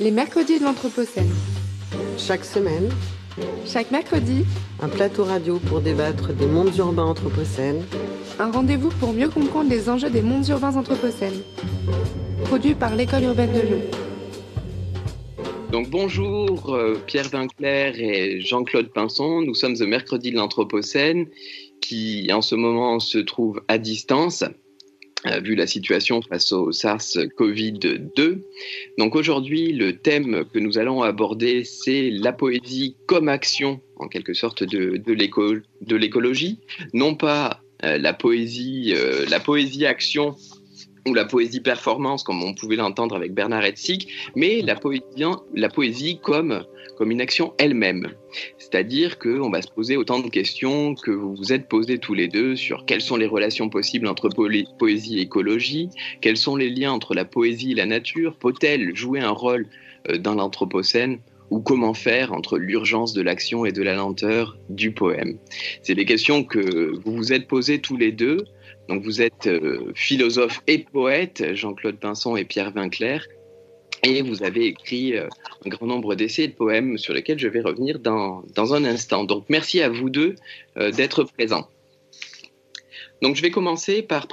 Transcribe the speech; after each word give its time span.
Les 0.00 0.10
mercredis 0.10 0.58
de 0.58 0.64
l'Anthropocène. 0.64 1.30
Chaque 2.16 2.46
semaine, 2.46 2.88
Chaque 3.66 3.90
mercredi, 3.90 4.46
un 4.80 4.88
plateau 4.88 5.24
radio 5.24 5.58
pour 5.58 5.82
débattre 5.82 6.32
des 6.32 6.46
mondes 6.46 6.74
urbains 6.78 7.04
anthropocènes, 7.04 7.84
un 8.38 8.50
rendez-vous 8.50 8.88
pour 8.88 9.12
mieux 9.12 9.28
comprendre 9.28 9.68
les 9.68 9.90
enjeux 9.90 10.08
des 10.08 10.22
mondes 10.22 10.48
urbains 10.48 10.74
anthropocènes. 10.76 11.42
Produit 12.44 12.74
par 12.74 12.96
l'École 12.96 13.24
urbaine 13.24 13.52
de 13.52 13.60
Lyon. 13.60 13.82
Donc 15.70 15.90
bonjour 15.90 16.74
euh, 16.74 16.98
Pierre 17.06 17.28
Vinclair 17.28 18.00
et 18.00 18.40
Jean-Claude 18.40 18.88
Pinson, 18.94 19.42
nous 19.42 19.54
sommes 19.54 19.76
au 19.80 19.86
mercredi 19.86 20.30
de 20.30 20.36
l'Anthropocène 20.36 21.26
qui 21.82 22.30
en 22.32 22.40
ce 22.40 22.54
moment 22.54 23.00
se 23.00 23.18
trouve 23.18 23.60
à 23.68 23.76
distance 23.76 24.44
vu 25.42 25.54
la 25.54 25.66
situation 25.66 26.22
face 26.22 26.52
au 26.52 26.70
SARS-CoV-2. 26.70 28.42
Donc 28.98 29.14
aujourd'hui, 29.14 29.72
le 29.72 29.96
thème 29.96 30.44
que 30.52 30.58
nous 30.58 30.78
allons 30.78 31.02
aborder, 31.02 31.64
c'est 31.64 32.10
la 32.10 32.32
poésie 32.32 32.96
comme 33.06 33.28
action, 33.28 33.80
en 33.96 34.08
quelque 34.08 34.34
sorte, 34.34 34.62
de, 34.62 34.96
de 34.96 35.96
l'écologie. 35.96 36.58
Non 36.94 37.14
pas 37.14 37.60
euh, 37.84 37.98
la 37.98 38.12
poésie, 38.12 38.92
euh, 38.94 39.24
la 39.30 39.40
poésie 39.40 39.86
action 39.86 40.36
ou 41.08 41.14
la 41.14 41.24
poésie 41.24 41.60
performance, 41.60 42.22
comme 42.22 42.42
on 42.42 42.52
pouvait 42.52 42.76
l'entendre 42.76 43.16
avec 43.16 43.32
Bernard 43.32 43.64
Hetzig, 43.64 44.08
mais 44.36 44.60
la 44.60 44.74
poésie, 44.74 45.02
la 45.54 45.68
poésie 45.70 46.18
comme, 46.22 46.64
comme 47.00 47.12
une 47.12 47.22
action 47.22 47.54
elle-même. 47.56 48.08
C'est-à-dire 48.58 49.18
qu'on 49.18 49.48
va 49.48 49.62
se 49.62 49.70
poser 49.70 49.96
autant 49.96 50.18
de 50.18 50.28
questions 50.28 50.94
que 50.94 51.10
vous 51.10 51.34
vous 51.34 51.50
êtes 51.54 51.66
posées 51.66 51.96
tous 51.96 52.12
les 52.12 52.28
deux 52.28 52.56
sur 52.56 52.84
quelles 52.84 53.00
sont 53.00 53.16
les 53.16 53.26
relations 53.26 53.70
possibles 53.70 54.06
entre 54.06 54.28
poésie 54.78 55.18
et 55.18 55.22
écologie, 55.22 55.88
quels 56.20 56.36
sont 56.36 56.56
les 56.56 56.68
liens 56.68 56.92
entre 56.92 57.14
la 57.14 57.24
poésie 57.24 57.72
et 57.72 57.74
la 57.74 57.86
nature, 57.86 58.36
peut-elle 58.36 58.94
jouer 58.94 59.20
un 59.20 59.30
rôle 59.30 59.66
euh, 60.10 60.18
dans 60.18 60.34
l'Anthropocène 60.34 61.20
ou 61.48 61.60
comment 61.60 61.94
faire 61.94 62.34
entre 62.34 62.58
l'urgence 62.58 63.14
de 63.14 63.22
l'action 63.22 63.64
et 63.64 63.72
de 63.72 63.82
la 63.82 63.94
lenteur 63.94 64.58
du 64.68 64.92
poème? 64.92 65.38
C'est 65.80 65.94
des 65.94 66.04
questions 66.04 66.44
que 66.44 66.92
vous 67.02 67.16
vous 67.16 67.32
êtes 67.32 67.48
posées 67.48 67.80
tous 67.80 67.96
les 67.96 68.12
deux. 68.12 68.44
Donc 68.90 69.02
vous 69.04 69.22
êtes 69.22 69.46
euh, 69.46 69.90
philosophe 69.94 70.60
et 70.66 70.80
poète, 70.80 71.54
Jean-Claude 71.54 71.96
Pinson 71.96 72.36
et 72.36 72.44
Pierre 72.44 72.72
Vinclair, 72.72 73.26
et 74.02 74.22
vous 74.22 74.42
avez 74.42 74.66
écrit 74.66 75.16
euh, 75.16 75.28
un 75.64 75.68
grand 75.68 75.86
nombre 75.86 76.14
d'essais 76.14 76.44
et 76.44 76.48
de 76.48 76.54
poèmes 76.54 76.98
sur 76.98 77.14
lesquels 77.14 77.38
je 77.38 77.48
vais 77.48 77.60
revenir 77.60 77.98
dans, 77.98 78.42
dans 78.54 78.74
un 78.74 78.84
instant. 78.84 79.24
Donc 79.24 79.44
merci 79.48 79.80
à 79.80 79.88
vous 79.88 80.10
deux 80.10 80.34
euh, 80.76 80.90
d'être 80.90 81.24
présents. 81.24 81.68
Donc 83.22 83.36
je 83.36 83.42
vais 83.42 83.50
commencer 83.50 84.00
par, 84.00 84.26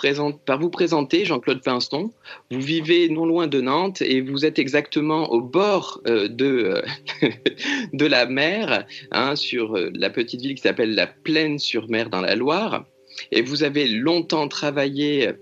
vous 0.59 0.70
présenter 0.70 1.25
Jean-Claude 1.25 1.61
Pinson. 1.61 2.11
Vous 2.52 2.61
vivez 2.61 3.09
non 3.09 3.25
loin 3.25 3.48
de 3.48 3.59
Nantes 3.59 4.02
et 4.02 4.22
vous 4.22 4.45
êtes 4.45 4.59
exactement 4.59 5.30
au 5.31 5.42
bord 5.42 6.00
euh, 6.08 6.30
de, 6.30 6.81
de 7.94 8.05
la 8.05 8.25
mer, 8.25 8.86
hein, 9.11 9.36
sur 9.36 9.78
la 9.94 10.09
petite 10.09 10.42
ville 10.42 10.55
qui 10.55 10.61
s'appelle 10.61 10.95
la 10.95 11.08
Plaine-sur-Mer 11.08 12.09
dans 12.09 12.22
la 12.22 12.36
Loire. 12.36 12.86
Et 13.31 13.42
vous 13.42 13.64
avez 13.64 13.88
longtemps 13.88 14.48
travaillé 14.48 15.33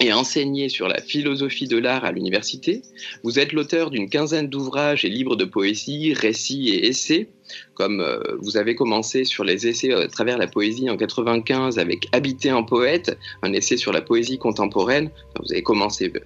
et 0.00 0.12
enseigné 0.12 0.68
sur 0.68 0.88
la 0.88 1.00
philosophie 1.00 1.66
de 1.66 1.78
l'art 1.78 2.04
à 2.04 2.12
l'université. 2.12 2.82
Vous 3.22 3.38
êtes 3.38 3.52
l'auteur 3.52 3.90
d'une 3.90 4.08
quinzaine 4.08 4.48
d'ouvrages 4.48 5.04
et 5.04 5.08
livres 5.08 5.36
de 5.36 5.44
poésie, 5.44 6.12
récits 6.14 6.68
et 6.70 6.86
essais, 6.86 7.28
comme 7.74 8.00
euh, 8.00 8.20
vous 8.40 8.56
avez 8.56 8.74
commencé 8.74 9.24
sur 9.24 9.44
les 9.44 9.66
essais 9.66 9.92
à 9.92 10.08
travers 10.08 10.38
la 10.38 10.46
poésie 10.46 10.90
en 10.90 10.96
95 10.96 11.78
avec 11.78 12.08
Habiter 12.12 12.52
en 12.52 12.64
poète, 12.64 13.16
un 13.42 13.52
essai 13.52 13.76
sur 13.76 13.92
la 13.92 14.02
poésie 14.02 14.38
contemporaine. 14.38 15.10
vous 15.40 15.52
avez 15.52 15.62
commencé 15.62 16.12
euh, 16.14 16.20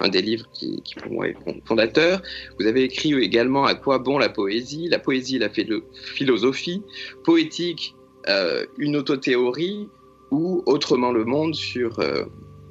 un 0.00 0.08
des 0.08 0.22
livres 0.22 0.46
qui, 0.52 0.82
pour 1.02 1.12
moi 1.12 1.28
est 1.28 1.36
fondateur. 1.64 2.20
Vous 2.58 2.66
avez 2.66 2.84
écrit 2.84 3.14
également 3.14 3.64
À 3.64 3.74
quoi 3.74 3.98
bon 3.98 4.18
la 4.18 4.28
poésie, 4.28 4.88
la 4.88 4.98
poésie 4.98 5.38
la 5.38 5.48
philosophie, 5.48 6.82
poétique, 7.24 7.94
euh, 8.28 8.66
une 8.78 8.96
autothéorie 8.96 9.88
ou 10.30 10.62
autrement 10.66 11.12
le 11.12 11.24
monde 11.24 11.54
sur 11.54 12.00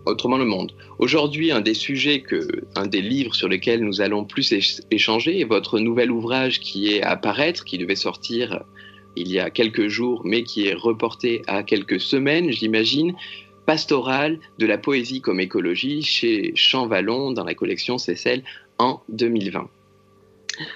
Autrement 0.06 0.38
le 0.38 0.46
monde. 0.46 0.74
Aujourd'hui, 1.00 1.52
un 1.52 1.62
des 1.62 1.74
sujets 1.74 2.22
que, 2.22 2.48
un 2.76 2.86
des 2.86 3.02
livres 3.02 3.34
sur 3.34 3.48
lesquels 3.48 3.84
nous 3.84 4.02
allons 4.02 4.24
plus 4.24 4.54
échanger 4.92 5.40
est 5.40 5.46
votre 5.46 5.80
nouvel 5.80 6.12
ouvrage 6.12 6.60
qui 6.60 6.94
est 6.94 7.02
à 7.02 7.12
apparaître, 7.12 7.66
qui 7.66 7.80
devait 7.80 7.96
sortir 7.96 8.64
il 9.16 9.32
y 9.32 9.40
a 9.40 9.50
quelques 9.50 9.88
jours, 9.88 10.22
mais 10.24 10.44
qui 10.44 10.68
est 10.68 10.74
reporté 10.74 11.42
à 11.48 11.64
quelques 11.64 12.00
semaines, 12.00 12.52
j'imagine. 12.52 13.16
Pastoral 13.66 14.40
de 14.60 14.68
la 14.68 14.78
poésie 14.78 15.22
comme 15.22 15.40
écologie 15.40 16.04
chez 16.04 16.52
Champvallon 16.56 17.32
dans 17.32 17.44
la 17.44 17.56
collection 17.56 17.98
Cécile 17.98 18.44
en 18.78 19.02
2020. 19.10 19.68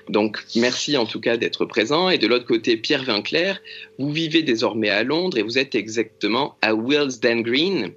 Donc, 0.10 0.44
merci 0.56 0.98
en 0.98 1.06
tout 1.06 1.20
cas 1.20 1.38
d'être 1.38 1.66
présent. 1.66 2.10
Et 2.10 2.18
de 2.18 2.26
l'autre 2.26 2.48
côté, 2.48 2.78
Pierre 2.78 3.04
Vinclair, 3.04 3.62
vous 4.00 4.12
vivez 4.12 4.42
désormais 4.42 4.90
à 4.90 5.04
Londres 5.04 5.38
et 5.38 5.44
vous 5.44 5.60
êtes 5.60 5.76
exactement 5.76 6.58
à 6.62 6.74
Willesden 6.74 7.44
Green, 7.44 7.94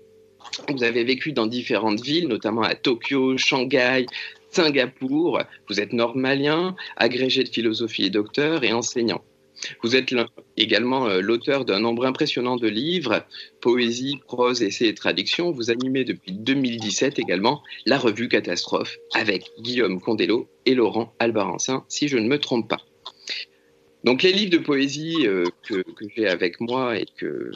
vous 0.68 0.84
avez 0.84 1.04
vécu 1.04 1.32
dans 1.32 1.46
différentes 1.46 2.00
villes, 2.00 2.28
notamment 2.28 2.62
à 2.62 2.74
Tokyo, 2.74 3.36
Shanghai, 3.36 4.06
Singapour. 4.50 5.40
Vous 5.68 5.80
êtes 5.80 5.92
normalien, 5.92 6.76
agrégé 6.96 7.42
de 7.44 7.48
philosophie 7.48 8.04
et 8.04 8.10
docteur 8.10 8.64
et 8.64 8.72
enseignant. 8.72 9.22
Vous 9.82 9.94
êtes 9.94 10.12
également 10.56 11.06
euh, 11.06 11.20
l'auteur 11.20 11.64
d'un 11.64 11.78
nombre 11.78 12.04
impressionnant 12.04 12.56
de 12.56 12.66
livres, 12.66 13.24
poésie, 13.60 14.18
prose, 14.26 14.62
essais 14.62 14.88
et 14.88 14.94
traductions. 14.94 15.52
Vous 15.52 15.70
animez 15.70 16.04
depuis 16.04 16.32
2017 16.32 17.18
également 17.18 17.62
la 17.86 17.98
revue 17.98 18.28
Catastrophe 18.28 18.98
avec 19.14 19.50
Guillaume 19.60 20.00
Condello 20.00 20.48
et 20.66 20.74
Laurent 20.74 21.14
Albarancin, 21.20 21.84
si 21.88 22.08
je 22.08 22.18
ne 22.18 22.26
me 22.26 22.38
trompe 22.38 22.68
pas. 22.68 22.80
Donc 24.04 24.24
les 24.24 24.32
livres 24.32 24.50
de 24.50 24.58
poésie 24.58 25.26
euh, 25.26 25.44
que 25.62 25.84
j'ai 26.16 26.26
avec 26.26 26.60
moi 26.60 26.98
et 26.98 27.06
que, 27.16 27.52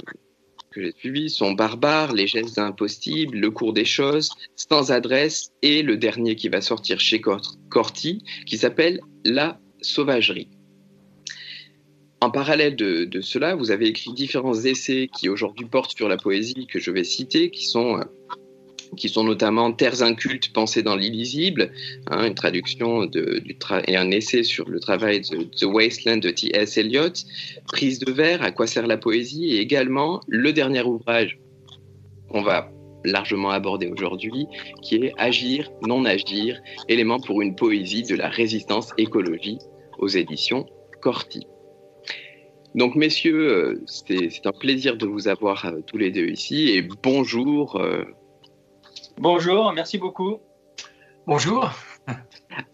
que 0.77 0.83
j'ai 0.83 0.93
suivis 0.93 1.31
sont 1.31 1.53
Barbares, 1.53 2.13
Les 2.13 2.27
gestes 2.27 2.59
impossibles, 2.59 3.39
Le 3.39 3.51
cours 3.51 3.73
des 3.73 3.87
choses, 3.87 4.31
Sans 4.55 4.93
adresse 4.93 5.53
et 5.63 5.83
le 5.83 5.97
dernier 5.97 6.37
qui 6.37 6.51
va 6.51 6.61
sortir 6.61 7.01
chez 7.01 7.21
Corti 7.71 8.23
qui 8.45 8.59
s'appelle 8.59 9.01
La 9.25 9.59
sauvagerie. 9.81 10.51
En 12.21 12.31
parallèle 12.31 12.77
de, 12.77 13.05
de, 13.05 13.21
cela, 13.21 13.55
vous 13.55 13.71
avez 13.71 13.87
écrit 13.87 14.13
différents 14.13 14.65
essais 14.65 15.09
qui 15.19 15.29
aujourd'hui 15.29 15.67
portent 15.67 15.97
sur 15.97 16.09
la 16.09 16.17
poésie 16.17 16.67
que 16.67 16.79
je 16.79 16.91
vais 16.91 17.05
citer, 17.05 17.51
qui 17.51 17.67
sont 17.67 17.99
euh, 17.99 18.05
qui 18.97 19.09
sont 19.09 19.25
notamment 19.25 19.73
Terres 19.73 20.03
incultes 20.03 20.53
pensées 20.53 20.83
dans 20.83 20.97
l'illisible, 20.97 21.73
hein, 22.07 22.27
une 22.27 22.35
traduction 22.35 23.07
de, 23.07 23.43
et 23.87 23.97
un 23.97 24.11
essai 24.11 24.43
sur 24.43 24.69
le 24.69 24.81
travail 24.81 25.21
de 25.21 25.45
The 25.45 25.65
Wasteland 25.65 26.19
de 26.19 26.31
T.S. 26.31 26.79
Eliot, 26.79 27.13
Prise 27.67 27.99
de 27.99 28.13
verre, 28.13 28.43
à 28.43 28.51
quoi 28.51 28.67
sert 28.67 28.87
la 28.87 28.97
poésie, 28.97 29.55
et 29.55 29.61
également 29.61 30.21
le 30.29 30.53
dernier 30.53 30.83
ouvrage 30.83 31.39
qu'on 32.29 32.43
va 32.43 32.71
largement 33.05 33.51
aborder 33.51 33.89
aujourd'hui, 33.89 34.47
qui 34.83 34.97
est 34.97 35.13
Agir, 35.17 35.71
non 35.83 36.05
agir, 36.05 36.61
élément 36.89 37.21
pour 37.21 37.41
une 37.41 37.55
poésie 37.55 38.03
de 38.03 38.17
la 38.17 38.29
résistance 38.29 38.93
écologie 38.99 39.59
aux 39.99 40.09
éditions 40.09 40.67
Corti. 41.01 41.47
Donc, 42.75 42.95
messieurs, 42.95 43.49
euh, 43.49 43.83
c'est 43.87 44.47
un 44.47 44.53
plaisir 44.53 44.97
de 44.97 45.07
vous 45.07 45.29
avoir 45.29 45.65
euh, 45.65 45.81
tous 45.87 45.97
les 45.97 46.11
deux 46.11 46.27
ici 46.27 46.69
et 46.69 46.83
bonjour 47.03 47.77
euh, 47.77 48.05
Bonjour, 49.19 49.73
merci 49.73 49.97
beaucoup. 49.97 50.41
Bonjour. 51.27 51.71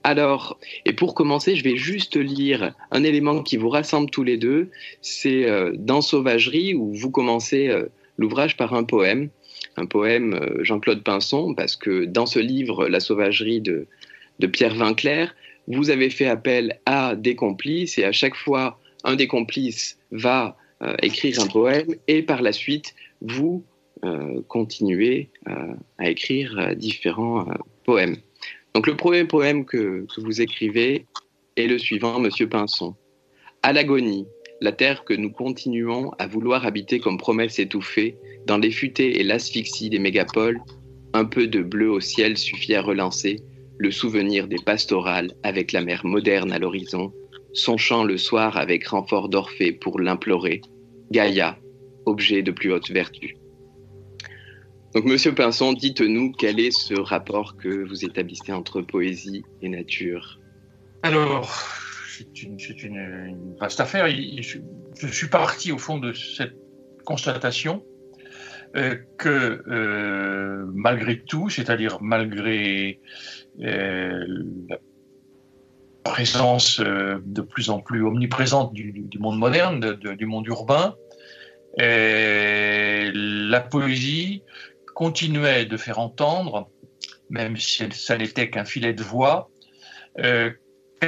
Alors, 0.03 0.59
et 0.85 0.93
pour 0.93 1.15
commencer, 1.15 1.55
je 1.55 1.63
vais 1.63 1.77
juste 1.77 2.17
lire 2.17 2.75
un 2.91 3.05
élément 3.05 3.43
qui 3.43 3.57
vous 3.57 3.69
rassemble 3.69 4.11
tous 4.11 4.25
les 4.25 4.37
deux. 4.37 4.71
C'est 5.03 5.49
euh, 5.49 5.73
dans 5.77 6.01
Sauvagerie, 6.01 6.75
où 6.75 6.93
vous 6.93 7.11
commencez 7.13 7.69
euh, 7.69 7.87
l'ouvrage 8.19 8.57
par 8.57 8.75
un 8.75 8.83
poème, 8.83 9.29
un 9.77 9.87
poème 9.87 10.35
euh, 10.35 10.65
Jean-Claude 10.65 11.05
Pinson, 11.05 11.55
parce 11.55 11.77
que 11.77 12.07
dans 12.07 12.27
ce 12.27 12.41
livre, 12.41 12.89
La 12.89 12.99
Sauvagerie 12.99 13.61
de, 13.61 13.87
de 14.41 14.47
Pierre 14.49 14.75
Vinclair, 14.75 15.37
vous 15.69 15.91
avez 15.91 16.11
fait 16.11 16.27
appel 16.27 16.81
à 16.87 17.15
des 17.15 17.37
complices, 17.37 17.99
et 17.99 18.05
à 18.05 18.13
chaque 18.13 18.35
fois, 18.35 18.81
un 19.05 19.15
des 19.15 19.29
complices 19.29 19.99
va 20.11 20.57
écrire 21.01 21.41
un 21.41 21.47
poème, 21.47 21.95
et 22.09 22.23
par 22.23 22.43
la 22.43 22.51
suite, 22.51 22.97
vous 23.21 23.63
continuer 24.49 25.31
euh, 25.49 25.75
à 25.99 26.11
écrire 26.11 26.59
euh, 26.59 26.75
différents 26.75 27.47
poèmes. 27.85 28.17
Donc 28.75 28.87
le 28.87 28.97
premier 28.97 29.25
poème 29.25 29.65
que, 29.65 30.07
que, 30.15 30.21
vous 30.21 30.41
écrivez 30.41 31.07
est 31.57 31.67
le 31.67 31.79
suivant, 31.79 32.19
Monsieur 32.19 32.49
Pinson. 32.49 32.95
À 33.63 33.73
l'agonie, 33.73 34.27
la 34.61 34.73
terre 34.73 35.05
que 35.05 35.15
nous 35.15 35.31
continuons 35.31 36.11
à 36.19 36.27
vouloir 36.27 36.67
habiter 36.67 37.01
comme 37.01 37.19
promesse 37.19 37.59
étouffée, 37.59 38.17
dans 38.47 38.59
les 38.59 38.71
futaies 38.71 39.21
et 39.21 39.23
l'asphyxie 39.23 39.91
des 39.91 39.99
mégapoles, 39.99 40.61
un 41.13 41.25
peu 41.25 41.47
de 41.47 41.63
bleu 41.63 41.91
au 41.91 42.01
ciel 42.01 42.37
suffit 42.37 42.75
à 42.75 42.83
relancer 42.83 43.41
le 43.79 43.91
souvenir 43.91 44.49
des 44.49 44.63
pastorales 44.65 45.33
avec 45.43 45.73
la 45.73 45.81
mer 45.81 46.05
moderne 46.05 46.53
à 46.53 46.59
l'horizon, 46.59 47.13
son 47.53 47.77
chant 47.77 48.05
le 48.05 48.17
soir 48.17 48.57
avec 48.57 48.87
renfort 48.87 49.29
d'Orphée 49.29 49.73
pour 49.73 50.01
l'implorer, 50.01 50.61
Gaïa, 51.11 51.59
objet 52.07 52.43
de 52.43 52.51
plus 52.51 52.73
haute 52.73 52.91
vertu. 52.91 53.37
Donc, 54.95 55.07
Monsieur 55.07 55.35
Pinson, 55.35 55.73
dites-nous 55.73 56.33
quel 56.33 56.61
est 56.61 56.71
ce 56.71 56.93
rapport 56.93 57.57
que 57.57 57.87
vous 57.89 58.05
établissez 58.05 58.53
entre 58.53 58.83
poésie 58.83 59.43
et 59.63 59.71
nature 59.71 60.39
Alors, 61.03 61.51
c'est 62.11 62.43
une, 62.43 63.57
vaste 63.59 63.81
affaire. 63.81 64.07
Je, 64.09 64.59
suis 65.07 65.29
parti 65.29 65.73
au 65.73 65.79
fond 65.79 65.97
de 65.97 66.13
cette 66.13 66.57
constatation 67.07 67.83
euh, 68.77 68.97
que 69.17 69.63
euh, 69.67 70.67
malgré 70.75 71.21
tout, 71.21 71.49
c'est-à-dire 71.49 71.99
malgré 72.03 73.01
euh, 73.63 74.27
la 74.69 74.79
présence 76.05 76.81
de 76.81 77.41
plus 77.41 77.71
en 77.71 77.81
plus 77.81 78.05
omniprésente 78.05 78.75
du, 78.75 79.09
monde 79.19 79.39
moderne, 79.39 79.95
du 79.95 80.27
monde 80.27 80.47
urbain, 80.49 80.97
la 81.79 83.61
poésie 83.61 84.43
continuait 84.95 85.67
de 85.67 85.77
faire 85.77 85.99
entendre, 85.99 86.71
même 87.31 87.57
si 87.57 87.91
ça 87.93 88.17
n'était 88.19 88.51
qu'un 88.51 88.65
filet 88.65 88.93
de 88.93 89.03
voix, 89.03 89.51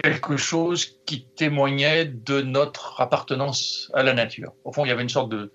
quelque 0.03 0.37
chose 0.37 1.01
qui 1.07 1.27
témoignait 1.37 2.07
de 2.07 2.41
notre 2.41 3.01
appartenance 3.01 3.91
à 3.95 4.03
la 4.03 4.13
nature. 4.13 4.53
Au 4.65 4.73
fond, 4.73 4.85
il 4.85 4.89
y 4.89 4.93
avait 4.93 5.03
une 5.03 5.09
sorte 5.09 5.31
de 5.31 5.53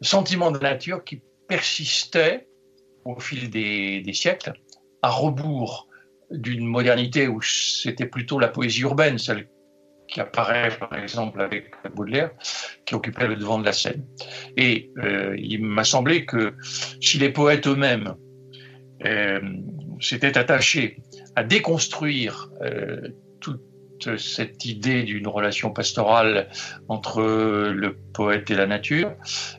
sentiment 0.00 0.50
de 0.50 0.58
nature 0.58 1.04
qui 1.04 1.22
persistait 1.48 2.48
au 3.04 3.18
fil 3.18 3.50
des, 3.50 4.02
siècles, 4.12 4.52
à 5.02 5.10
rebours 5.10 5.88
d'une 6.30 6.66
modernité 6.66 7.28
où 7.28 7.40
c'était 7.42 8.06
plutôt 8.06 8.38
la 8.38 8.48
poésie 8.48 8.82
urbaine, 8.82 9.18
celle 9.18 9.48
qui 10.08 10.20
apparaît 10.20 10.70
par 10.78 10.94
exemple 10.94 11.40
avec 11.40 11.72
Baudelaire, 11.94 12.30
qui 12.84 12.94
occupait 12.94 13.26
le 13.26 13.36
devant 13.36 13.58
de 13.58 13.64
la 13.64 13.72
scène. 13.72 14.04
Et 14.56 14.90
euh, 14.98 15.34
il 15.38 15.64
m'a 15.64 15.84
semblé 15.84 16.26
que 16.26 16.54
si 17.00 17.18
les 17.18 17.30
poètes 17.30 17.66
eux-mêmes 17.66 18.14
euh, 19.04 19.40
s'étaient 20.00 20.36
attachés 20.36 20.98
à 21.34 21.44
déconstruire 21.44 22.50
euh, 22.60 23.08
toute 23.40 23.62
cette 24.18 24.64
idée 24.64 25.04
d'une 25.04 25.28
relation 25.28 25.70
pastorale 25.70 26.48
entre 26.88 27.22
le 27.22 27.96
poète 28.12 28.50
et 28.50 28.56
la 28.56 28.66
nature. 28.66 29.12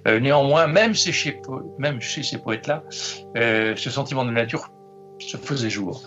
Néanmoins, 0.06 0.68
même 0.68 0.94
chez, 0.94 1.40
même 1.80 2.02
chez 2.02 2.24
ces 2.24 2.40
poètes-là, 2.40 2.84
ce 3.36 3.90
sentiment 3.90 4.26
de 4.26 4.32
nature 4.32 4.68
se 5.18 5.38
faisait 5.38 5.70
jour. 5.70 6.04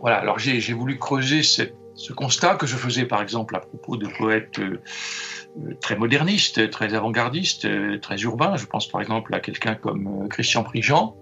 Voilà, 0.00 0.16
alors 0.16 0.38
j'ai 0.38 0.72
voulu 0.72 0.98
creuser 0.98 1.42
ce 1.94 2.12
constat 2.12 2.56
que 2.56 2.66
je 2.66 2.76
faisais 2.76 3.04
par 3.06 3.22
exemple 3.22 3.56
à 3.56 3.60
propos 3.60 3.96
de 3.96 4.06
poètes 4.06 4.60
très 5.80 5.96
modernistes, 5.96 6.70
très 6.70 6.94
avant-gardistes, 6.94 7.68
très 8.00 8.20
urbains. 8.22 8.56
Je 8.56 8.66
pense 8.66 8.88
par 8.88 9.00
exemple 9.00 9.34
à 9.34 9.40
quelqu'un 9.40 9.74
comme 9.74 10.28
Christian 10.28 10.64
Prigent. 10.64 11.16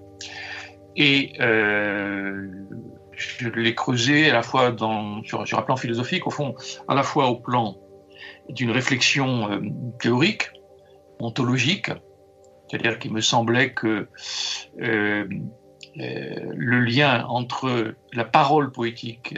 Et 0.96 1.32
je 3.22 3.48
l'ai 3.48 3.74
creusé 3.74 4.30
à 4.30 4.34
la 4.34 4.42
fois 4.42 4.74
sur, 5.24 5.58
un 5.58 5.62
plan 5.62 5.76
philosophique, 5.76 6.26
au 6.26 6.30
fond, 6.30 6.54
à 6.88 6.94
la 6.94 7.02
fois 7.02 7.28
au 7.28 7.36
plan 7.36 7.76
d'une 8.48 8.70
réflexion 8.70 9.50
euh, 9.50 9.60
théorique, 10.00 10.50
ontologique, 11.20 11.90
c'est-à-dire 12.68 12.98
qu'il 12.98 13.12
me 13.12 13.20
semblait 13.20 13.72
que 13.72 14.08
euh, 14.80 15.28
euh, 15.98 16.52
le 16.54 16.80
lien 16.80 17.24
entre 17.26 17.94
la 18.12 18.24
parole 18.24 18.72
poétique, 18.72 19.34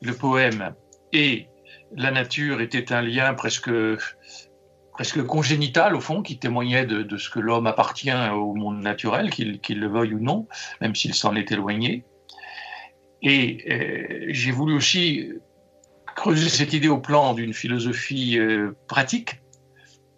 le 0.00 0.14
poème 0.14 0.74
et 1.12 1.48
la 1.94 2.10
nature 2.10 2.60
était 2.60 2.92
un 2.92 3.02
lien 3.02 3.34
presque, 3.34 3.70
presque 4.92 5.22
congénital, 5.24 5.96
au 5.96 6.00
fond, 6.00 6.22
qui 6.22 6.38
témoignait 6.38 6.86
de, 6.86 7.16
ce 7.16 7.30
que 7.30 7.40
l'homme 7.40 7.66
appartient 7.66 8.12
au 8.32 8.54
monde 8.54 8.80
naturel, 8.80 9.30
qu'il 9.30 9.80
le 9.80 9.88
veuille 9.88 10.14
ou 10.14 10.20
non, 10.20 10.46
même 10.80 10.94
s'il 10.94 11.14
s'en 11.14 11.34
est 11.34 11.50
éloigné. 11.52 12.04
Et 13.22 13.64
euh, 13.70 14.26
j'ai 14.28 14.50
voulu 14.50 14.74
aussi 14.74 15.30
creuser 16.16 16.48
cette 16.48 16.72
idée 16.72 16.88
au 16.88 16.98
plan 16.98 17.34
d'une 17.34 17.52
philosophie 17.52 18.38
euh, 18.38 18.76
pratique, 18.88 19.40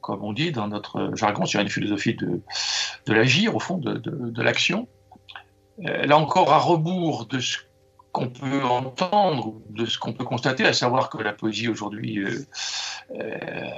comme 0.00 0.24
on 0.24 0.32
dit 0.32 0.52
dans 0.52 0.68
notre 0.68 1.12
jargon, 1.14 1.46
c'est 1.46 1.60
une 1.60 1.68
philosophie 1.68 2.14
de, 2.14 2.42
de 3.06 3.12
l'agir, 3.12 3.56
au 3.56 3.60
fond, 3.60 3.78
de, 3.78 3.94
de, 3.94 4.42
l'action. 4.42 4.88
Euh, 5.86 6.06
là 6.06 6.18
encore, 6.18 6.52
à 6.52 6.58
rebours 6.58 7.26
de 7.26 7.38
ce 7.38 7.58
qu'on 8.12 8.28
peut 8.28 8.62
entendre, 8.62 9.54
de 9.70 9.86
ce 9.86 9.98
qu'on 9.98 10.12
peut 10.12 10.24
constater, 10.24 10.66
à 10.66 10.74
savoir 10.74 11.08
que 11.08 11.18
la 11.18 11.32
poésie 11.32 11.68
aujourd'hui 11.68 12.24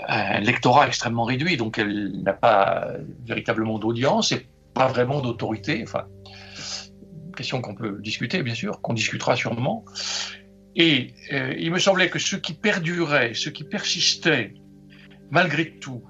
a 0.09 0.37
un 0.37 0.41
lectorat 0.41 0.89
extrêmement 0.89 1.25
réduit, 1.25 1.57
donc 1.57 1.79
elle 1.79 2.23
n'a 2.23 2.33
pas 2.33 2.89
véritablement 3.25 3.79
d'audience 3.79 4.33
et 4.33 4.47
pas 4.75 4.89
vraiment 4.89 5.21
d'autorité. 5.21 5.83
Enfin, 5.85 6.07
question 7.35 7.61
qu'on 7.61 7.75
peut 7.75 7.99
discuter, 8.01 8.43
bien 8.43 8.55
sûr, 8.55 8.81
qu'on 8.81 8.95
discutera 8.95 9.37
sûrement. 9.37 9.85
Et 10.77 11.15
euh, 11.33 11.55
il 11.59 11.71
me 11.71 11.79
semblait 11.79 12.09
que 12.09 12.19
ce 12.19 12.37
qui 12.37 12.55
perdurait, 12.55 13.35
ce 13.35 13.49
qui 13.51 13.65
persistait, 13.65 14.55
malgré 15.31 15.71
tout, 15.79 16.03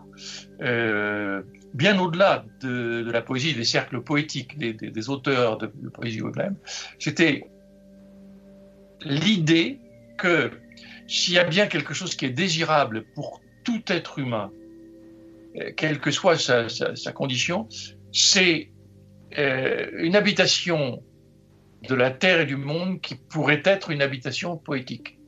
euh, 0.62 1.42
bien 1.74 1.98
au-delà 1.98 2.44
de, 2.62 3.10
la 3.10 3.20
poésie, 3.20 3.54
des 3.54 3.64
cercles 3.64 4.00
poétiques, 4.00 4.58
des, 4.58 5.10
auteurs 5.10 5.58
de, 5.58 5.66
poésie 5.66 6.20
eux-mêmes, 6.20 6.56
c'était 6.98 7.50
l'idée 9.04 9.78
que 10.18 10.50
s'il 11.06 11.34
y 11.34 11.38
a 11.38 11.44
bien 11.44 11.66
quelque 11.66 11.94
chose 11.94 12.14
qui 12.14 12.26
est 12.26 12.30
désirable 12.30 13.04
pour 13.14 13.40
tout 13.64 13.82
être 13.88 14.18
humain, 14.18 14.50
euh, 15.56 15.72
quelle 15.76 16.00
que 16.00 16.10
soit 16.10 16.38
sa, 16.38 17.12
condition, 17.12 17.68
c'est 18.12 18.70
une 19.36 20.14
habitation 20.14 21.02
de 21.88 21.94
la 21.94 22.10
terre 22.10 22.40
et 22.40 22.46
du 22.46 22.56
monde 22.56 23.00
qui 23.00 23.16
pourrait 23.16 23.62
être 23.64 23.90
une 23.90 24.00
habitation 24.00 24.56
poétique. 24.56 25.18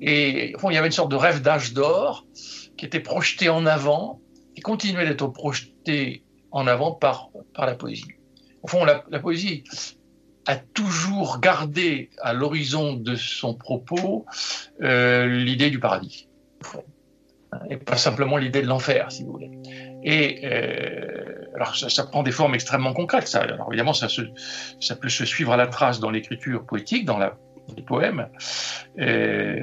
Et 0.00 0.54
il 0.62 0.74
y 0.74 0.76
avait 0.76 0.88
une 0.88 0.92
sorte 0.92 1.10
de 1.10 1.16
rêve 1.16 1.42
d'âge 1.42 1.72
d'or 1.72 2.26
qui 2.76 2.84
était 2.84 3.00
projeté 3.00 3.48
en 3.48 3.66
avant, 3.66 4.20
qui 4.54 4.60
continuait 4.60 5.06
d'être 5.06 5.28
projeté 5.28 6.24
en 6.50 6.66
avant 6.66 6.92
par, 6.92 7.30
par 7.54 7.66
la 7.66 7.74
poésie. 7.74 8.04
Au 8.62 8.68
fond, 8.68 8.84
la, 8.84 9.00
poésie 9.20 9.64
a 10.46 10.56
toujours 10.56 11.40
gardé 11.40 12.10
à 12.20 12.32
l'horizon 12.32 12.94
de 12.94 13.14
son 13.14 13.54
propos 13.54 14.26
euh, 14.82 15.26
l'idée 15.26 15.70
du 15.70 15.78
paradis, 15.78 16.28
et 17.70 17.76
pas 17.76 17.96
simplement 17.96 18.36
l'idée 18.36 18.62
de 18.62 18.66
l'enfer, 18.66 19.12
si 19.12 19.24
vous 19.24 19.32
voulez. 19.32 19.50
Et 20.04 20.40
euh, 20.44 21.44
alors 21.54 21.76
ça, 21.76 22.04
prend 22.04 22.22
des 22.22 22.32
formes 22.32 22.54
extrêmement 22.54 22.92
concrètes. 22.92 23.28
Ça. 23.28 23.40
Alors 23.42 23.68
évidemment, 23.70 23.92
ça, 23.92 24.08
peut 24.96 25.08
se 25.08 25.24
suivre 25.24 25.52
à 25.52 25.56
la 25.56 25.66
trace 25.66 26.00
dans 26.00 26.10
l'écriture 26.10 26.64
poétique, 26.64 27.04
dans, 27.04 27.18
les 27.18 27.82
poèmes. 27.82 28.28
Euh, 28.98 29.62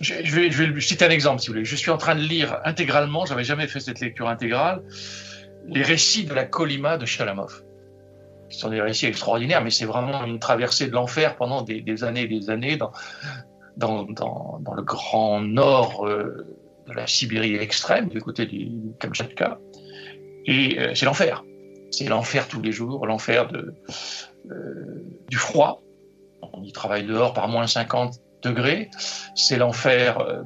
je, 0.00 0.14
vais, 0.14 0.50
je 0.50 0.62
vais 0.62 0.80
citer 0.80 1.04
un 1.04 1.10
exemple, 1.10 1.40
si 1.40 1.48
vous 1.48 1.54
voulez. 1.54 1.64
Je 1.64 1.76
suis 1.76 1.90
en 1.90 1.96
train 1.96 2.14
de 2.14 2.20
lire 2.20 2.60
intégralement, 2.64 3.24
j'avais 3.24 3.44
jamais 3.44 3.66
fait 3.66 3.80
cette 3.80 4.00
lecture 4.00 4.28
intégrale, 4.28 4.82
les 5.66 5.82
récits 5.82 6.24
de 6.24 6.34
la 6.34 6.44
Colima 6.44 6.98
de 6.98 7.06
Chalamov. 7.06 7.65
Ce 8.48 8.60
sont 8.60 8.70
des 8.70 8.80
récits 8.80 9.06
extraordinaires, 9.06 9.62
mais 9.62 9.70
c'est 9.70 9.86
vraiment 9.86 10.24
une 10.24 10.38
traversée 10.38 10.86
de 10.86 10.92
l'enfer 10.92 11.36
pendant 11.36 11.62
des, 11.62 12.04
années 12.04 12.22
et 12.22 12.28
des 12.28 12.50
années 12.50 12.76
dans, 12.76 12.92
dans, 13.76 14.04
dans, 14.04 14.74
le 14.74 14.82
grand 14.82 15.40
nord. 15.40 16.06
Euh, 16.06 16.46
de 16.86 16.92
la 16.92 17.08
Sibérie 17.08 17.56
extrême, 17.56 18.08
du 18.08 18.20
côté 18.20 18.46
du 18.46 18.70
Kamchatka. 19.00 19.58
Et 20.44 20.78
euh, 20.78 20.94
c'est 20.94 21.04
l'enfer. 21.04 21.42
C'est 21.90 22.04
l'enfer 22.04 22.46
tous 22.46 22.62
les 22.62 22.70
jours, 22.70 23.06
l'enfer 23.06 23.48
euh, 23.52 23.74
du 25.28 25.36
froid. 25.36 25.82
On 26.52 26.62
y 26.62 26.70
travaille 26.70 27.04
dehors 27.04 27.32
par 27.32 27.48
moins 27.48 27.66
50 27.66 28.20
degrés. 28.42 28.88
C'est 29.34 29.56
l'enfer 29.56 30.44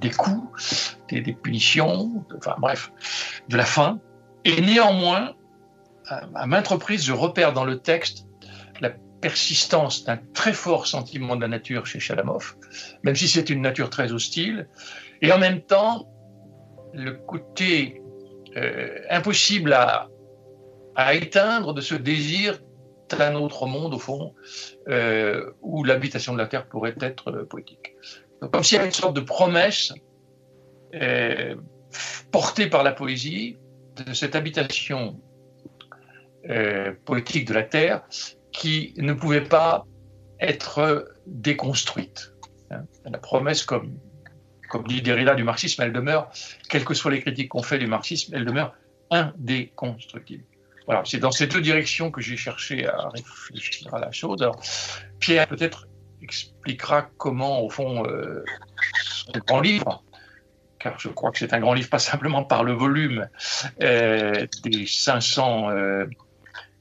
des 0.00 0.08
coups, 0.08 0.96
des, 1.10 1.34
punitions, 1.34 2.24
enfin 2.38 2.54
bref, 2.58 2.90
de 3.50 3.58
la 3.58 3.66
faim. 3.66 4.00
Et 4.46 4.62
néanmoins, 4.62 5.34
à 6.34 6.46
maintes 6.46 6.68
reprises, 6.68 7.04
je 7.04 7.12
repère 7.12 7.52
dans 7.52 7.64
le 7.64 7.78
texte 7.78 8.26
la 8.80 8.90
persistance 9.20 10.04
d'un 10.04 10.18
très 10.34 10.52
fort 10.52 10.86
sentiment 10.86 11.36
de 11.36 11.40
la 11.40 11.48
nature 11.48 11.86
chez 11.86 12.00
Chalamov, 12.00 12.56
même 13.04 13.14
si 13.14 13.28
c'est 13.28 13.50
une 13.50 13.62
nature 13.62 13.90
très 13.90 14.12
hostile, 14.12 14.68
et 15.20 15.32
en 15.32 15.38
même 15.38 15.60
temps, 15.60 16.08
le 16.92 17.12
côté 17.12 18.02
euh, 18.56 18.98
impossible 19.08 19.72
à, 19.72 20.08
éteindre 21.14 21.72
de 21.72 21.80
ce 21.80 21.94
désir 21.94 22.58
d'un 23.08 23.34
autre 23.34 23.66
monde, 23.66 23.94
au 23.94 23.98
fond, 23.98 24.34
euh, 24.88 25.52
où 25.62 25.84
l'habitation 25.84 26.34
de 26.34 26.38
la 26.38 26.46
Terre 26.46 26.66
pourrait 26.66 26.94
être 27.00 27.30
euh, 27.30 27.46
poétique. 27.46 27.94
comme 28.40 28.62
s'il 28.62 28.76
y 28.76 28.78
avait 28.78 28.88
une 28.88 28.94
sorte 28.94 29.14
de 29.14 29.20
promesse 29.20 29.92
portée 32.30 32.66
par 32.66 32.82
la 32.82 32.92
poésie 32.92 33.56
de 33.96 34.12
cette 34.12 34.36
habitation 34.36 35.18
poétique 37.04 37.46
de 37.46 37.54
la 37.54 37.62
Terre 37.62 38.02
qui 38.52 38.94
ne 38.96 39.12
pouvait 39.12 39.44
pas 39.44 39.86
être 40.40 41.08
déconstruite. 41.26 42.34
Hein. 42.70 42.82
La 43.04 43.18
promesse, 43.18 43.62
comme, 43.62 43.98
comme 44.68 44.86
dit 44.86 45.02
Derrida 45.02 45.34
du 45.34 45.44
marxisme, 45.44 45.82
elle 45.82 45.92
demeure, 45.92 46.30
quelles 46.68 46.84
que 46.84 46.94
soient 46.94 47.10
les 47.10 47.20
critiques 47.20 47.48
qu'on 47.48 47.62
fait 47.62 47.78
du 47.78 47.86
marxisme, 47.86 48.34
elle 48.34 48.44
demeure 48.44 48.74
indéconstructible. 49.10 50.44
Voilà, 50.86 51.02
c'est 51.04 51.18
dans 51.18 51.30
ces 51.30 51.46
deux 51.46 51.60
directions 51.60 52.10
que 52.10 52.20
j'ai 52.20 52.36
cherché 52.36 52.86
à 52.86 53.08
réfléchir 53.08 53.94
à 53.94 54.00
la 54.00 54.10
chose. 54.10 54.44
Pierre, 55.20 55.46
peut-être 55.46 55.86
expliquera 56.22 57.08
comment, 57.18 57.62
au 57.62 57.70
fond, 57.70 58.04
euh, 58.06 58.44
grand 59.46 59.60
livre, 59.60 60.02
car 60.78 60.98
je 60.98 61.08
crois 61.08 61.30
que 61.30 61.38
c'est 61.38 61.52
un 61.54 61.60
grand 61.60 61.74
livre 61.74 61.88
pas 61.88 61.98
simplement 61.98 62.42
par 62.42 62.64
le 62.64 62.72
volume 62.72 63.28
euh, 63.82 64.46
des 64.64 64.86
500 64.86 65.70
euh, 65.70 66.06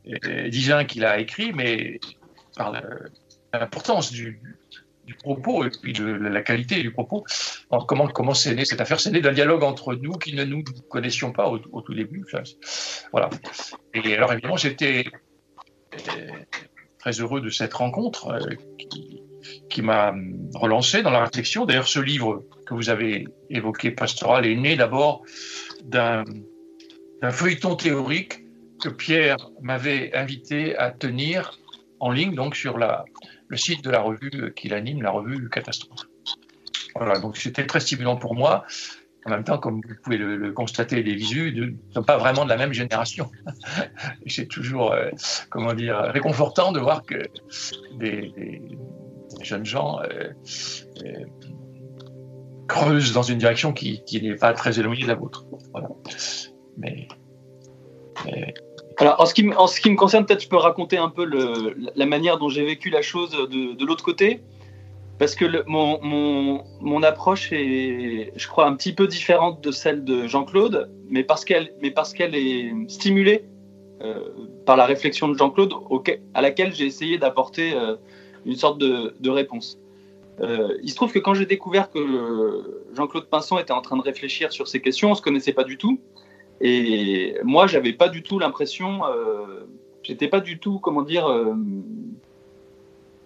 euh 0.08 0.84
qu'il 0.86 1.06
a 1.06 1.20
écrit, 1.20 1.54
mais 1.54 2.00
par 2.56 2.74
l'importance 3.54 4.12
du, 4.12 4.42
propos 5.24 5.66
et 5.66 5.70
puis 5.70 5.92
de 5.92 6.06
la 6.06 6.42
qualité 6.42 6.82
du 6.82 6.92
propos. 6.92 7.26
comment 7.88 8.08
comment 8.08 8.34
c'est 8.34 8.56
né 8.56 8.64
cette 8.64 8.80
affaire? 8.80 9.00
C'est 9.00 9.12
né 9.12 9.20
d'un 9.20 9.34
dialogue 9.34 9.64
entre 9.64 9.94
nous 9.96 10.14
qui 10.14 10.34
ne 10.34 10.46
nous 10.46 10.64
connaissions 10.90 11.34
pas 11.34 11.50
au, 11.50 11.82
tout 11.82 11.94
début. 11.94 12.24
Voilà. 13.12 13.30
Et 13.94 14.16
alors 14.16 14.32
évidemment, 14.32 14.56
j'étais 14.56 15.04
très 17.00 17.20
heureux 17.20 17.42
de 17.42 17.50
cette 17.50 17.74
rencontre 17.74 18.40
qui, 18.78 19.22
qui 19.70 19.82
m'a 19.82 20.14
relancé 20.54 21.02
dans 21.02 21.10
la 21.10 21.26
réflexion. 21.26 21.66
D'ailleurs, 21.66 21.88
ce 21.88 22.00
livre 22.00 22.46
que 22.66 22.74
vous 22.74 22.90
avez 22.90 23.28
évoqué, 23.50 23.92
Pastoral, 23.92 24.46
est 24.46 24.56
né 24.56 24.76
d'abord 24.76 25.24
d'un 25.84 26.24
feuilleton 27.32 27.76
théorique 27.76 28.41
que 28.82 28.90
Pierre 28.90 29.38
m'avait 29.62 30.14
invité 30.16 30.76
à 30.78 30.92
tenir 30.92 31.58
en 32.00 32.12
ligne, 32.12 32.36
donc 32.36 32.56
sur 32.56 32.78
le 32.78 33.58
site 33.58 33.84
de 33.84 33.90
la 33.90 34.02
revue 34.02 34.54
qu'il 34.56 34.74
anime, 34.74 35.02
la 35.02 35.12
revue 35.12 35.50
Catastrophe. 35.50 36.06
Voilà, 36.96 37.20
donc 37.20 37.38
c'était 37.38 37.66
très 37.66 37.80
stimulant 37.80 38.18
pour 38.18 38.36
moi. 38.36 38.66
En 39.26 39.30
même 39.30 39.44
temps, 39.44 39.60
comme 39.60 39.82
vous 39.88 39.96
pouvez 40.04 40.18
le, 40.18 40.52
constater, 40.52 41.04
les 41.04 41.14
visus 41.14 41.54
ne 41.54 41.74
sont 41.94 42.04
pas 42.04 42.18
vraiment 42.18 42.44
de 42.44 42.50
la 42.50 42.58
même 42.58 42.74
génération. 42.74 43.30
C'est 44.26 44.48
toujours, 44.48 44.94
euh, 44.94 45.10
comment 45.52 45.74
dire, 45.74 45.98
réconfortant 45.98 46.72
de 46.72 46.80
voir 46.80 47.04
que 47.04 47.22
des, 47.98 48.34
jeunes 49.42 49.66
gens 49.66 50.00
euh, 50.02 50.30
euh, 51.06 51.26
creusent 52.68 53.14
dans 53.14 53.22
une 53.22 53.38
direction 53.38 53.74
qui, 53.74 54.04
n'est 54.12 54.36
pas 54.36 54.54
très 54.54 54.80
éloignée 54.80 55.04
de 55.04 55.08
la 55.08 55.16
vôtre. 55.16 55.46
Mais, 56.78 57.08
Alors, 58.98 59.20
en 59.20 59.26
ce, 59.26 59.34
qui, 59.34 59.44
me 59.44 59.96
concerne, 59.96 60.26
peut-être 60.26 60.44
je 60.44 60.50
peux 60.50 60.58
raconter 60.58 60.98
un 60.98 61.10
peu 61.10 61.26
la 61.96 62.06
manière 62.06 62.38
dont 62.38 62.50
j'ai 62.50 62.64
vécu 62.64 62.90
la 62.90 63.02
chose 63.02 63.32
de, 63.32 63.86
l'autre 63.86 64.04
côté. 64.04 64.42
Parce 65.18 65.36
que 65.36 65.46
mon, 65.68 67.04
approche 67.04 67.52
est, 67.52 68.32
je 68.36 68.48
crois, 68.48 68.66
un 68.68 68.76
petit 68.76 68.94
peu 68.94 69.08
différente 69.08 69.64
de 69.64 69.72
celle 69.72 70.04
de 70.04 70.28
Jean-Claude, 70.28 70.92
mais 71.10 71.24
parce 71.24 71.46
qu'elle 71.46 71.70
est 72.36 72.90
stimulée 72.90 73.46
euh, 74.04 74.30
par 74.66 74.78
la 74.78 74.86
réflexion 74.86 75.28
de 75.28 75.38
Jean-Claude, 75.38 75.74
à 76.34 76.42
laquelle 76.42 76.74
j'ai 76.74 76.86
essayé 76.86 77.18
d'apporter 77.18 77.74
une 78.46 78.56
sorte 78.56 78.80
de, 78.80 79.30
réponse. 79.30 79.78
Euh, 80.42 80.78
il 80.82 80.90
se 80.90 80.96
trouve 80.96 81.12
que 81.12 81.20
quand 81.20 81.34
j'ai 81.34 81.46
découvert 81.46 81.92
que 81.92 82.80
Jean-Claude 82.96 83.26
Pinson 83.26 83.60
était 83.60 83.74
en 83.74 83.82
train 83.82 83.98
de 83.98 84.02
réfléchir 84.02 84.52
sur 84.52 84.68
ces 84.68 84.82
questions, 84.82 85.12
on 85.12 85.16
se 85.16 85.22
connaissait 85.22 85.54
pas 85.54 85.64
du 85.64 85.78
tout. 85.78 86.00
Et 86.62 87.36
moi, 87.44 87.66
j'avais 87.66 87.94
pas 87.94 88.08
du 88.08 88.22
tout 88.22 88.38
l'impression, 88.38 89.02
euh, 89.06 89.66
j'étais 90.04 90.28
pas 90.28 90.40
du 90.40 90.60
tout, 90.60 90.78
comment 90.78 91.02
dire, 91.02 91.28
euh, 91.28 91.56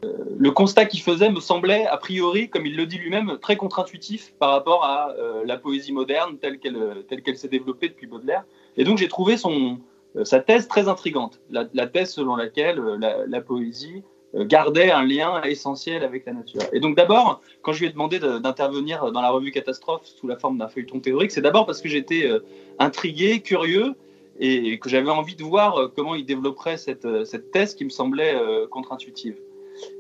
euh, 0.06 0.14
le 0.38 0.52
constat 0.52 0.86
qu'il 0.86 1.02
faisait 1.02 1.30
me 1.30 1.42
semblait, 1.42 1.86
a 1.86 1.98
priori, 1.98 2.50
comme 2.50 2.66
il 2.66 2.78
le 2.78 2.86
dit 2.86 2.98
lui-même, 2.98 3.38
très 3.42 3.58
contre-intuitif 3.58 4.34
par 4.40 4.52
rapport 4.52 4.86
à 4.86 5.14
la 5.46 5.58
poésie 5.58 5.92
moderne 5.92 6.38
telle 6.38 6.60
qu'elle 6.60 7.04
telle 7.10 7.22
qu'elle 7.22 7.38
s'est 7.38 7.50
développée 7.50 7.90
depuis 7.90 8.08
Baudelaire. 8.08 8.46
Et 8.78 8.84
donc 8.84 8.98
j'ai 8.98 9.08
trouvé 9.08 9.38
son, 9.38 9.80
sa 10.24 10.40
thèse 10.40 10.68
très 10.68 10.88
intrigante, 10.88 11.42
la, 11.50 11.88
thèse 11.88 12.14
selon 12.14 12.36
laquelle 12.36 12.80
la, 13.28 13.42
poésie 13.42 13.98
euh, 13.98 14.15
gardait 14.36 14.92
un 14.92 15.06
lien 15.06 15.42
essentiel 15.44 16.04
avec 16.04 16.26
la 16.26 16.34
nature. 16.34 16.62
Et 16.74 16.80
donc 16.80 16.96
d'abord, 16.96 17.42
quand 17.62 17.74
je 17.74 17.80
lui 17.80 17.88
ai 17.88 17.92
demandé 17.92 18.20
d'intervenir 18.20 19.12
dans 19.12 19.22
la 19.22 19.30
revue 19.30 19.52
Catastrophe 19.52 20.06
sous 20.06 20.28
la 20.28 20.38
forme 20.38 20.58
d'un 20.58 20.68
feuilleton 20.68 21.00
théorique, 21.00 21.32
c'est 21.32 21.42
d'abord 21.42 21.66
parce 21.66 21.82
que 21.82 21.90
j'étais 21.90 22.26
euh, 22.26 22.40
intrigué, 22.80 23.42
curieux, 23.42 23.94
et 24.38 24.80
que 24.80 24.90
j'avais 24.90 25.10
envie 25.10 25.36
de 25.36 25.44
voir 25.44 25.78
euh, 25.78 25.88
comment 25.96 26.16
il 26.16 26.26
développerait 26.26 26.78
cette, 26.78 27.08
cette 27.26 27.52
thèse 27.52 27.74
qui 27.76 27.86
me 27.86 27.90
semblait 27.90 28.36
contre-intuitive. 28.70 29.38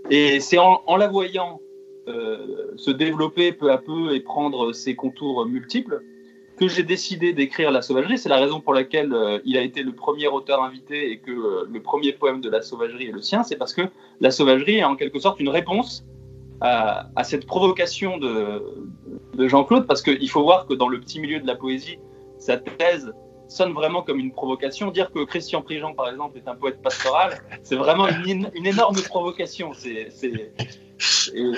Et 0.09 0.39
c'est 0.39 0.57
en, 0.57 0.97
la 0.97 1.07
voyant 1.07 1.61
se 2.07 2.91
développer 2.91 3.51
peu 3.51 3.71
à 3.71 3.77
peu 3.77 4.13
et 4.13 4.19
prendre 4.19 4.73
ses 4.73 4.95
contours 4.95 5.45
multiples 5.45 6.03
que 6.57 6.67
j'ai 6.67 6.83
décidé 6.83 7.33
d'écrire 7.33 7.71
La 7.71 7.81
Sauvagerie. 7.81 8.17
C'est 8.17 8.29
la 8.29 8.37
raison 8.37 8.59
pour 8.61 8.73
laquelle 8.73 9.13
euh, 9.13 9.39
il 9.45 9.57
a 9.57 9.61
été 9.61 9.83
le 9.83 9.91
premier 9.91 10.27
auteur 10.27 10.63
invité 10.63 11.11
et 11.11 11.19
que 11.19 11.31
euh, 11.31 11.67
le 11.71 11.81
premier 11.81 12.13
poème 12.13 12.41
de 12.41 12.49
La 12.49 12.61
Sauvagerie 12.61 13.07
est 13.07 13.11
le 13.11 13.21
sien. 13.21 13.43
C'est 13.43 13.57
parce 13.57 13.73
que 13.73 13.83
La 14.21 14.31
Sauvagerie 14.31 14.77
est 14.77 14.83
en 14.83 14.95
quelque 14.95 15.19
sorte 15.19 15.39
une 15.39 15.49
réponse 15.49 16.05
à, 16.61 17.23
cette 17.23 17.45
provocation 17.45 18.17
de, 18.17 18.63
de 19.33 19.47
Jean-Claude, 19.47 19.85
parce 19.85 20.01
qu'il 20.01 20.29
faut 20.29 20.41
voir 20.41 20.65
que 20.65 20.73
dans 20.73 20.87
le 20.87 20.99
petit 20.99 21.19
milieu 21.19 21.39
de 21.39 21.45
la 21.45 21.55
poésie, 21.55 21.99
sa 22.39 22.57
thèse 22.57 23.13
sonne 23.47 23.73
vraiment 23.73 24.01
comme 24.01 24.19
une 24.19 24.31
provocation. 24.31 24.91
Dire 24.91 25.11
que 25.11 25.23
Christian 25.25 25.61
Prigent, 25.61 25.93
par 25.93 26.09
exemple, 26.09 26.37
est 26.37 26.47
un 26.47 26.55
poète 26.55 26.81
pastoral, 26.81 27.39
c'est 27.63 27.75
vraiment 27.75 28.07
une, 28.25 28.49
énorme 28.65 28.95
provocation. 29.03 29.71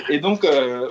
Et, 0.08 0.18
donc, 0.18 0.44
euh, 0.44 0.88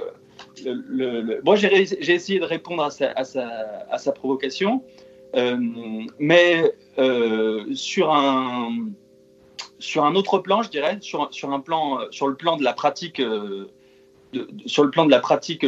moi, 1.43 1.55
j'ai 1.55 2.13
essayé 2.13 2.39
de 2.39 2.45
répondre 2.45 2.83
à 2.83 2.89
sa, 2.89 4.11
provocation, 4.11 4.83
euh, 5.35 5.57
mais 6.19 6.73
euh, 6.97 7.65
sur, 7.73 8.13
un, 8.13 8.95
autre 10.15 10.39
plan, 10.39 10.61
je 10.63 10.69
dirais, 10.69 10.97
sur, 11.01 11.29
le 11.29 11.61
plan 11.61 12.57
de 12.57 12.63
la 12.63 12.73
pratique. 12.73 13.21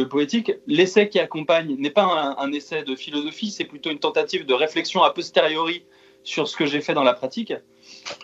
Poétique, 0.08 0.52
l'essai 0.66 1.08
qui 1.08 1.18
accompagne 1.18 1.76
n'est 1.78 1.90
pas 1.90 2.36
un, 2.38 2.52
essai 2.52 2.82
de 2.82 2.94
philosophie, 2.94 3.50
c'est 3.50 3.64
plutôt 3.64 3.90
une 3.90 4.00
tentative 4.00 4.46
de 4.46 4.54
réflexion 4.54 5.02
a 5.02 5.10
posteriori 5.10 5.84
sur 6.22 6.48
ce 6.48 6.56
que 6.56 6.66
j'ai 6.66 6.80
fait 6.80 6.94
dans 6.94 7.04
la 7.04 7.14
pratique. 7.14 7.54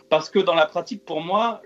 Parce 0.09 0.31
que 0.31 0.39
dans 0.39 0.55
la 0.55 0.67
pratique, 0.67 1.05
pour 1.05 1.21
moi, 1.23 1.63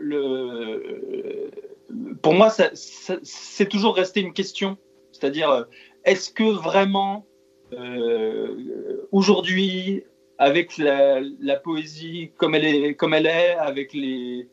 pour 2.22 2.34
moi, 2.34 2.50
c'est 2.50 3.68
toujours 3.68 3.96
resté 3.96 4.20
une 4.20 4.32
question 4.32 4.78
c'est-à-dire, 5.20 5.50
euh, 5.50 5.64
est-ce 6.04 6.30
que 6.30 6.44
vraiment, 6.44 7.26
euh, 7.72 9.06
aujourd'hui, 9.12 10.04
avec 10.38 10.78
la, 10.78 11.20
poésie 11.62 12.30
comme 12.38 12.54
elle 12.54 12.64
est, 12.64 13.56
avec, 13.58 13.92
les, 13.92 14.48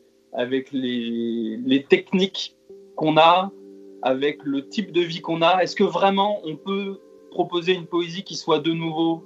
techniques 1.88 2.56
qu'on 2.96 3.16
a, 3.16 3.50
avec 4.02 4.44
le 4.44 4.68
type 4.68 4.92
de 4.92 5.00
vie 5.00 5.20
qu'on 5.20 5.40
a, 5.40 5.62
est-ce 5.62 5.74
que 5.74 5.84
vraiment 5.84 6.40
on 6.44 6.56
peut 6.56 7.00
proposer 7.30 7.72
une 7.72 7.86
poésie 7.86 8.22
qui 8.22 8.36
soit 8.36 8.58
de 8.58 8.72
nouveau, 8.72 9.24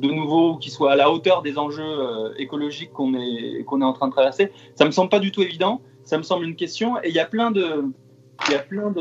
de 0.00 0.08
nouveau, 0.08 0.56
qui 0.56 0.70
soit 0.70 0.92
à 0.92 0.96
la 0.96 1.10
hauteur 1.10 1.42
des 1.42 1.58
enjeux 1.58 1.82
euh, 1.82 2.32
écologiques 2.38 2.92
qu'on 2.92 3.14
est, 3.14 3.64
qu'on 3.64 3.82
est 3.82 3.84
en 3.84 3.92
train 3.92 4.06
de 4.06 4.12
traverser? 4.12 4.52
Ça 4.76 4.84
me 4.84 4.92
semble 4.92 5.10
pas 5.10 5.18
du 5.18 5.32
tout 5.32 5.42
évident. 5.42 5.82
Ça 6.04 6.16
me 6.16 6.22
semble 6.22 6.44
une 6.46 6.56
question. 6.56 6.96
Et 7.02 7.08
il 7.08 7.14
y 7.14 7.18
a 7.18 7.26
plein 7.26 7.50
de, 7.50 7.84
il 8.46 8.52
y 8.52 8.54
a 8.54 8.60
plein 8.60 8.92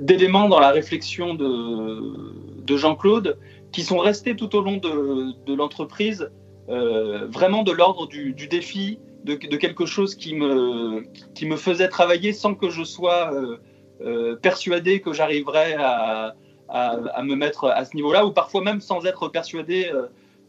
d'éléments 0.00 0.48
dans 0.48 0.60
la 0.60 0.70
réflexion 0.70 1.34
de, 1.34 2.62
de 2.62 2.76
Jean-Claude 2.76 3.38
qui 3.70 3.82
sont 3.82 3.98
restés 3.98 4.36
tout 4.36 4.54
au 4.56 4.60
long 4.60 4.76
de, 4.76 5.54
l'entreprise, 5.54 6.30
euh, 6.68 7.26
vraiment 7.28 7.62
de 7.62 7.72
l'ordre 7.72 8.06
du, 8.06 8.34
défi, 8.48 8.98
de, 9.24 9.34
quelque 9.34 9.86
chose 9.86 10.14
qui 10.14 10.34
me, 10.34 11.04
qui 11.34 11.46
me 11.46 11.56
faisait 11.56 11.88
travailler 11.88 12.32
sans 12.32 12.54
que 12.54 12.68
je 12.68 12.84
sois 12.84 13.32
euh, 13.32 13.56
euh, 14.02 14.36
persuadé 14.36 15.00
que 15.00 15.12
j'arriverais 15.12 15.74
à, 15.78 16.34
à, 16.68 16.98
à, 17.14 17.22
me 17.22 17.34
mettre 17.34 17.68
à 17.68 17.84
ce 17.84 17.96
niveau-là, 17.96 18.26
ou 18.26 18.32
parfois 18.32 18.62
même 18.62 18.80
sans 18.80 19.06
être 19.06 19.28
persuadé 19.28 19.90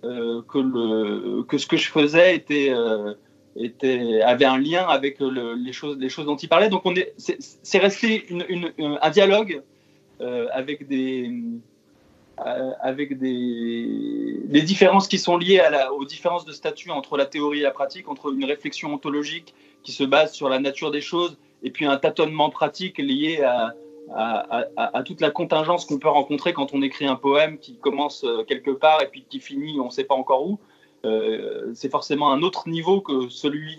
que, 0.01 0.59
le, 0.59 1.43
que 1.43 1.57
ce 1.57 1.65
que 1.65 1.77
je 1.77 1.89
faisais 1.89 2.35
était 2.35 2.73
avait 3.55 4.45
un 4.45 4.57
lien 4.57 4.85
avec 4.87 5.19
le, 5.19 5.53
les, 5.53 5.73
choses, 5.73 5.97
les 5.97 6.09
choses 6.09 6.25
dont 6.25 6.35
il 6.35 6.49
parlait. 6.49 6.69
Donc 6.69 6.81
on 6.85 6.95
est, 6.95 7.13
c'est 7.17 7.79
resté 7.79 8.25
un 8.79 9.09
dialogue 9.09 9.61
euh, 10.21 10.47
avec 10.51 10.87
des 10.87 11.31
euh, 12.45 12.71
avec 12.81 13.19
des, 13.19 14.39
des, 14.45 14.61
différences 14.63 15.07
qui 15.07 15.19
sont 15.19 15.37
liées 15.37 15.61
aux 15.95 16.03
différences 16.03 16.45
de 16.45 16.51
statut 16.51 16.89
entre 16.89 17.15
la 17.15 17.27
théorie 17.27 17.59
et 17.59 17.63
la 17.63 17.71
pratique, 17.71 18.09
entre 18.09 18.33
une 18.33 18.45
réflexion 18.45 18.91
ontologique 18.91 19.53
qui 19.83 19.91
se 19.91 20.03
base 20.03 20.33
sur 20.33 20.49
la 20.49 20.57
nature 20.57 20.89
des 20.89 21.01
choses 21.01 21.37
et 21.61 21.69
puis 21.69 21.85
un 21.85 21.97
tâtonnement 21.97 22.49
pratique 22.49 22.97
lié 22.97 23.43
à, 23.43 23.75
à 24.15 25.03
toute 25.03 25.21
la 25.21 25.31
contingence 25.31 25.85
qu'on 25.85 25.99
peut 25.99 26.09
rencontrer 26.09 26.53
quand 26.53 26.73
on 26.73 26.81
écrit 26.81 27.05
un 27.05 27.15
poème 27.15 27.57
qui 27.57 27.77
commence 27.77 28.23
euh, 28.23 28.43
quelque 28.43 28.71
part 28.71 29.01
et 29.01 29.07
puis 29.07 29.25
qui 29.29 29.39
finit 29.39 29.79
on 29.79 29.85
ne 29.85 29.91
sait 29.91 30.03
pas 30.03 30.15
encore 30.15 30.47
où. 30.47 30.59
Euh, 31.05 31.71
c'est 31.73 31.89
forcément 31.89 32.31
un 32.31 32.41
autre 32.43 32.69
niveau 32.69 33.01
que 33.01 33.27
celui 33.27 33.75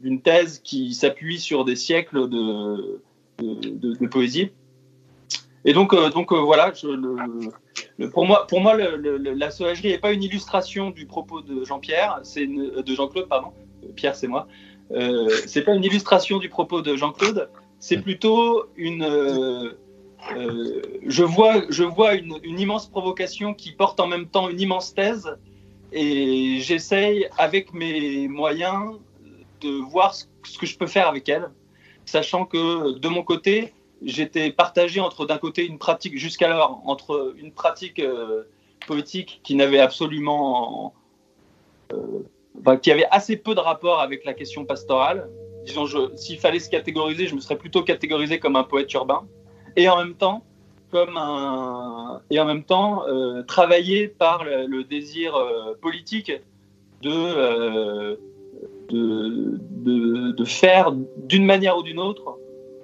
d'une 0.00 0.20
thèse 0.20 0.60
qui 0.62 0.92
s'appuie 0.92 1.38
sur 1.38 1.64
des 1.64 1.76
siècles 1.76 2.28
de, 2.28 4.06
poésie. 4.10 4.50
Et 5.64 5.72
donc, 5.72 5.94
euh, 5.94 6.10
donc 6.10 6.32
euh, 6.32 6.36
voilà, 6.36 6.72
pour 8.12 8.26
moi, 8.26 8.46
pour 8.46 8.60
moi 8.60 8.76
la 8.76 9.50
sauvagerie 9.50 9.88
n'est 9.88 9.98
pas 9.98 10.12
une 10.12 10.22
illustration 10.22 10.90
du 10.90 11.06
propos 11.06 11.40
de 11.40 11.64
Jean-Pierre, 11.64 12.20
c'est 12.22 12.46
de 12.46 12.94
Jean-Claude, 12.94 13.28
pardon. 13.28 13.48
Pierre, 13.96 14.14
c'est 14.14 14.28
moi. 14.28 14.46
Euh, 14.90 15.28
c'est 15.46 15.62
pas 15.62 15.74
une 15.74 15.84
illustration 15.84 16.38
du 16.38 16.50
propos 16.50 16.82
de 16.82 16.94
Jean-Claude, 16.94 17.48
c'est 17.78 17.98
plutôt 17.98 18.66
une. 18.76 19.72
je 21.06 21.24
vois, 21.24 21.62
je 21.70 21.84
vois 21.84 22.14
une 22.14 22.58
immense 22.60 22.86
provocation 22.86 23.54
qui 23.54 23.72
porte 23.72 23.98
en 24.00 24.06
même 24.06 24.26
temps 24.26 24.50
une 24.50 24.60
immense 24.60 24.92
thèse, 24.92 25.34
et 25.94 26.58
j'essaye, 26.60 27.28
avec 27.38 27.72
mes 27.72 28.26
moyens, 28.28 28.98
de 29.60 29.70
voir 29.70 30.14
ce, 30.14 30.26
que 30.58 30.66
je 30.66 30.76
peux 30.76 30.88
faire 30.88 31.08
avec 31.08 31.28
elle, 31.28 31.50
sachant 32.04 32.44
que 32.44 32.98
de 32.98 33.08
mon 33.08 33.22
côté, 33.22 33.72
j'étais 34.02 34.50
partagé 34.50 35.00
entre 35.00 35.24
d'un 35.24 35.38
côté 35.38 35.64
une 35.64 35.78
pratique 35.78 36.18
jusqu'alors 36.18 36.82
entre 36.84 37.34
une 37.38 37.52
pratique 37.52 38.00
euh, 38.00 38.42
poétique 38.86 39.40
qui 39.44 39.54
n'avait 39.54 39.78
absolument 39.78 40.92
euh, 41.92 42.76
qui 42.82 42.90
avait 42.90 43.06
assez 43.10 43.36
peu 43.36 43.54
de 43.54 43.60
rapport 43.60 44.00
avec 44.00 44.24
la 44.24 44.34
question 44.34 44.64
pastorale. 44.64 45.30
Disons, 45.64 45.86
s'il 46.16 46.38
fallait 46.38 46.58
se 46.58 46.68
catégoriser, 46.68 47.26
je 47.26 47.34
me 47.34 47.40
serais 47.40 47.56
plutôt 47.56 47.82
catégorisé 47.82 48.38
comme 48.38 48.56
un 48.56 48.64
poète 48.64 48.92
urbain, 48.92 49.26
et 49.76 49.88
en 49.88 49.96
même 49.96 50.14
temps, 50.14 50.44
comme 50.94 51.16
un, 51.16 52.20
et 52.30 52.38
en 52.38 52.44
même 52.44 52.62
temps, 52.62 53.02
euh, 53.08 53.42
travaillé 53.42 54.06
par 54.06 54.44
le, 54.44 54.84
désir 54.84 55.34
euh, 55.34 55.74
politique 55.82 56.30
de, 57.02 57.10
euh, 57.10 58.14
de, 58.90 59.58
de, 59.70 60.30
de 60.30 60.44
faire 60.44 60.92
d'une 61.16 61.44
manière 61.44 61.76
ou 61.76 61.82
d'une 61.82 61.98
autre 61.98 62.38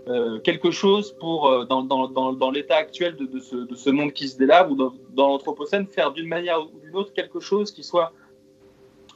euh, 0.08 0.40
quelque 0.40 0.72
chose 0.72 1.14
pour, 1.20 1.66
dans, 1.66 1.84
dans, 1.84 2.08
dans, 2.08 2.32
dans 2.32 2.50
l'état 2.50 2.78
actuel 2.78 3.14
de, 3.14 3.38
ce, 3.38 3.54
de 3.54 3.76
ce 3.76 3.90
monde 3.90 4.12
qui 4.12 4.26
se 4.26 4.36
délave, 4.36 4.72
ou 4.72 4.74
dans, 4.74 4.92
l'Anthropocène, 5.16 5.86
faire 5.86 6.10
d'une 6.10 6.26
manière 6.26 6.62
ou 6.62 6.80
d'une 6.80 6.96
autre 6.96 7.12
quelque 7.12 7.38
chose 7.38 7.70
qui 7.70 7.84
soit 7.84 8.12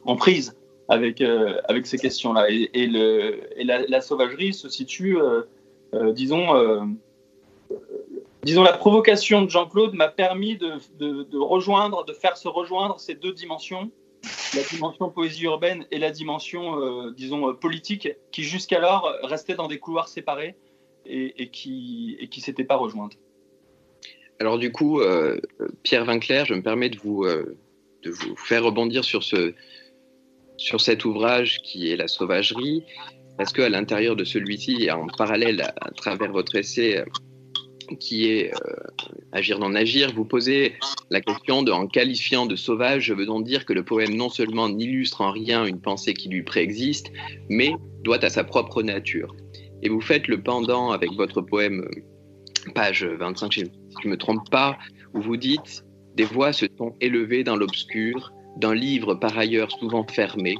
en 0.04 0.14
prise 0.14 0.56
avec, 0.88 1.20
avec 1.68 1.88
ces 1.88 1.98
questions-là. 1.98 2.48
Et, 2.48 2.70
et, 2.74 2.86
le, 2.86 3.40
et 3.58 3.64
la, 3.64 4.00
sauvagerie 4.00 4.54
se 4.54 4.68
situe, 4.68 5.18
disons, 6.12 6.46
disons, 8.44 8.62
la 8.62 8.72
provocation 8.72 9.42
de 9.42 9.50
Jean-Claude 9.50 9.94
m'a 9.94 10.08
permis 10.08 10.56
de, 10.56 11.36
rejoindre, 11.36 12.04
de 12.04 12.12
faire 12.12 12.36
se 12.36 12.48
rejoindre 12.48 13.00
ces 13.00 13.14
deux 13.14 13.32
dimensions, 13.32 13.90
la 14.54 14.62
dimension 14.62 15.10
poésie 15.10 15.44
urbaine 15.44 15.86
et 15.90 15.98
la 15.98 16.10
dimension, 16.10 16.78
euh, 16.78 17.12
disons, 17.12 17.50
euh, 17.50 17.52
politique, 17.52 18.08
qui 18.30 18.42
jusqu'alors 18.42 19.10
restaient 19.22 19.54
dans 19.54 19.68
des 19.68 19.78
couloirs 19.78 20.08
séparés 20.08 20.56
et, 21.06 21.50
qui 21.50 22.16
qui 22.30 22.40
s'étaient 22.40 22.64
pas 22.64 22.76
rejointes. 22.76 23.18
Alors 24.40 24.58
du 24.58 24.72
coup, 24.72 25.00
euh, 25.00 25.38
Pierre 25.82 26.06
Vinclair, 26.06 26.46
je 26.46 26.54
me 26.54 26.62
permets 26.62 26.88
de 26.88 26.98
vous, 26.98 27.26
faire 28.36 28.64
rebondir 28.64 29.04
sur, 29.04 29.22
ce, 29.22 29.54
sur 30.56 30.80
cet 30.80 31.04
ouvrage 31.04 31.60
qui 31.62 31.90
est 31.90 31.96
La 31.96 32.08
sauvagerie, 32.08 32.84
parce 33.36 33.52
qu'à 33.52 33.68
l'intérieur 33.68 34.16
de 34.16 34.24
celui-ci, 34.24 34.90
en 34.90 35.06
parallèle 35.06 35.60
à, 35.60 35.90
travers 35.90 36.32
votre 36.32 36.56
essai 36.56 37.04
qui 37.98 38.26
est 38.26 38.52
euh, 38.54 38.74
Agir 39.32 39.58
dans 39.58 39.74
Agir, 39.74 40.12
vous 40.14 40.24
posez 40.24 40.74
la 41.10 41.20
question 41.20 41.62
de, 41.62 41.72
en 41.72 41.86
qualifiant 41.86 42.46
de 42.46 42.56
sauvage, 42.56 43.04
je 43.04 43.14
veux 43.14 43.26
donc 43.26 43.44
dire 43.44 43.64
que 43.64 43.72
le 43.72 43.84
poème 43.84 44.14
non 44.14 44.28
seulement 44.28 44.68
n'illustre 44.68 45.20
en 45.20 45.30
rien 45.30 45.64
une 45.64 45.80
pensée 45.80 46.14
qui 46.14 46.28
lui 46.28 46.42
préexiste, 46.42 47.12
mais 47.48 47.72
doit 48.02 48.24
à 48.24 48.28
sa 48.28 48.44
propre 48.44 48.82
nature. 48.82 49.34
Et 49.82 49.88
vous 49.88 50.00
faites 50.00 50.28
le 50.28 50.40
pendant 50.40 50.92
avec 50.92 51.12
votre 51.12 51.40
poème, 51.40 51.88
page 52.74 53.04
25, 53.04 53.52
si 53.52 53.64
je 54.02 54.08
ne 54.08 54.12
me 54.12 54.16
trompe 54.16 54.48
pas, 54.50 54.78
où 55.12 55.20
vous 55.20 55.36
dites 55.36 55.84
Des 56.14 56.24
voix 56.24 56.52
se 56.52 56.66
sont 56.78 56.94
élevées 57.00 57.44
dans 57.44 57.56
l'obscur, 57.56 58.32
d'un 58.56 58.74
livre 58.74 59.14
par 59.14 59.36
ailleurs 59.36 59.70
souvent 59.72 60.06
fermé, 60.06 60.56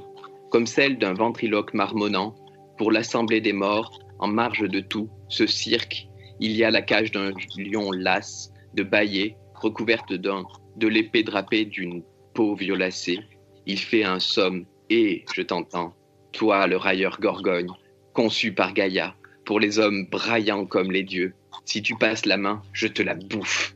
comme 0.50 0.66
celle 0.66 0.99
d'un 0.99 1.14
ventriloque 1.14 1.75
marmonnant, 1.75 2.34
pour 2.76 2.91
l'assemblée 2.91 3.41
des 3.41 3.52
morts, 3.52 3.99
en 4.19 4.28
marge 4.28 4.69
de 4.69 4.80
tout, 4.80 5.08
ce 5.28 5.47
cirque, 5.47 6.08
il 6.40 6.52
y 6.52 6.64
a 6.64 6.70
la 6.70 6.82
cage 6.82 7.12
d'un 7.12 7.32
lion 7.56 7.90
las, 7.92 8.52
de 8.75 8.82
baillé, 8.82 9.36
recouverte 9.54 10.12
d'un, 10.12 10.44
de 10.76 10.88
l'épée 10.88 11.23
drapée 11.23 11.64
d'une 11.64 12.02
peau 12.34 12.54
violacée. 12.54 13.20
Il 13.66 13.78
fait 13.78 14.04
un 14.04 14.18
somme, 14.18 14.66
et, 14.90 15.25
je 15.34 15.42
t'entends, 15.42 15.94
toi 16.32 16.66
le 16.66 16.76
railleur 16.76 17.18
Gorgogne, 17.20 17.70
conçu 18.12 18.52
par 18.52 18.75
Gaïa, 18.75 19.14
pour 19.44 19.60
les 19.60 19.78
hommes 19.78 20.06
braillants 20.10 20.66
comme 20.66 20.90
les 20.90 21.02
dieux. 21.02 21.34
Si 21.64 21.82
tu 21.82 21.94
passes 21.97 22.26
la 22.26 22.36
main, 22.36 22.62
je 22.73 22.88
te 22.88 23.02
la 23.02 23.14
bouffe. 23.14 23.75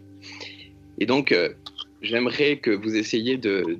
Et 1.00 1.06
donc, 1.06 1.32
euh, 1.32 1.50
j'aimerais 2.02 2.58
que 2.58 2.70
vous 2.70 2.96
essayiez 2.96 3.36
de 3.36 3.78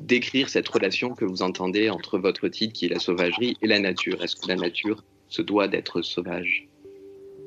décrire 0.00 0.48
cette 0.48 0.68
relation 0.68 1.14
que 1.14 1.24
vous 1.24 1.42
entendez 1.42 1.90
entre 1.90 2.18
votre 2.18 2.48
titre, 2.48 2.72
qui 2.72 2.86
est 2.86 2.88
la 2.88 2.98
sauvagerie, 2.98 3.56
et 3.62 3.66
la 3.66 3.78
nature. 3.78 4.22
Est-ce 4.22 4.36
que 4.36 4.48
la 4.48 4.56
nature 4.56 5.04
se 5.28 5.42
doit 5.42 5.68
d'être 5.68 6.02
sauvage? 6.02 6.68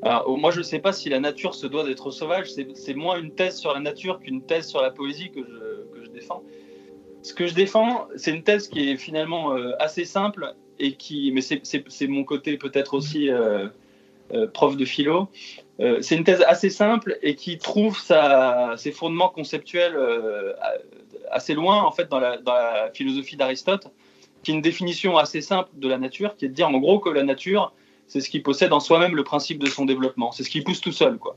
Moi, 0.03 0.51
je 0.51 0.59
ne 0.59 0.63
sais 0.63 0.79
pas 0.79 0.93
si 0.93 1.09
la 1.09 1.19
nature 1.19 1.55
se 1.55 1.67
doit 1.67 1.83
d'être 1.83 2.11
sauvage. 2.11 2.51
C'est 2.51 2.93
moins 2.93 3.19
une 3.19 3.31
thèse 3.31 3.57
sur 3.57 3.73
la 3.73 3.79
nature 3.79 4.19
qu'une 4.19 4.41
thèse 4.41 4.67
sur 4.67 4.81
la 4.81 4.91
poésie 4.91 5.31
que 5.31 5.41
je, 5.43 6.09
défends. 6.09 6.43
Ce 7.21 7.33
que 7.33 7.45
je 7.47 7.53
défends, 7.53 8.07
c'est 8.15 8.31
une 8.31 8.43
thèse 8.43 8.67
qui 8.67 8.89
est 8.89 8.97
finalement 8.97 9.55
euh, 9.55 9.73
assez 9.79 10.05
simple 10.05 10.55
et 10.79 10.93
qui, 10.93 11.31
mais 11.31 11.41
c'est- 11.41 12.07
mon 12.07 12.23
côté 12.23 12.57
peut-être 12.57 12.93
aussi 12.93 13.29
euh, 13.29 13.67
euh, 14.33 14.47
prof 14.47 14.77
de 14.77 14.85
philo. 14.85 15.29
C'est 16.01 16.15
une 16.15 16.23
thèse 16.23 16.43
assez 16.47 16.71
simple 16.71 17.19
et 17.21 17.35
qui 17.35 17.59
trouve 17.59 17.99
ses 18.77 18.91
fondements 18.91 19.29
conceptuels 19.29 19.95
assez 21.29 21.53
loin 21.53 21.83
en 21.83 21.91
fait 21.91 22.09
dans 22.09 22.19
la, 22.19 22.37
dans 22.37 22.53
la 22.53 22.89
philosophie 22.93 23.35
d'Aristote, 23.35 23.87
qui 24.43 24.51
est 24.51 24.55
une 24.55 24.61
définition 24.61 25.17
assez 25.17 25.41
simple 25.41 25.69
de 25.75 25.87
la 25.87 25.97
nature, 25.97 26.35
qui 26.35 26.45
est 26.45 26.49
de 26.49 26.53
dire 26.53 26.67
en 26.67 26.79
gros 26.79 26.99
que 26.99 27.09
la 27.09 27.23
nature 27.23 27.73
c'est 28.07 28.21
ce 28.21 28.29
qui 28.29 28.39
possède 28.39 28.73
en 28.73 28.79
soi-même 28.79 29.15
le 29.15 29.23
principe 29.23 29.59
de 29.59 29.67
son 29.67 29.85
développement, 29.85 30.31
c'est 30.31 30.43
ce 30.43 30.49
qui 30.49 30.61
pousse 30.61 30.81
tout 30.81 30.91
seul, 30.91 31.17
quoi. 31.17 31.35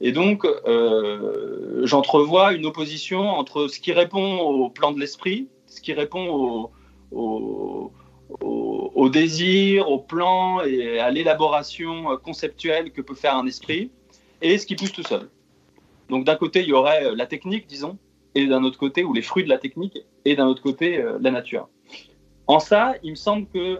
Et 0.00 0.12
donc, 0.12 0.44
euh, 0.44 1.86
j'entrevois 1.86 2.52
une 2.52 2.66
opposition 2.66 3.30
entre 3.30 3.66
ce 3.68 3.80
qui 3.80 3.92
répond 3.92 4.40
au 4.40 4.68
plan 4.68 4.92
de 4.92 5.00
l'esprit, 5.00 5.48
ce 5.66 5.80
qui 5.80 5.94
répond 5.94 6.70
au, 7.10 7.90
désir, 9.08 9.88
au 9.88 9.98
plan 9.98 10.60
et 10.62 10.98
à 10.98 11.10
l'élaboration 11.10 12.16
conceptuelle 12.22 12.92
que 12.92 13.00
peut 13.00 13.14
faire 13.14 13.36
un 13.36 13.46
esprit, 13.46 13.90
et 14.42 14.58
ce 14.58 14.66
qui 14.66 14.74
pousse 14.74 14.92
tout 14.92 15.04
seul. 15.04 15.30
Donc, 16.10 16.24
d'un 16.24 16.36
côté, 16.36 16.60
il 16.60 16.68
y 16.68 16.72
aurait 16.72 17.14
la 17.14 17.26
technique, 17.26 17.66
disons, 17.66 17.96
et 18.34 18.46
d'un 18.46 18.64
autre 18.64 18.78
côté, 18.78 19.02
ou 19.02 19.14
les 19.14 19.22
fruits 19.22 19.44
de 19.44 19.48
la 19.48 19.58
technique, 19.58 19.98
et 20.24 20.36
d'un 20.36 20.46
autre 20.46 20.62
côté, 20.62 20.98
euh, 20.98 21.18
la 21.20 21.30
nature. 21.30 21.68
En 22.46 22.58
ça, 22.58 22.94
il 23.02 23.12
me 23.12 23.16
semble 23.16 23.46
que 23.48 23.78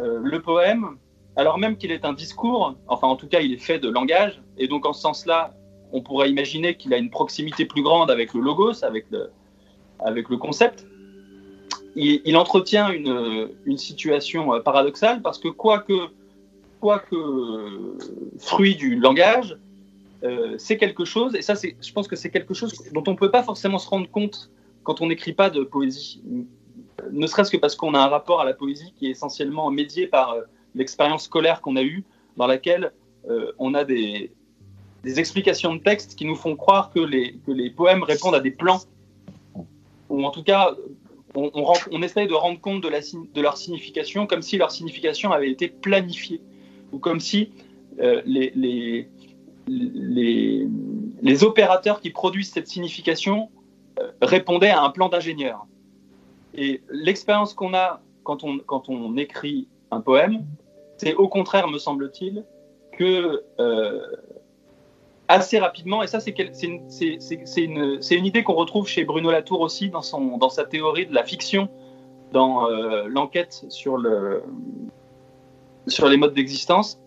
euh, 0.00 0.20
le 0.22 0.42
poème, 0.42 0.98
alors 1.36 1.58
même 1.58 1.76
qu'il 1.76 1.90
est 1.90 2.04
un 2.04 2.12
discours, 2.12 2.74
enfin 2.86 3.08
en 3.08 3.16
tout 3.16 3.26
cas 3.26 3.40
il 3.40 3.52
est 3.52 3.58
fait 3.58 3.78
de 3.78 3.88
langage, 3.88 4.40
et 4.56 4.68
donc 4.68 4.86
en 4.86 4.92
ce 4.92 5.00
sens-là, 5.00 5.54
on 5.92 6.00
pourrait 6.00 6.30
imaginer 6.30 6.76
qu'il 6.76 6.92
a 6.94 6.98
une 6.98 7.10
proximité 7.10 7.64
plus 7.64 7.82
grande 7.82 8.10
avec 8.10 8.34
le 8.34 8.40
logos, 8.40 8.84
avec 8.84 9.06
le, 9.10 10.36
concept. 10.36 10.86
Il, 11.96 12.36
entretient 12.36 12.90
une, 12.90 13.78
situation 13.78 14.60
paradoxale 14.60 15.22
parce 15.22 15.38
que 15.38 15.48
quoique, 15.48 16.08
quoique 16.80 17.16
fruit 18.38 18.74
du 18.74 18.96
langage, 18.96 19.56
euh, 20.24 20.54
c'est 20.58 20.78
quelque 20.78 21.04
chose, 21.04 21.34
et 21.34 21.42
ça 21.42 21.54
je 21.54 21.92
pense 21.92 22.08
que 22.08 22.16
c'est 22.16 22.30
quelque 22.30 22.54
chose 22.54 22.72
dont 22.92 23.04
on 23.06 23.12
ne 23.12 23.16
peut 23.16 23.30
pas 23.30 23.42
forcément 23.42 23.78
se 23.78 23.88
rendre 23.88 24.10
compte 24.10 24.50
quand 24.82 25.00
on 25.00 25.06
n'écrit 25.08 25.32
pas 25.32 25.50
de 25.50 25.62
poésie, 25.62 26.22
ne 27.12 27.26
serait-ce 27.26 27.50
que 27.50 27.56
parce 27.56 27.76
qu'on 27.76 27.94
a 27.94 27.98
un 27.98 28.08
rapport 28.08 28.40
à 28.40 28.44
la 28.44 28.54
poésie 28.54 28.92
qui 28.96 29.06
est 29.06 29.10
essentiellement 29.10 29.70
médié 29.70 30.06
par 30.06 30.36
l'expérience 30.74 31.24
scolaire 31.24 31.60
qu'on 31.60 31.76
a 31.76 31.82
eue, 31.82 32.04
dans 32.36 32.46
laquelle 32.46 32.92
euh, 33.28 33.52
on 33.58 33.74
a 33.74 33.84
des, 33.84 34.32
des, 35.02 35.20
explications 35.20 35.74
de 35.74 35.80
texte 35.80 36.16
qui 36.16 36.24
nous 36.24 36.34
font 36.34 36.56
croire 36.56 36.90
que 36.90 37.00
les, 37.00 37.38
que 37.46 37.52
les 37.52 37.70
poèmes 37.70 38.02
répondent 38.02 38.34
à 38.34 38.40
des 38.40 38.50
plans, 38.50 38.80
ou 40.08 40.24
en 40.24 40.30
tout 40.30 40.42
cas, 40.42 40.74
on, 41.34 41.50
on, 41.54 41.72
on 41.90 42.02
essaye 42.02 42.28
de 42.28 42.34
rendre 42.34 42.60
compte 42.60 42.82
de, 42.82 42.88
la, 42.88 43.00
de, 43.00 43.40
leur 43.40 43.56
signification 43.56 44.26
comme 44.26 44.42
si 44.42 44.56
leur 44.56 44.70
signification 44.70 45.32
avait 45.32 45.50
été 45.50 45.68
planifiée, 45.68 46.40
ou 46.92 46.98
comme 46.98 47.20
si 47.20 47.50
euh, 48.00 48.22
les, 48.26 48.52
les, 48.54 49.08
les, 49.66 50.66
les, 51.22 51.44
opérateurs 51.44 52.00
qui 52.00 52.10
produisent 52.10 52.50
cette 52.50 52.68
signification 52.68 53.48
euh, 54.00 54.10
répondaient 54.20 54.70
à 54.70 54.82
un 54.82 54.90
plan 54.90 55.08
d'ingénieur. 55.08 55.66
Et 56.54 56.82
l'expérience 56.90 57.54
qu'on 57.54 57.74
a 57.74 58.00
quand 58.22 58.44
on, 58.44 58.58
quand 58.58 58.88
on 58.88 59.16
écrit 59.16 59.68
un 59.90 60.00
poème, 60.00 60.44
c'est 61.04 61.14
au 61.14 61.28
contraire, 61.28 61.68
me 61.68 61.78
semble-t-il, 61.78 62.44
que 62.96 63.44
euh, 63.60 64.00
assez 65.28 65.58
rapidement, 65.58 66.02
et 66.02 66.06
ça 66.06 66.18
c'est 66.20 66.34
une, 66.38 66.80
une, 67.56 68.00
une, 68.10 68.26
idée 68.26 68.42
qu'on 68.42 68.54
retrouve 68.54 68.88
chez 68.88 69.04
Bruno 69.04 69.30
Latour 69.30 69.60
aussi 69.60 69.90
dans, 69.90 70.02
son, 70.02 70.38
dans 70.38 70.48
sa 70.48 70.64
théorie 70.64 71.06
de 71.06 71.14
la 71.14 71.24
fiction, 71.24 71.68
dans 72.32 72.70
euh, 72.70 73.06
l'enquête 73.08 73.66
sur, 73.68 73.98
le, 73.98 74.42
sur 75.86 76.08
les 76.08 76.16
modes 76.16 76.34
d'existence, 76.34 76.98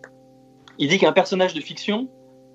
il 0.78 0.88
dit 0.88 0.98
qu'un 0.98 1.12
personnage 1.12 1.54
de 1.54 1.60
fiction, 1.60 2.08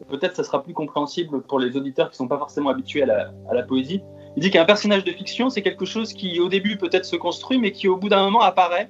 peut-être 0.08 0.38
ça 0.38 0.44
sera 0.46 0.64
plus 0.64 0.74
compréhensible 0.74 1.42
pour 1.42 1.60
les 1.60 1.76
auditeurs 1.76 2.08
qui 2.10 2.14
ne 2.14 2.18
sont 2.18 2.28
pas 2.30 2.38
forcément 2.38 2.70
habitués 2.70 3.04
à 3.04 3.54
la, 3.54 3.64
poésie, 3.64 4.02
il 4.38 4.42
dit 4.42 4.50
qu'un 4.50 4.66
personnage 4.66 5.04
de 5.04 5.12
fiction, 5.12 5.50
c'est 5.50 5.62
quelque 5.62 5.86
chose 5.86 6.14
qui 6.14 6.40
au 6.40 6.48
début 6.48 6.78
peut-être 6.78 7.06
se 7.06 7.18
construit, 7.18 7.58
mais 7.58 7.72
qui 7.74 7.90
au 7.90 7.98
bout 7.98 8.08
d'un 8.08 8.24
moment 8.24 8.42
apparaît 8.42 8.90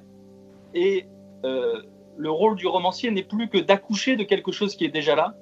et 0.72 1.06
euh, 1.44 1.82
le 2.16 2.30
rôle 2.30 2.56
du 2.56 2.66
romancier 2.66 3.10
n'est 3.10 3.24
plus 3.24 3.48
que 3.48 3.58
d'accoucher 3.58 4.16
de 4.16 4.24
quelque 4.24 4.52
chose 4.52 4.76
qui 4.76 4.84
est 4.84 4.90
déjà 4.90 5.14
là 5.14 5.34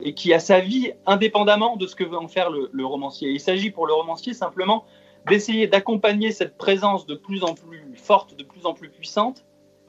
et 0.00 0.14
qui 0.14 0.32
a 0.32 0.38
sa 0.38 0.60
vie 0.60 0.92
indépendamment 1.06 1.76
de 1.76 1.86
ce 1.86 1.96
que 1.96 2.04
veut 2.04 2.18
en 2.18 2.28
faire 2.28 2.50
le, 2.50 2.86
romancier. 2.86 3.30
Il 3.30 3.40
s'agit 3.40 3.70
pour 3.70 3.86
le 3.86 3.94
romancier 3.94 4.34
simplement 4.34 4.84
d'essayer 5.26 5.66
d'accompagner 5.66 6.30
cette 6.32 6.56
présence 6.56 7.06
de 7.06 7.14
plus 7.14 7.42
en 7.42 7.54
plus 7.54 7.94
forte, 7.96 8.36
de 8.36 8.44
plus 8.44 8.66
en 8.66 8.74
plus 8.74 8.90
puissante, 8.90 9.44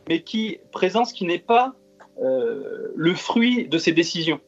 mais 0.07 0.21
qui 0.21 0.59
présence 0.71 1.13
qui 1.13 1.25
n'est 1.25 1.39
pas 1.39 1.73
euh, 2.21 2.91
le 2.95 3.13
fruit 3.13 3.67
de 3.67 3.77
ses 3.77 3.91
décisions. 3.91 4.39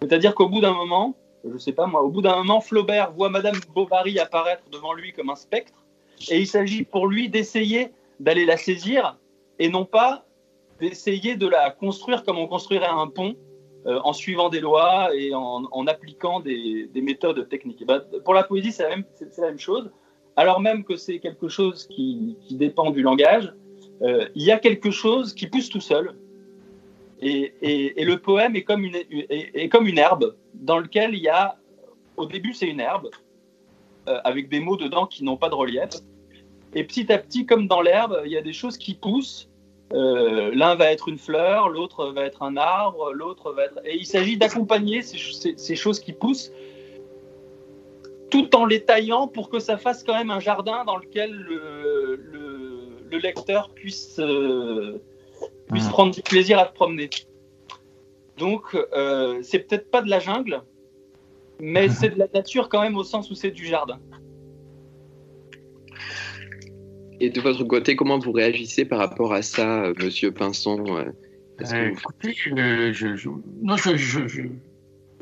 C'est-à-dire 0.00 0.34
qu'au 0.34 0.48
bout 0.48 0.60
d'un 0.60 0.74
moment, 0.74 1.16
je 1.50 1.56
sais 1.58 1.72
pas 1.72 1.86
moi, 1.86 2.02
au 2.02 2.10
bout 2.10 2.22
d'un 2.22 2.36
moment, 2.36 2.60
Flaubert 2.60 3.12
voit 3.12 3.30
Madame 3.30 3.56
Bovary 3.74 4.18
apparaître 4.18 4.62
devant 4.70 4.92
lui 4.92 5.12
comme 5.12 5.30
un 5.30 5.36
spectre, 5.36 5.84
et 6.30 6.38
il 6.38 6.46
s'agit 6.46 6.84
pour 6.84 7.06
lui 7.06 7.28
d'essayer 7.28 7.90
d'aller 8.20 8.44
la 8.44 8.56
saisir 8.56 9.16
et 9.58 9.68
non 9.68 9.84
pas 9.84 10.25
d'essayer 10.80 11.36
de 11.36 11.46
la 11.46 11.70
construire 11.70 12.24
comme 12.24 12.38
on 12.38 12.46
construirait 12.46 12.86
un 12.86 13.08
pont 13.08 13.36
euh, 13.86 14.00
en 14.02 14.12
suivant 14.12 14.48
des 14.48 14.60
lois 14.60 15.14
et 15.14 15.32
en, 15.32 15.86
appliquant 15.86 16.40
des, 16.40 16.90
méthodes 16.96 17.48
techniques. 17.48 17.86
Ben, 17.86 18.02
pour 18.24 18.34
la 18.34 18.42
poésie, 18.42 18.72
c'est 18.72 18.82
la, 18.82 18.96
même 19.46 19.58
chose. 19.58 19.90
Alors 20.34 20.60
même 20.60 20.82
que 20.84 20.96
c'est 20.96 21.20
quelque 21.20 21.48
chose 21.48 21.86
qui, 21.86 22.36
dépend 22.50 22.90
du 22.90 23.02
langage, 23.02 23.52
euh, 24.02 24.28
il 24.34 24.42
y 24.42 24.50
a 24.50 24.58
quelque 24.58 24.90
chose 24.90 25.34
qui 25.34 25.46
pousse 25.46 25.68
tout 25.68 25.80
seul. 25.80 26.16
Et, 27.22 27.94
le 28.04 28.16
poème 28.16 28.56
est 28.56 28.64
comme, 28.64 28.84
une, 28.84 28.96
est, 28.96 29.68
comme 29.68 29.86
une 29.86 29.98
herbe 29.98 30.34
dans 30.54 30.78
lequel 30.78 31.14
il 31.14 31.22
y 31.22 31.28
a, 31.28 31.56
au 32.16 32.26
début 32.26 32.52
c'est 32.54 32.66
une 32.66 32.80
herbe, 32.80 33.08
euh, 34.08 34.18
avec 34.24 34.48
des 34.48 34.58
mots 34.60 34.76
dedans 34.76 35.06
qui 35.06 35.22
n'ont 35.22 35.36
pas 35.36 35.48
de 35.48 35.54
relief. 35.54 35.90
Et 36.74 36.82
petit 36.84 37.12
à 37.12 37.18
petit, 37.18 37.46
comme 37.46 37.68
dans 37.68 37.80
l'herbe, 37.80 38.20
il 38.24 38.32
y 38.32 38.36
a 38.36 38.42
des 38.42 38.52
choses 38.52 38.76
qui 38.76 38.94
poussent. 38.94 39.48
Euh, 39.92 40.50
l'un 40.52 40.74
va 40.74 40.90
être 40.90 41.08
une 41.08 41.18
fleur, 41.18 41.68
l'autre 41.68 42.06
va 42.06 42.24
être 42.24 42.42
un 42.42 42.56
arbre, 42.56 43.12
l'autre 43.12 43.52
va 43.52 43.66
être. 43.66 43.80
Et 43.84 43.96
il 43.96 44.06
s'agit 44.06 44.36
d'accompagner 44.36 45.02
ces, 45.02 45.76
choses 45.76 46.00
qui 46.00 46.12
poussent, 46.12 46.50
tout 48.30 48.54
en 48.56 48.66
les 48.66 48.82
taillant 48.82 49.28
pour 49.28 49.48
que 49.48 49.60
ça 49.60 49.76
fasse 49.76 50.02
quand 50.02 50.14
même 50.14 50.30
un 50.30 50.40
jardin 50.40 50.84
dans 50.84 50.96
lequel 50.96 51.32
le, 51.32 52.16
le, 53.10 53.18
lecteur 53.18 53.70
puisse, 53.70 54.18
euh, 54.18 55.00
puisse 55.70 55.86
mmh. 55.86 55.90
prendre 55.90 56.14
du 56.14 56.20
plaisir 56.20 56.58
à 56.58 56.66
se 56.66 56.72
promener. 56.72 57.08
Donc, 58.36 58.74
euh, 58.74 59.38
c'est 59.42 59.60
peut-être 59.60 59.90
pas 59.90 60.02
de 60.02 60.10
la 60.10 60.18
jungle, 60.18 60.62
mais 61.60 61.88
c'est 61.90 62.10
de 62.10 62.18
la 62.18 62.26
nature 62.34 62.68
quand 62.68 62.82
même 62.82 62.96
au 62.96 63.04
sens 63.04 63.30
où 63.30 63.34
c'est 63.34 63.52
du 63.52 63.64
jardin. 63.64 64.00
Et 67.20 67.30
de 67.30 67.40
votre 67.40 67.64
côté, 67.64 67.96
comment 67.96 68.18
vous 68.18 68.32
réagissez 68.32 68.84
par 68.84 68.98
rapport 68.98 69.32
à 69.32 69.42
ça, 69.42 69.84
euh, 69.84 69.94
Monsieur 69.98 70.32
Pinson 70.32 70.84
euh, 70.88 71.90
Écoutez, 71.90 72.34
je, 72.34 73.30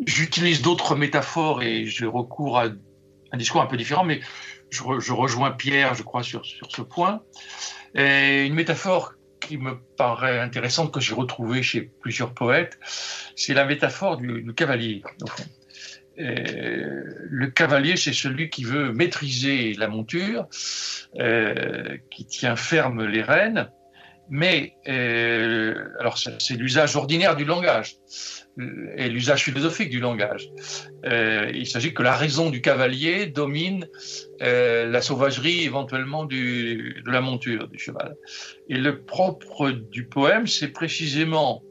j'utilise 0.07 0.63
d'autres 0.63 0.97
métaphores 0.97 1.63
et 1.63 1.87
je 1.87 2.07
recours 2.07 2.59
à 2.59 2.67
un 3.33 3.37
discours 3.37 3.63
un 3.63 3.67
peu 3.67 3.77
différent, 3.77 4.05
mais 4.05 4.21
je, 4.71 5.13
rejoins 5.13 5.53
Pierre, 5.53 5.95
je 5.95 6.03
crois, 6.03 6.23
sur, 6.23 6.45
sur 6.45 6.71
ce 6.71 6.83
point. 6.83 7.23
Et 7.95 8.47
une 8.47 8.55
métaphore 8.55 9.15
qui 9.41 9.59
me 9.59 9.79
paraît 9.97 10.41
intéressante, 10.41 10.93
que 10.93 11.01
j'ai 11.01 11.15
retrouvée 11.15 11.63
chez 11.63 11.83
plusieurs 11.83 12.35
poètes, 12.35 12.79
c'est 13.37 13.55
la 13.55 13.65
métaphore 13.65 14.17
du, 14.17 14.43
du 14.43 14.55
cavalier. 14.55 15.03
Au 15.23 15.27
fond. 15.27 15.45
Euh, 16.19 17.03
le 17.29 17.47
cavalier, 17.49 17.97
c'est 17.97 18.13
celui 18.13 18.51
qui 18.51 18.65
veut 18.65 18.93
maîtriser 18.93 19.75
la 19.75 19.89
monture, 19.89 20.47
euh, 21.19 21.97
qui 22.11 22.25
tient 22.25 22.57
ferme 22.57 23.05
les 23.05 23.23
rênes, 23.23 23.69
mais 24.31 24.75
euh, 24.89 25.75
alors 26.01 26.17
c'est 26.17 26.55
l'usage 26.55 26.97
ordinaire 26.97 27.37
du 27.37 27.45
langage 27.45 27.97
et 28.97 29.09
l'usage 29.11 29.45
philosophique 29.45 29.91
du 29.91 29.99
langage. 29.99 30.49
il 31.05 31.67
s'agit 31.67 31.93
que 31.93 32.05
la 32.05 32.15
raison 32.15 32.51
du 32.51 32.61
cavalier 32.61 33.27
domine 33.27 33.87
la 34.41 35.03
sauvagerie 35.03 35.65
éventuellement 35.65 36.25
de 36.25 37.11
la 37.11 37.21
monture 37.21 37.67
du 37.67 37.81
cheval. 37.81 38.15
Et 38.69 38.79
le 38.79 39.03
propre 39.03 39.73
du 39.73 40.07
poème, 40.07 40.47
c'est 40.47 40.69
précisément 40.69 41.65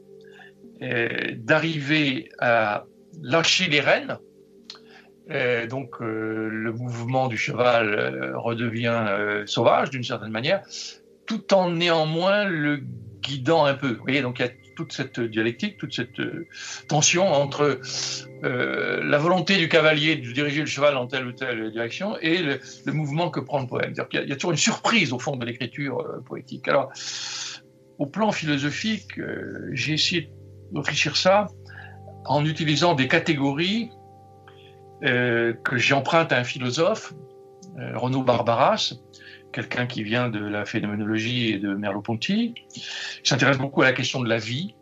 d'arriver 0.80 2.28
à 2.38 2.84
lâcher 3.22 3.68
les 3.70 3.80
rênes 3.80 4.18
et 5.30 5.66
donc 5.66 6.00
euh, 6.00 6.48
le 6.50 6.72
mouvement 6.72 7.28
du 7.28 7.38
cheval 7.38 7.94
euh, 7.94 8.38
redevient 8.38 9.06
euh, 9.08 9.46
sauvage 9.46 9.90
d'une 9.90 10.04
certaine 10.04 10.30
manière, 10.30 10.62
tout 11.26 11.54
en 11.54 11.70
néanmoins 11.70 12.44
le 12.44 12.82
guidant 13.22 13.64
un 13.64 13.74
peu. 13.74 13.94
Vous 13.94 14.02
voyez, 14.02 14.20
donc 14.20 14.38
il 14.38 14.42
y 14.42 14.48
a 14.48 14.52
toute 14.76 14.92
cette 14.92 15.20
dialectique, 15.20 15.78
toute 15.78 15.94
cette 15.94 16.20
tension 16.88 17.32
entre 17.32 17.80
la 18.42 19.18
volonté 19.18 19.56
du 19.56 19.68
cavalier 19.68 20.16
de 20.16 20.32
diriger 20.32 20.60
le 20.60 20.66
cheval 20.66 20.94
dans 20.94 21.06
telle 21.06 21.24
ou 21.24 21.32
telle 21.32 21.70
direction 21.70 22.18
et 22.20 22.38
le, 22.38 22.92
mouvement 22.92 23.30
que 23.30 23.38
prend 23.38 23.60
le 23.60 23.68
poème. 23.68 23.94
Il 23.96 23.96
y, 23.96 24.18
a, 24.18 24.22
il 24.24 24.28
y, 24.28 24.32
a, 24.32 24.34
toujours 24.34 24.50
une 24.50 24.56
surprise 24.56 25.12
au 25.12 25.20
fond 25.20 25.36
de 25.36 25.46
l'écriture 25.46 26.04
poétique. 26.26 26.66
Alors, 26.66 26.92
au 27.98 28.06
plan 28.06 28.32
philosophique, 28.32 29.12
j'ai 29.72 29.92
essayé 29.92 30.32
de 30.72 30.78
réfléchir 30.80 31.16
ça 31.16 31.46
en 32.24 32.44
utilisant 32.44 32.94
des 32.94 33.06
catégories 33.06 33.90
euh, 33.90 34.03
que 35.04 35.76
j'emprunte 35.76 36.32
à 36.32 36.38
un 36.38 36.44
philosophe, 36.44 37.12
euh, 37.78 37.98
Renaud 37.98 38.22
Barbaras, 38.22 38.94
quelqu'un 39.52 39.86
qui 39.86 40.04
vient 40.04 40.28
de 40.28 40.38
la 40.38 40.64
phénoménologie 40.64 41.50
et 41.50 41.58
de 41.58 41.74
Merleau-Ponty, 41.74 42.54
qui 42.54 42.82
s'intéresse 43.24 43.58
beaucoup 43.58 43.82
à 43.82 43.86
la 43.86 43.92
question 43.92 44.20
de 44.20 44.28
la 44.28 44.38
vie 44.38 44.74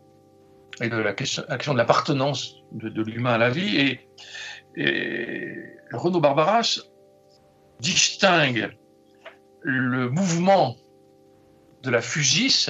et 0.81 0.89
de 0.89 0.97
la 0.97 1.13
question, 1.13 1.43
de 1.47 1.77
l'appartenance 1.77 2.63
de, 2.71 3.01
l'humain 3.01 3.33
à 3.33 3.37
la 3.37 3.49
vie. 3.49 3.77
Et, 3.77 3.99
et, 4.75 5.55
Renaud 5.91 6.19
Barbaras 6.19 6.81
distingue 7.79 8.75
le 9.61 10.09
mouvement 10.09 10.75
de 11.81 11.89
la 11.89 12.01
physis, 12.01 12.69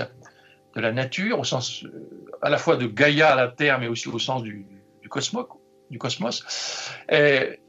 de 0.75 0.81
la 0.81 0.91
nature, 0.91 1.39
au 1.39 1.43
sens 1.43 1.83
euh, 1.83 2.27
à 2.41 2.49
la 2.49 2.57
fois 2.57 2.77
de 2.77 2.87
Gaïa 2.87 3.33
à 3.33 3.35
la 3.35 3.47
Terre, 3.47 3.79
mais 3.79 3.87
aussi 3.87 4.07
au 4.07 4.19
sens 4.19 4.41
du 4.43 4.65
cosmos, 5.09 5.45
du 5.93 5.99
cosmos. 5.99 6.43
Et, 7.09 7.59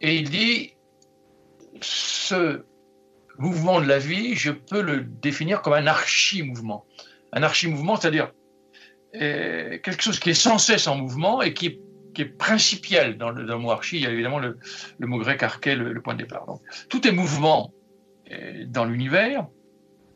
il 0.00 0.30
dit, 0.30 0.74
ce 1.80 2.64
mouvement 3.38 3.80
de 3.80 3.86
la 3.86 3.98
vie, 3.98 4.36
je 4.36 4.52
peux 4.52 4.82
le 4.82 5.00
définir 5.02 5.62
comme 5.62 5.72
un 5.72 5.86
archi-mouvement. 5.86 6.84
Un 7.32 7.42
archi-mouvement, 7.42 7.96
c'est-à-dire 7.96 8.30
quelque 9.12 10.02
chose 10.02 10.18
qui 10.18 10.30
est 10.30 10.34
sans 10.34 10.58
cesse 10.58 10.86
en 10.86 10.96
mouvement 10.96 11.40
et 11.40 11.54
qui 11.54 11.66
est, 11.66 11.80
qui 12.14 12.22
est 12.22 12.26
principiel 12.26 13.16
dans 13.16 13.30
le, 13.30 13.56
mot 13.56 13.70
archi. 13.70 13.96
Il 13.96 14.02
y 14.02 14.06
a 14.06 14.10
évidemment 14.10 14.38
le, 14.38 14.58
mot 15.00 15.18
grec 15.18 15.42
arché, 15.42 15.74
le, 15.74 16.00
point 16.02 16.14
de 16.14 16.18
départ. 16.18 16.46
Tout 16.88 17.06
est 17.06 17.12
mouvement 17.12 17.72
euh, 18.30 18.64
dans 18.66 18.84
l'univers 18.84 19.46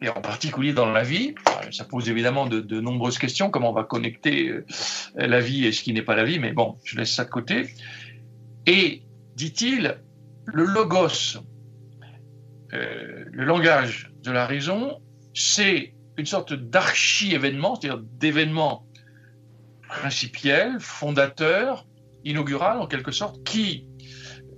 et 0.01 0.09
en 0.09 0.21
particulier 0.21 0.73
dans 0.73 0.91
la 0.91 1.03
vie. 1.03 1.35
Ça 1.71 1.85
pose 1.85 2.09
évidemment 2.09 2.47
de, 2.47 2.81
nombreuses 2.81 3.19
questions, 3.19 3.51
comment 3.51 3.71
on 3.71 3.75
va 3.75 3.85
connecter 3.85 4.49
euh, 4.49 4.65
la 5.17 5.41
vie 5.41 5.67
et 5.67 5.73
ce 5.73 5.83
qui 5.83 5.93
n'est 5.93 6.03
pas 6.03 6.17
la 6.17 6.25
vie, 6.25 6.39
mais 6.39 6.53
bon, 6.53 6.77
je 6.85 6.97
laisse 6.97 7.13
ça 7.13 7.25
de 7.25 7.31
côté. 7.31 7.69
Et, 8.67 9.03
dit-il, 9.35 9.99
le 10.47 10.65
logos, 10.65 11.39
euh, 12.73 13.25
le 13.31 13.45
langage 13.45 14.13
de 14.23 14.31
la 14.31 14.47
raison, 14.47 15.01
c'est 15.35 15.95
une 16.17 16.27
sorte 16.27 16.53
d'archi-événement, 16.53 17.77
c'est-à-dire 17.77 18.03
d'événement 18.03 18.87
principiel, 19.89 20.77
fondateur, 20.81 21.87
inaugural 22.25 22.79
en 22.79 22.87
quelque 22.87 23.13
sorte, 23.13 23.43
qui 23.45 23.87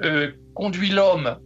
euh, 0.03 0.33
conduit 0.55 0.91
l'homme 0.91 1.39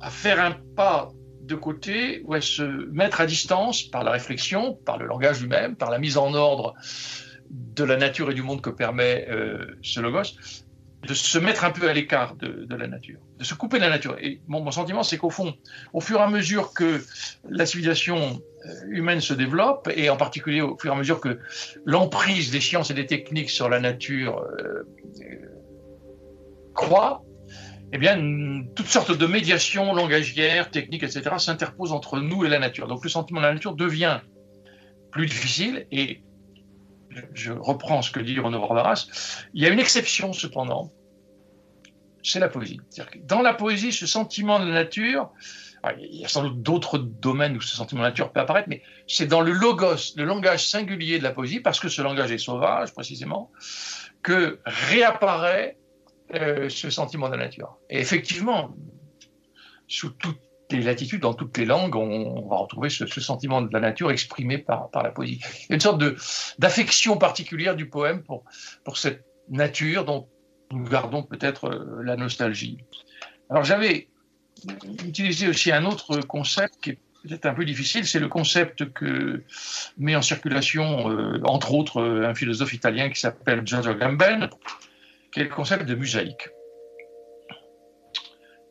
à 0.00 0.10
faire 0.10 0.40
un 0.40 0.56
pas 0.74 1.10
de 1.42 1.54
côté 1.54 2.22
ou 2.24 2.34
à 2.34 2.40
se 2.40 2.62
mettre 2.62 3.20
à 3.20 3.26
distance 3.26 3.82
par 3.82 4.04
la 4.04 4.12
réflexion, 4.12 4.74
par 4.74 4.98
le 4.98 5.06
langage 5.06 5.40
lui-même, 5.40 5.76
par 5.76 5.90
la 5.90 5.98
mise 5.98 6.16
en 6.16 6.34
ordre 6.34 6.74
de 7.50 7.84
la 7.84 7.96
nature 7.96 8.30
et 8.30 8.34
du 8.34 8.42
monde 8.42 8.62
que 8.62 8.70
permet 8.70 9.26
euh, 9.28 9.76
ce 9.82 10.00
logos, 10.00 10.36
de 11.06 11.14
se 11.14 11.38
mettre 11.38 11.64
un 11.64 11.70
peu 11.70 11.88
à 11.88 11.92
l'écart 11.92 12.36
de, 12.36 12.74
la 12.74 12.86
nature, 12.86 13.18
de 13.38 13.44
se 13.44 13.54
couper 13.54 13.78
de 13.78 13.82
la 13.82 13.90
nature. 13.90 14.16
Et 14.20 14.40
mon, 14.46 14.70
sentiment, 14.70 15.02
c'est 15.02 15.18
qu'au 15.18 15.30
fond, 15.30 15.54
au 15.92 16.00
fur 16.00 16.20
et 16.20 16.22
à 16.22 16.28
mesure 16.28 16.72
que 16.72 17.02
la 17.48 17.66
civilisation 17.66 18.40
euh, 18.66 18.68
humaine 18.88 19.20
se 19.20 19.34
développe, 19.34 19.90
et 19.94 20.10
en 20.10 20.16
particulier 20.16 20.60
au 20.60 20.78
fur 20.78 20.92
et 20.92 20.94
à 20.94 20.98
mesure 20.98 21.20
que 21.20 21.40
l'emprise 21.84 22.52
des 22.52 22.60
sciences 22.60 22.90
et 22.90 22.94
des 22.94 23.06
techniques 23.06 23.50
sur 23.50 23.68
la 23.68 23.80
nature 23.80 24.38
euh, 24.38 24.84
croît, 26.74 27.24
eh 27.92 27.98
bien, 27.98 28.64
toutes 28.74 28.86
sortes 28.86 29.16
de 29.16 29.26
médiations 29.26 29.94
langagières, 29.94 30.70
techniques, 30.70 31.02
etc., 31.02 31.22
s'interposent 31.38 31.92
entre 31.92 32.20
nous 32.20 32.44
et 32.44 32.48
la 32.48 32.58
nature. 32.58 32.88
Donc 32.88 33.04
le 33.04 33.10
sentiment 33.10 33.40
de 33.40 33.46
la 33.46 33.54
nature 33.54 33.74
devient 33.74 34.20
plus 35.10 35.26
difficile 35.26 35.86
et 35.90 36.22
je 37.34 37.52
reprends 37.52 38.00
ce 38.00 38.10
que 38.10 38.20
dit 38.20 38.38
Renaud 38.40 38.60
Barbaras, 38.60 39.06
il 39.52 39.62
y 39.62 39.66
a 39.66 39.68
une 39.68 39.80
exception 39.80 40.32
cependant, 40.32 40.90
c'est 42.22 42.40
la 42.40 42.48
poésie. 42.48 42.80
Dans 43.24 43.42
la 43.42 43.52
poésie, 43.52 43.92
ce 43.92 44.06
sentiment 44.06 44.58
de 44.58 44.64
la 44.64 44.72
nature 44.72 45.30
il 45.98 46.20
y 46.20 46.24
a 46.24 46.28
sans 46.28 46.42
doute 46.42 46.62
d'autres 46.62 46.98
domaines 46.98 47.56
où 47.56 47.60
ce 47.60 47.74
sentiment 47.74 48.02
de 48.02 48.06
nature 48.06 48.32
peut 48.32 48.40
apparaître, 48.40 48.68
mais 48.68 48.82
c'est 49.08 49.26
dans 49.26 49.40
le 49.40 49.52
logos, 49.52 50.14
le 50.16 50.24
langage 50.24 50.68
singulier 50.68 51.18
de 51.18 51.24
la 51.24 51.32
poésie, 51.32 51.60
parce 51.60 51.80
que 51.80 51.88
ce 51.88 52.02
langage 52.02 52.30
est 52.30 52.38
sauvage 52.38 52.92
précisément, 52.92 53.50
que 54.22 54.60
réapparaît 54.64 55.76
euh, 56.34 56.68
ce 56.68 56.90
sentiment 56.90 57.28
de 57.28 57.36
la 57.36 57.44
nature. 57.44 57.76
Et 57.90 57.98
effectivement, 57.98 58.74
sous 59.86 60.10
toutes 60.10 60.40
les 60.70 60.80
latitudes, 60.80 61.20
dans 61.20 61.34
toutes 61.34 61.58
les 61.58 61.66
langues, 61.66 61.94
on, 61.96 62.48
va 62.48 62.56
retrouver 62.56 62.88
ce, 62.88 63.06
sentiment 63.06 63.60
de 63.60 63.68
la 63.72 63.80
nature 63.80 64.10
exprimé 64.10 64.56
par, 64.58 64.88
la 64.94 65.10
poésie. 65.10 65.40
Il 65.42 65.70
y 65.70 65.72
a 65.72 65.74
une 65.74 65.80
sorte 65.80 66.02
d'affection 66.58 67.18
particulière 67.18 67.76
du 67.76 67.88
poème 67.88 68.22
pour, 68.22 68.44
pour 68.84 68.96
cette 68.96 69.24
nature 69.50 70.04
dont 70.04 70.28
nous 70.70 70.84
gardons 70.84 71.22
peut-être 71.22 71.66
euh, 71.66 72.02
la 72.02 72.16
nostalgie. 72.16 72.78
Alors 73.50 73.64
j'avais 73.64 74.08
utilisé 75.04 75.48
aussi 75.48 75.70
un 75.70 75.84
autre 75.84 76.20
concept 76.20 76.76
qui 76.80 76.90
est 76.90 76.98
peut-être 77.22 77.46
un 77.46 77.54
peu 77.54 77.64
difficile, 77.64 78.06
c'est 78.06 78.18
le 78.18 78.28
concept 78.28 78.92
que 78.92 79.44
met 79.98 80.16
en 80.16 80.22
circulation, 80.22 81.10
euh, 81.10 81.40
entre 81.44 81.74
autres, 81.74 82.02
un 82.02 82.34
philosophe 82.34 82.72
italien 82.72 83.10
qui 83.10 83.20
s'appelle 83.20 83.62
Giorgio 83.66 83.94
Gamben, 83.94 84.48
qui 85.32 85.40
est 85.40 85.44
le 85.44 85.50
concept 85.50 85.86
de 85.86 85.94
mosaïque? 85.94 86.48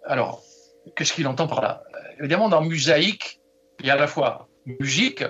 Alors, 0.05 0.43
qu'est-ce 0.95 1.13
qu'il 1.13 1.27
entend 1.27 1.47
par 1.47 1.61
là? 1.61 1.83
Évidemment, 2.19 2.49
dans 2.49 2.61
mosaïque, 2.61 3.41
il 3.79 3.87
y 3.87 3.89
a 3.89 3.93
à 3.93 3.97
la 3.97 4.07
fois 4.07 4.47
musique, 4.65 5.23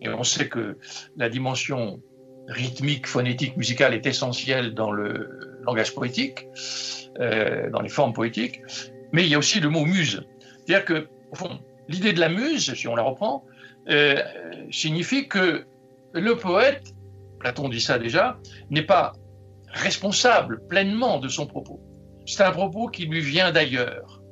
et 0.00 0.08
on 0.08 0.24
sait 0.24 0.48
que 0.48 0.78
la 1.16 1.28
dimension 1.28 2.02
rythmique, 2.48 3.06
phonétique, 3.06 3.56
musicale 3.56 3.94
est 3.94 4.06
essentielle 4.06 4.74
dans 4.74 4.90
le 4.90 5.60
langage 5.62 5.94
poétique, 5.94 6.46
euh, 7.20 7.70
dans 7.70 7.80
les 7.80 7.88
formes 7.88 8.12
poétiques, 8.12 8.60
mais 9.12 9.24
il 9.24 9.28
y 9.28 9.34
a 9.34 9.38
aussi 9.38 9.60
le 9.60 9.68
mot 9.68 9.84
muse. 9.84 10.26
C'est-à-dire 10.66 10.84
que, 10.84 11.08
au 11.30 11.36
fond, 11.36 11.60
l'idée 11.88 12.12
de 12.12 12.20
la 12.20 12.28
muse, 12.28 12.74
si 12.74 12.88
on 12.88 12.96
la 12.96 13.02
reprend, 13.02 13.44
euh, 13.88 14.22
signifie 14.70 15.28
que 15.28 15.64
le 16.12 16.36
poète, 16.36 16.94
Platon 17.38 17.68
dit 17.68 17.80
ça 17.80 17.98
déjà, 17.98 18.38
n'est 18.70 18.82
pas 18.82 19.12
responsable 19.72 20.66
pleinement 20.68 21.18
de 21.18 21.28
son 21.28 21.46
propos. 21.46 21.80
C'est 22.26 22.42
un 22.42 22.52
propos 22.52 22.88
qui 22.88 23.06
lui 23.06 23.20
vient 23.20 23.52
d'ailleurs. 23.52 24.22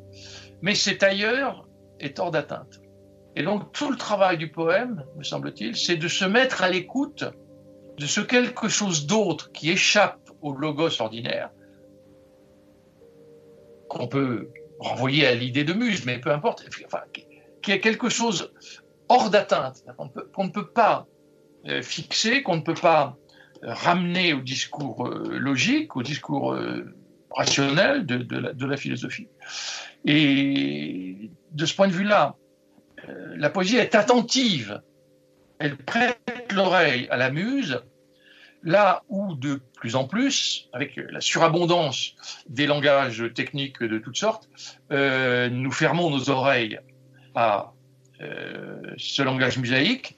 Mais 0.62 0.74
cet 0.74 1.02
ailleurs 1.02 1.66
est 1.98 2.18
hors 2.18 2.30
d'atteinte. 2.30 2.80
Et 3.36 3.42
donc 3.42 3.72
tout 3.72 3.90
le 3.90 3.96
travail 3.96 4.38
du 4.38 4.50
poème, 4.50 5.04
me 5.16 5.22
semble-t-il, 5.22 5.76
c'est 5.76 5.96
de 5.96 6.08
se 6.08 6.24
mettre 6.24 6.62
à 6.62 6.68
l'écoute 6.68 7.24
de 7.96 8.06
ce 8.06 8.20
quelque 8.20 8.68
chose 8.68 9.06
d'autre 9.06 9.52
qui 9.52 9.70
échappe 9.70 10.30
au 10.42 10.54
logos 10.54 11.00
ordinaire, 11.00 11.50
qu'on 13.88 14.08
peut 14.08 14.50
renvoyer 14.78 15.26
à 15.26 15.34
l'idée 15.34 15.64
de 15.64 15.72
muse, 15.72 16.06
mais 16.06 16.18
peu 16.18 16.30
importe, 16.30 16.64
enfin, 16.86 17.02
qui 17.62 17.72
est 17.72 17.80
quelque 17.80 18.08
chose 18.08 18.52
hors 19.08 19.30
d'atteinte, 19.30 19.84
qu'on 20.32 20.44
ne 20.44 20.50
peut 20.50 20.70
pas 20.70 21.06
euh, 21.66 21.82
fixer, 21.82 22.42
qu'on 22.42 22.56
ne 22.56 22.62
peut 22.62 22.74
pas 22.74 23.16
ramener 23.62 24.32
au 24.32 24.40
discours 24.40 25.06
euh, 25.06 25.38
logique, 25.38 25.96
au 25.96 26.02
discours 26.02 26.52
euh, 26.52 26.94
rationnel 27.30 28.06
de, 28.06 28.66
la, 28.66 28.76
philosophie. 28.76 29.28
Et 30.04 31.30
de 31.52 31.66
ce 31.66 31.74
point 31.74 31.88
de 31.88 31.92
vue-là, 31.92 32.36
euh, 33.08 33.34
la 33.36 33.50
poésie 33.50 33.76
est 33.76 33.94
attentive, 33.94 34.80
elle 35.58 35.76
prête 35.76 36.18
l'oreille 36.52 37.06
à 37.10 37.16
la 37.16 37.30
muse, 37.30 37.82
là 38.62 39.02
où 39.08 39.34
de 39.34 39.60
plus 39.74 39.94
en 39.94 40.04
plus, 40.04 40.68
avec 40.72 40.96
la 40.96 41.20
surabondance 41.20 42.14
des 42.48 42.66
langages 42.66 43.24
techniques 43.34 43.82
de 43.82 43.98
toutes 43.98 44.16
sortes, 44.16 44.50
nous 44.90 45.72
fermons 45.72 46.10
nos 46.10 46.28
oreilles 46.28 46.78
à 47.34 47.72
ce 48.98 49.22
langage 49.22 49.56
musaïque. 49.56 50.16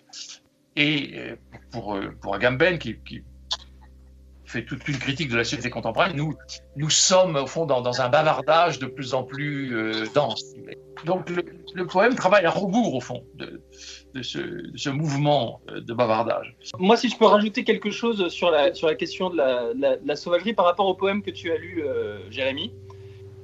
Et 0.74 1.34
pour, 1.70 2.00
pour 2.20 2.34
Agamben, 2.34 2.78
qui 2.78 3.22
fait 4.52 4.64
toute 4.64 4.86
une 4.86 4.98
critique 4.98 5.30
de 5.30 5.36
la 5.36 5.44
société 5.44 5.70
contemporaine, 5.70 6.12
nous, 6.14 6.34
nous 6.76 6.90
sommes 6.90 7.36
au 7.36 7.46
fond 7.46 7.64
dans, 7.64 8.00
un 8.00 8.08
bavardage 8.08 8.78
de 8.78 8.86
plus 8.86 9.14
en 9.14 9.24
plus 9.24 9.74
euh, 9.74 10.04
dense. 10.14 10.44
Donc 11.04 11.28
le, 11.30 11.86
poème 11.86 12.14
travaille 12.14 12.44
à 12.44 12.50
rebours 12.50 12.94
au 12.94 13.00
fond 13.00 13.24
de, 13.34 13.60
ce, 14.22 14.90
mouvement 14.90 15.60
euh, 15.70 15.80
de 15.80 15.94
bavardage. 15.94 16.54
Moi, 16.78 16.96
si 16.96 17.08
je 17.08 17.16
peux 17.16 17.24
rajouter 17.24 17.64
quelque 17.64 17.90
chose 17.90 18.28
sur 18.28 18.50
la, 18.50 18.70
question 18.94 19.30
de 19.30 19.36
la, 19.36 20.16
sauvagerie 20.16 20.52
par 20.52 20.66
rapport 20.66 20.86
au 20.86 20.94
poème 20.94 21.22
que 21.22 21.30
tu 21.30 21.50
as 21.50 21.56
lu, 21.56 21.82
euh, 21.84 22.18
Jérémy, 22.30 22.72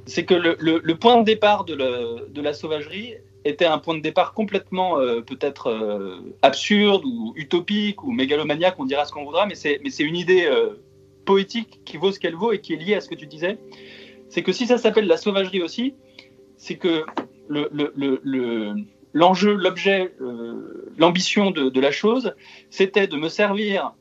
c'est 0.07 0.25
que 0.25 0.35
le, 0.35 0.95
point 0.95 1.19
de 1.19 1.25
départ 1.25 1.65
de, 1.65 2.41
la 2.41 2.53
sauvagerie 2.53 3.15
était 3.45 3.67
un 3.67 3.79
point 3.79 3.95
de 3.95 4.03
départ 4.03 4.35
complètement 4.35 4.97
peut-être 5.27 6.21
absurde 6.43 7.05
ou 7.05 7.35
utopique 7.37 8.03
ou 8.03 8.11
mégalomaniaque, 8.11 8.77
on 8.79 8.87
dira 8.87 9.05
ce 9.05 9.13
qu'on 9.13 9.25
voudra, 9.25 9.47
mais 9.47 9.55
c'est 9.55 9.79
une 10.01 10.17
idée 10.17 10.49
poétique 11.29 11.83
qui 11.85 11.99
vaut 11.99 12.11
ce 12.11 12.19
qu'elle 12.19 12.37
vaut 12.37 12.53
et 12.53 12.61
qui 12.63 12.73
est 12.73 12.77
liée 12.77 12.95
à 12.95 13.03
ce 13.03 13.09
que 13.11 13.15
tu 13.15 13.27
disais, 13.27 13.59
c'est 14.31 14.43
que 14.43 14.51
si 14.51 14.67
ça 14.67 14.79
s'appelle 14.79 15.07
la 15.07 15.19
sauvagerie 15.19 15.63
aussi, 15.63 15.95
c'est 16.57 16.77
que 16.77 17.05
l'enjeu, 19.13 19.53
le, 19.53 19.63
l'objet, 19.63 20.15
euh, 20.23 20.91
l'ambition 20.97 21.51
de, 21.51 21.81
la 21.81 21.91
chose, 21.91 22.35
c'était 22.71 23.07
de 23.07 23.17
me 23.19 23.29
servir 23.29 23.93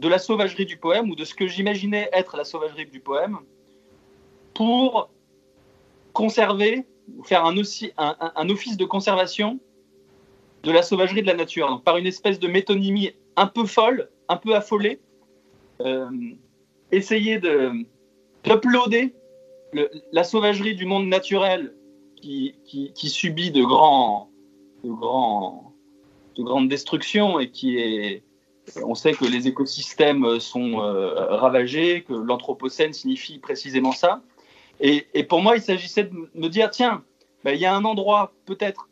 de 0.00 0.08
la 0.08 0.18
sauvagerie 0.18 0.66
du 0.66 0.76
poème 0.76 1.08
ou 1.08 1.16
de 1.16 1.24
ce 1.24 1.34
que 1.34 1.46
j'imaginais 1.46 2.10
être 2.12 2.36
la 2.36 2.44
sauvagerie 2.44 2.84
du 2.84 3.00
poème 3.00 3.38
pour 4.52 5.08
conserver, 6.12 6.84
faire 7.24 7.46
un, 7.46 7.56
office 7.56 8.76
de 8.76 8.84
conservation 8.84 9.58
de 10.64 10.70
la 10.70 10.82
sauvagerie 10.82 11.22
de 11.22 11.28
la 11.28 11.34
nature, 11.34 11.68
donc 11.68 11.82
par 11.82 11.96
une 11.96 12.06
espèce 12.06 12.38
de 12.38 12.46
métonymie 12.46 13.12
un 13.36 13.46
peu 13.46 13.64
folle, 13.64 14.10
un 14.28 14.36
peu 14.36 14.54
affolée, 14.54 15.00
euh, 15.80 16.10
essayer 16.92 17.38
de 17.38 17.72
d'uploader 18.44 19.14
la 20.12 20.24
sauvagerie 20.24 20.74
du 20.74 20.84
monde 20.84 21.06
naturel 21.06 21.74
qui, 22.16 22.54
qui, 22.64 23.08
subit 23.08 23.50
de 23.50 23.62
grands 23.62 24.30
de 24.84 24.90
grands 24.90 25.72
de 26.36 26.42
grandes 26.42 26.68
destructions 26.68 27.40
et 27.40 27.50
qui 27.50 27.78
est 27.78 28.22
on 28.84 28.94
sait 28.94 29.12
que 29.12 29.24
les 29.24 29.48
écosystèmes 29.48 30.38
sont 30.38 30.80
euh, 30.80 31.36
ravagés, 31.36 32.04
que 32.06 32.12
l'anthropocène 32.12 32.92
signifie 32.92 33.38
précisément 33.38 33.90
ça. 33.90 34.22
Et, 34.78 35.08
et, 35.14 35.24
pour 35.24 35.42
moi, 35.42 35.56
il 35.56 35.62
s'agissait 35.62 36.04
de 36.04 36.30
me 36.34 36.48
dire, 36.48 36.70
tiens, 36.70 37.02
ben, 37.42 37.54
il 37.54 37.60
y 37.60 37.66
a 37.66 37.74
un 37.74 37.84
endroit 37.84 38.32
peut-être 38.46 38.88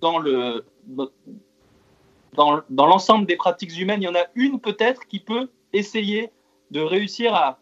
dans 0.00 0.20
le 0.20 0.64
dans, 2.34 2.60
dans 2.70 2.86
l'ensemble 2.86 3.26
des 3.26 3.36
pratiques 3.36 3.76
humaines, 3.78 4.02
il 4.02 4.04
y 4.04 4.08
en 4.08 4.14
a 4.14 4.26
une 4.34 4.60
peut-être 4.60 5.06
qui 5.06 5.18
peut 5.18 5.48
essayer 5.72 6.30
de 6.72 6.80
réussir 6.80 7.34
à, 7.34 7.58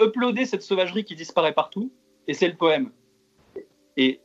uploader 0.00 0.46
cette 0.46 0.62
sauvagerie 0.62 1.04
qui 1.04 1.14
disparaît 1.14 1.52
partout, 1.52 1.92
et 2.26 2.32
c'est 2.32 2.48
le 2.48 2.56
poème. 2.56 2.90
Et, 3.98 4.18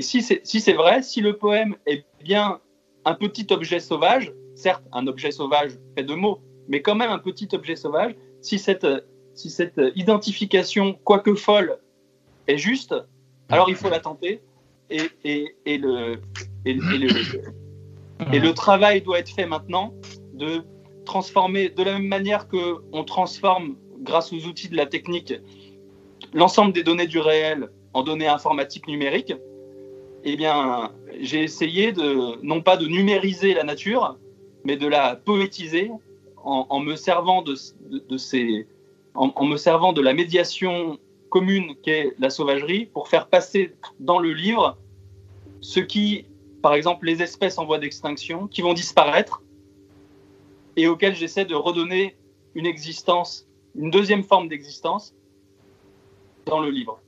si 0.00 0.20
c'est 0.20 0.72
vrai, 0.72 1.02
si 1.02 1.20
le 1.20 1.36
poème 1.36 1.76
est 1.86 2.04
bien 2.22 2.60
un 3.04 3.14
petit 3.14 3.46
objet 3.50 3.78
sauvage, 3.78 4.32
certes 4.56 4.82
un 4.92 5.06
objet 5.06 5.30
sauvage 5.30 5.78
fait 5.96 6.02
de 6.02 6.14
mots, 6.14 6.40
mais 6.66 6.82
quand 6.82 6.96
même 6.96 7.10
un 7.10 7.20
petit 7.20 7.48
objet 7.52 7.76
sauvage, 7.76 8.16
si 8.40 8.58
cette, 8.58 8.86
si 9.34 9.48
cette 9.48 9.80
identification, 9.94 10.98
quoique 11.04 11.34
folle, 11.34 11.78
est 12.48 12.58
juste, 12.58 12.94
alors 13.48 13.68
il 13.68 13.76
faut 13.76 13.88
la 13.88 14.00
tenter. 14.00 14.42
Et, 14.90 15.02
et, 15.24 15.78
le, 15.78 16.20
et, 16.64 16.74
le, 16.74 17.08
et 18.32 18.38
le 18.38 18.54
travail 18.54 19.02
doit 19.02 19.20
être 19.20 19.30
fait 19.30 19.46
maintenant 19.46 19.94
de 20.34 20.64
transformer 21.06 21.70
de 21.70 21.82
la 21.82 21.94
même 21.94 22.08
manière 22.08 22.48
que 22.48 22.82
on 22.92 23.04
transforme 23.04 23.76
grâce 24.00 24.32
aux 24.32 24.44
outils 24.46 24.68
de 24.68 24.76
la 24.76 24.84
technique 24.84 25.32
l'ensemble 26.34 26.72
des 26.72 26.82
données 26.82 27.06
du 27.06 27.18
réel 27.18 27.70
en 27.94 28.02
données 28.02 28.28
informatiques 28.28 28.86
numériques. 28.86 29.34
Eh 30.24 30.36
bien, 30.36 30.92
j'ai 31.20 31.42
essayé 31.42 31.92
de 31.92 32.42
non 32.42 32.60
pas 32.60 32.76
de 32.76 32.86
numériser 32.86 33.54
la 33.54 33.64
nature, 33.64 34.18
mais 34.64 34.76
de 34.76 34.86
la 34.86 35.16
poétiser 35.16 35.90
en, 36.44 36.80
me 36.80 36.94
servant 36.94 37.42
de, 37.42 37.54
ces, 38.16 38.66
en, 39.14 39.44
me 39.44 39.56
servant 39.56 39.92
de 39.92 40.00
la 40.00 40.12
médiation 40.12 40.98
commune 41.30 41.74
qu'est 41.82 42.12
la 42.18 42.30
sauvagerie 42.30 42.86
pour 42.86 43.08
faire 43.08 43.28
passer 43.28 43.74
dans 43.98 44.18
le 44.18 44.32
livre 44.32 44.78
ce 45.60 45.80
qui, 45.80 46.26
par 46.62 46.74
exemple, 46.74 47.06
les 47.06 47.22
espèces 47.22 47.58
en 47.58 47.64
voie 47.64 47.78
d'extinction 47.78 48.46
qui 48.46 48.62
vont 48.62 48.74
disparaître 48.74 49.42
et 50.76 50.86
auquel 50.86 51.14
j'essaie 51.14 51.44
de 51.44 51.54
redonner 51.54 52.16
une 52.54 52.66
existence, 52.66 53.46
une 53.74 53.90
deuxième 53.90 54.22
forme 54.22 54.48
d'existence 54.48 55.14
dans 56.46 56.60
le 56.60 56.70
livre. 56.70 57.00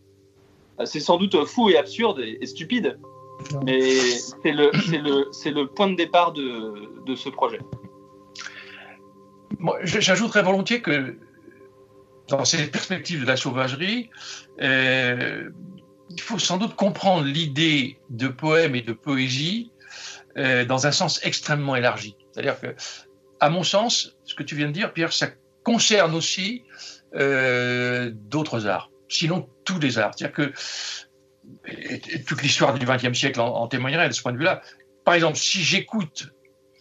Euh, 0.81 0.85
c'est 0.85 1.01
sans 1.01 1.17
doute 1.17 1.45
fou 1.45 1.71
et 1.71 1.77
absurde 1.77 2.21
et, 2.21 2.45
stupide, 2.47 2.99
mais 3.65 3.81
c'est 3.81 4.53
le, 4.53 4.71
le, 4.91 5.51
le, 5.51 5.67
point 5.67 5.89
de 5.89 5.97
départ 5.97 6.33
de, 6.33 7.05
de 7.07 7.15
ce 7.15 7.29
projet. 7.29 7.61
J'ajouterais 9.85 10.43
volontiers 10.43 10.81
que 10.81 11.17
dans 12.29 12.45
ces 12.45 12.71
perspectives 12.71 13.23
de 13.23 13.27
la 13.27 13.37
sauvagerie, 13.37 14.11
euh, 14.61 15.51
il 16.11 16.21
faut 16.21 16.39
sans 16.39 16.59
doute 16.59 16.75
comprendre 16.75 17.25
l'idée 17.25 17.99
de 18.11 18.29
poème 18.29 18.75
et 18.75 18.83
de 18.83 18.93
poésie 18.93 19.73
euh, 20.37 20.65
dans 20.65 20.87
un 20.87 20.93
sens 20.93 21.21
extrêmement 21.25 21.75
élargi. 21.75 22.17
C'est-à-dire 22.33 22.61
que, 22.61 22.75
à 23.41 23.51
mon 23.51 23.63
sens, 23.63 24.17
ce 24.25 24.35
que 24.35 24.43
tu 24.43 24.55
viens 24.55 24.69
de 24.69 24.73
dire, 24.73 24.93
Pierre, 24.93 25.13
ça 25.13 25.29
concerne 25.65 26.15
aussi 26.15 26.65
euh, 27.15 28.11
d'autres 28.15 28.67
arts, 28.67 28.91
sinon 29.09 29.49
tous 29.65 29.79
les 29.79 29.99
arts. 29.99 30.13
C'est-à-dire 30.17 30.35
que 30.35 30.53
toute 32.27 32.43
l'histoire 32.43 32.79
du 32.79 32.85
XXe 32.85 33.19
siècle 33.19 33.41
en, 33.41 33.67
témoignerait 33.69 34.09
de 34.09 34.15
ce 34.15 34.23
point 34.23 34.33
de 34.33 34.39
vue-là. 34.39 34.61
Par 35.05 35.15
exemple, 35.15 35.39
si 35.39 35.63
j'écoute 35.63 36.29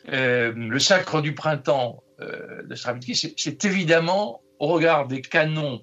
euh, 0.10 0.52
le 0.56 0.80
Sacre 0.80 1.22
du 1.22 1.34
printemps 1.34 2.04
de 2.20 2.74
Stravinsky, 2.74 3.34
c'est 3.38 3.66
évidemment 3.66 4.42
au 4.60 4.68
regard 4.68 5.08
des 5.08 5.22
canons 5.22 5.82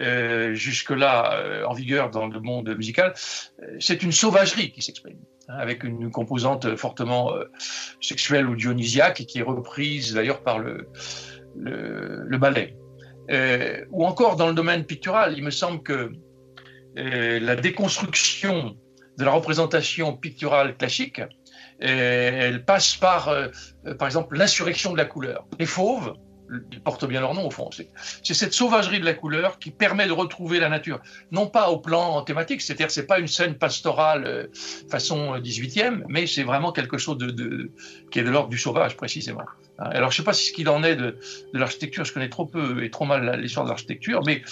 euh, 0.00 0.52
jusque-là 0.52 1.38
euh, 1.38 1.64
en 1.64 1.72
vigueur 1.72 2.10
dans 2.10 2.26
le 2.26 2.38
monde 2.40 2.68
musical, 2.76 3.14
euh, 3.62 3.76
c'est 3.80 4.02
une 4.02 4.12
sauvagerie 4.12 4.70
qui 4.70 4.82
s'exprime, 4.82 5.16
avec 5.48 5.84
une 5.84 6.10
composante 6.10 6.76
fortement 6.76 7.32
sexuelle 8.00 8.48
ou 8.48 8.56
dionysiaque 8.56 9.20
et 9.20 9.26
qui 9.26 9.38
est 9.38 9.42
reprise 9.42 10.14
d'ailleurs 10.14 10.42
par 10.42 10.58
le, 10.58 10.88
le, 11.54 12.36
ballet. 12.38 12.76
ou 13.90 14.04
encore 14.04 14.36
dans 14.36 14.48
le 14.48 14.54
domaine 14.54 14.84
pictural, 14.84 15.34
il 15.36 15.44
me 15.44 15.50
semble 15.50 15.82
que 15.82 16.12
la 16.96 17.56
déconstruction 17.56 18.76
de 19.18 19.24
la 19.24 19.30
représentation 19.30 20.16
picturale 20.16 20.76
classique, 20.76 21.22
elle 21.78 22.64
passe 22.64 22.96
par, 22.96 23.32
par 23.98 24.08
exemple, 24.08 24.36
l'insurrection 24.36 24.92
de 24.92 24.96
la 24.96 25.04
couleur. 25.04 25.46
Les 25.58 25.66
fauves, 25.66 26.14
ils 26.72 26.80
portent 26.80 27.06
bien 27.06 27.20
leur 27.20 27.34
nom 27.34 27.46
au 27.46 27.50
fond. 27.50 27.70
C'est 28.22 28.34
cette 28.34 28.52
sauvagerie 28.52 29.00
de 29.00 29.04
la 29.04 29.14
couleur 29.14 29.58
qui 29.58 29.70
permet 29.70 30.06
de 30.06 30.12
retrouver 30.12 30.60
la 30.60 30.68
nature, 30.68 31.00
non 31.32 31.46
pas 31.46 31.70
au 31.70 31.78
plan 31.78 32.22
thématique, 32.22 32.62
c'est-à-dire 32.62 32.90
c'est 32.90 33.06
pas 33.06 33.18
une 33.18 33.28
scène 33.28 33.54
pastorale 33.54 34.24
euh, 34.26 34.46
façon 34.90 35.36
18e, 35.38 36.02
mais 36.08 36.26
c'est 36.26 36.44
vraiment 36.44 36.72
quelque 36.72 36.98
chose 36.98 37.18
qui 38.10 38.18
est 38.18 38.24
de 38.24 38.30
l'ordre 38.30 38.48
du 38.48 38.58
sauvage 38.58 38.96
précisément. 38.96 39.42
Hein, 39.78 39.90
alors 39.90 40.10
je 40.10 40.18
sais 40.18 40.24
pas 40.24 40.32
ce 40.32 40.52
qu'il 40.52 40.68
en 40.68 40.82
est 40.82 40.96
de, 40.96 41.18
l'architecture, 41.52 42.04
je 42.04 42.12
connais 42.12 42.28
trop 42.28 42.46
peu 42.46 42.82
et 42.84 42.90
trop 42.90 43.04
mal 43.04 43.40
l'histoire 43.40 43.64
de 43.64 43.70
l'architecture, 43.70 44.22
mais 44.24 44.42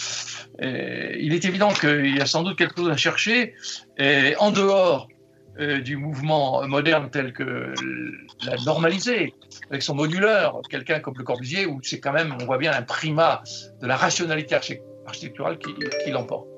euh, 0.63 1.17
il 1.19 1.33
est 1.35 1.45
évident 1.45 1.73
qu'il 1.73 2.17
y 2.17 2.21
a 2.21 2.27
sans 2.27 2.43
doute 2.43 2.59
quelque 2.59 2.77
chose 2.77 2.91
à 2.91 2.97
chercher 2.97 3.55
en 4.39 4.51
dehors 4.51 5.09
euh, 5.61 5.81
du 5.81 5.97
mouvement 5.97 6.67
moderne 6.67 7.11
tel 7.11 7.33
que 7.33 7.73
la 8.45 8.57
normalisé, 8.67 9.35
avec 9.71 9.83
son 9.83 9.95
moduleur, 9.95 10.61
quelqu'un 10.69 10.99
comme 10.99 11.15
Le 11.17 11.23
Corbusier, 11.23 11.67
où 11.67 11.79
c'est 11.81 12.01
quand 12.01 12.13
même, 12.13 12.35
on 12.41 12.45
voit 12.45 12.59
bien 12.59 12.73
un 12.73 12.83
primat 12.83 13.43
de 13.81 13.87
la 13.87 13.97
rationalité 13.97 14.57
architecturale 15.07 15.59
qui, 15.59 16.11
l'emporte. 16.11 16.49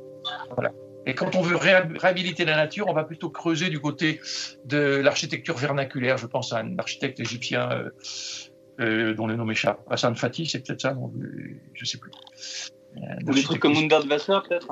Voilà. 0.54 0.72
Et 1.04 1.14
quand 1.14 1.36
on 1.36 1.42
veut 1.42 1.56
réhabiliter 1.56 2.46
la 2.46 2.56
nature, 2.56 2.86
on 2.88 2.94
va 2.94 3.04
plutôt 3.04 3.28
creuser 3.28 3.68
du 3.68 3.80
côté 3.80 4.18
de 4.64 4.78
l'architecture 4.78 5.58
vernaculaire. 5.58 6.16
Je 6.16 6.26
pense 6.26 6.54
à 6.54 6.60
un 6.60 6.78
architecte 6.78 7.20
égyptien 7.20 7.70
euh, 7.70 7.90
euh, 8.80 9.14
dont 9.14 9.26
le 9.26 9.36
nom 9.36 9.44
m'échappe. 9.44 9.80
Hassan 9.90 10.16
Fatih, 10.16 10.46
c'est 10.46 10.66
peut-être 10.66 10.80
ça, 10.80 10.96
je 11.74 11.82
ne 11.82 11.86
sais 11.86 11.98
plus. 11.98 12.10
Ou 13.26 13.34
des 13.34 13.42
trucs 13.42 13.60
comme 13.60 13.76
Underwasser, 13.76 14.38
peut-être? 14.48 14.68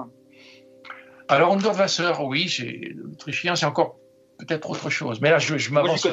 Alors, 1.28 1.52
Underwasser, 1.52 2.12
oui, 2.20 2.50
l'Autrichien, 2.96 3.54
c'est 3.54 3.66
encore 3.66 3.98
peut-être 4.44 4.70
autre 4.70 4.90
chose. 4.90 5.20
Mais 5.20 5.30
là, 5.30 5.38
je, 5.38 5.70
m'avance 5.70 6.00
sur 6.00 6.12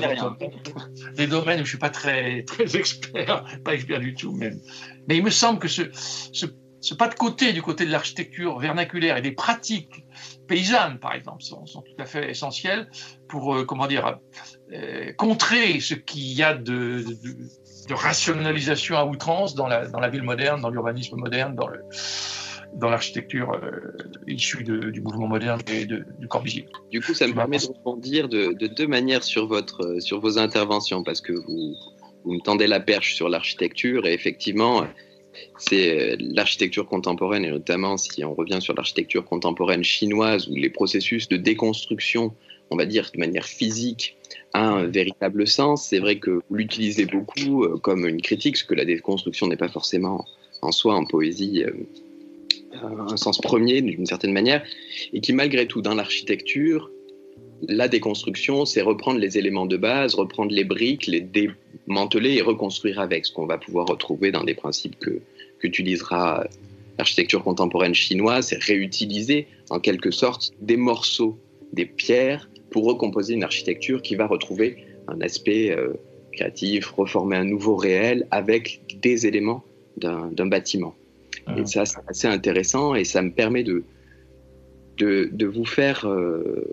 des 1.16 1.28
domaines 1.28 1.56
où 1.56 1.58
je 1.58 1.62
ne 1.62 1.66
suis 1.66 1.78
pas 1.78 1.90
très, 1.90 2.44
très 2.44 2.76
expert, 2.76 3.44
pas 3.64 3.74
expert 3.74 4.00
du 4.00 4.14
tout 4.14 4.32
même. 4.34 4.60
Mais 5.08 5.18
il 5.18 5.24
me 5.24 5.30
semble 5.30 5.60
que 5.60 5.68
ce, 5.68 5.84
ce, 5.94 6.94
pas 6.94 7.08
de 7.08 7.16
côté 7.16 7.54
du 7.54 7.62
côté 7.62 7.86
de 7.86 7.92
l'architecture 7.92 8.60
vernaculaire 8.60 9.18
et 9.18 9.22
des 9.22 9.32
pratiques 9.32 10.06
paysannes, 10.48 11.00
par 11.00 11.14
exemple, 11.14 11.44
sont, 11.44 11.64
tout 11.66 12.02
à 12.02 12.06
fait 12.06 12.30
essentiels 12.30 12.90
pour, 13.28 13.56
euh, 13.56 13.66
comment 13.66 13.88
dire, 13.88 14.20
euh, 14.74 15.14
contrer 15.14 15.80
ce 15.80 15.94
qu'il 15.94 16.34
y 16.34 16.44
a 16.44 16.54
de, 16.54 17.04
de, 17.04 17.94
rationalisation 17.94 18.98
à 18.98 19.06
outrance 19.06 19.54
dans 19.56 19.68
la, 19.68 19.88
dans 19.88 20.00
la 20.00 20.10
ville 20.10 20.24
moderne, 20.24 20.62
dans 20.62 20.70
l'urbanisme 20.70 21.18
moderne, 21.18 21.56
dans 21.56 21.68
le 21.68 21.82
dans 22.74 22.90
l'architecture 22.90 23.52
euh, 23.54 23.92
issue 24.28 24.64
du 24.64 25.02
mouvement 25.02 25.28
moderne 25.28 25.62
et 25.72 25.86
de, 25.86 26.06
du 26.20 26.28
Corbusier. 26.28 26.68
Du 26.90 27.02
coup, 27.02 27.14
ça 27.14 27.28
me 27.28 27.34
permet 27.34 27.58
de 27.58 27.68
rebondir 27.68 28.30
de, 28.30 28.54
de, 28.54 28.68
deux 28.68 28.88
manières 28.88 29.24
sur, 29.24 29.48
votre, 29.48 30.00
sur 30.00 30.20
vos 30.20 30.38
interventions, 30.38 31.04
parce 31.04 31.22
que 31.22 31.34
vous, 31.34 31.76
vous 32.24 32.34
me 32.34 32.40
tendez 32.40 32.68
la 32.68 32.80
perche 32.80 33.16
sur 33.16 33.30
l'architecture, 33.30 34.06
et 34.06 34.14
effectivement, 34.14 34.86
c'est 35.58 36.14
euh, 36.14 36.16
l'architecture 36.20 36.88
contemporaine, 36.88 37.46
et 37.46 37.52
notamment 37.52 37.98
si 37.98 38.24
on 38.24 38.34
revient 38.34 38.60
sur 38.62 38.74
l'architecture 38.74 39.26
contemporaine 39.26 39.84
chinoise, 39.84 40.48
où 40.48 40.56
les 40.56 40.70
processus 40.70 41.28
de 41.28 41.38
déconstruction, 41.38 42.34
on 42.70 42.78
va 42.78 42.86
dire 42.86 43.10
de 43.14 43.20
manière 43.20 43.46
physique, 43.46 44.18
a 44.54 44.68
un 44.68 44.86
véritable 44.86 45.48
sens. 45.48 45.88
C'est 45.88 46.00
vrai 46.00 46.20
que 46.20 46.32
vous 46.32 46.56
l'utilisez 46.56 47.06
beaucoup 47.06 47.64
euh, 47.64 47.78
comme 47.78 48.08
une 48.08 48.22
critique, 48.22 48.58
ce 48.58 48.64
que 48.64 48.76
la 48.76 48.86
déconstruction 48.86 49.48
n'est 49.48 49.58
pas 49.58 49.70
forcément 49.70 50.26
en 50.62 50.72
soi 50.72 50.96
en 50.96 51.06
poésie 51.06 51.64
un 52.74 53.18
sens 53.18 53.40
premier 53.40 53.82
d'une 53.82 54.06
certaine 54.06 54.34
manière, 54.34 54.64
et 55.14 55.22
qui 55.22 55.34
malgré 55.34 55.68
tout, 55.68 55.82
dans 55.82 55.96
l'architecture, 55.96 56.90
la 57.68 57.88
déconstruction, 57.88 58.66
c'est 58.66 58.82
reprendre 58.82 59.20
les 59.20 59.38
éléments 59.38 59.66
de 59.66 59.78
base, 59.78 60.16
reprendre 60.16 60.52
les 60.52 60.64
briques, 60.64 61.08
les 61.08 61.22
démanteler 61.22 62.36
et 62.36 62.42
reconstruire 62.42 63.00
avec, 63.00 63.26
ce 63.26 63.32
qu'on 63.32 63.46
va 63.46 63.58
pouvoir 63.58 63.88
retrouver 63.88 64.32
dans 64.32 64.44
des 64.44 64.56
principes 64.56 64.98
que 65.00 65.22
qu'utilisera 65.60 66.48
l'architecture 66.98 67.44
contemporaine 67.44 67.94
chinoise, 67.94 68.48
c'est 68.48 68.62
réutiliser 68.62 69.48
en 69.70 69.80
quelque 69.80 70.12
sorte 70.12 70.52
des 70.60 70.78
morceaux, 70.78 71.38
des 71.72 71.86
pierres, 71.86 72.50
pour 72.72 72.86
recomposer 72.86 73.36
une 73.36 73.44
architecture 73.44 74.02
qui 74.02 74.16
va 74.16 74.26
retrouver 74.26 74.86
un 75.08 75.22
aspect 75.22 75.72
euh, 75.72 75.94
créatif, 76.32 76.88
reformer 76.92 77.36
un 77.36 77.44
nouveau 77.44 77.76
réel 77.76 78.28
avec 78.32 78.82
des 79.02 79.28
éléments 79.28 79.64
d'un 79.98 80.48
bâtiment. 80.48 80.96
Et 81.58 81.66
ça, 81.66 81.86
c'est 81.86 82.00
assez 82.08 82.28
intéressant 82.28 82.96
et 82.96 83.04
ça 83.04 83.22
me 83.22 83.32
permet 83.32 83.64
de, 83.64 83.84
de, 84.98 85.46
vous 85.46 85.66
faire. 85.66 86.06
Euh, 86.06 86.66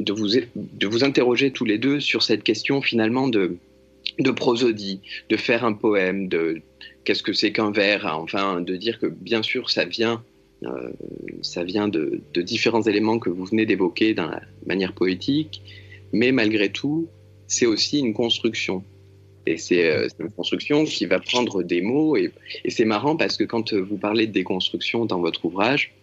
de, 0.00 0.12
vous, 0.12 0.28
de 0.54 0.86
vous 0.86 1.04
interroger 1.04 1.50
tous 1.50 1.64
les 1.64 1.78
deux 1.78 2.00
sur 2.00 2.22
cette 2.22 2.42
question 2.42 2.80
finalement 2.80 3.28
de, 3.28 3.56
de 4.18 4.30
prosodie, 4.30 5.00
de 5.28 5.36
faire 5.36 5.64
un 5.64 5.72
poème, 5.72 6.28
de 6.28 6.60
qu'est-ce 7.04 7.22
que 7.22 7.32
c'est 7.32 7.52
qu'un 7.52 7.70
vers, 7.70 8.06
enfin, 8.06 8.60
de 8.60 8.76
dire 8.76 8.98
que 8.98 9.06
bien 9.06 9.42
sûr 9.42 9.70
ça 9.70 9.84
vient, 9.84 10.22
euh, 10.64 10.90
ça 11.42 11.64
vient 11.64 11.88
de, 11.88 12.20
de, 12.34 12.42
différents 12.42 12.82
éléments 12.82 13.18
que 13.18 13.30
vous 13.30 13.44
venez 13.44 13.66
d'évoquer 13.66 14.14
dans 14.14 14.26
la 14.26 14.42
manière 14.66 14.92
poétique, 14.92 15.62
mais 16.12 16.32
malgré 16.32 16.70
tout, 16.70 17.08
c'est 17.46 17.66
aussi 17.66 17.98
une 17.98 18.14
construction. 18.14 18.84
Et 19.46 19.54
euh, 19.54 20.08
c'est 20.08 20.22
une 20.22 20.30
construction 20.30 20.84
qui 20.84 21.06
va 21.06 21.20
prendre 21.20 21.62
des 21.62 21.80
mots. 21.80 22.16
Et, 22.16 22.32
c'est 22.68 22.84
marrant 22.84 23.16
parce 23.16 23.36
que 23.36 23.44
quand 23.44 23.72
vous 23.72 23.96
parlez 23.96 24.26
de 24.26 24.32
déconstruction 24.32 25.04
dans 25.04 25.20
votre 25.20 25.44
ouvrage, 25.44 25.94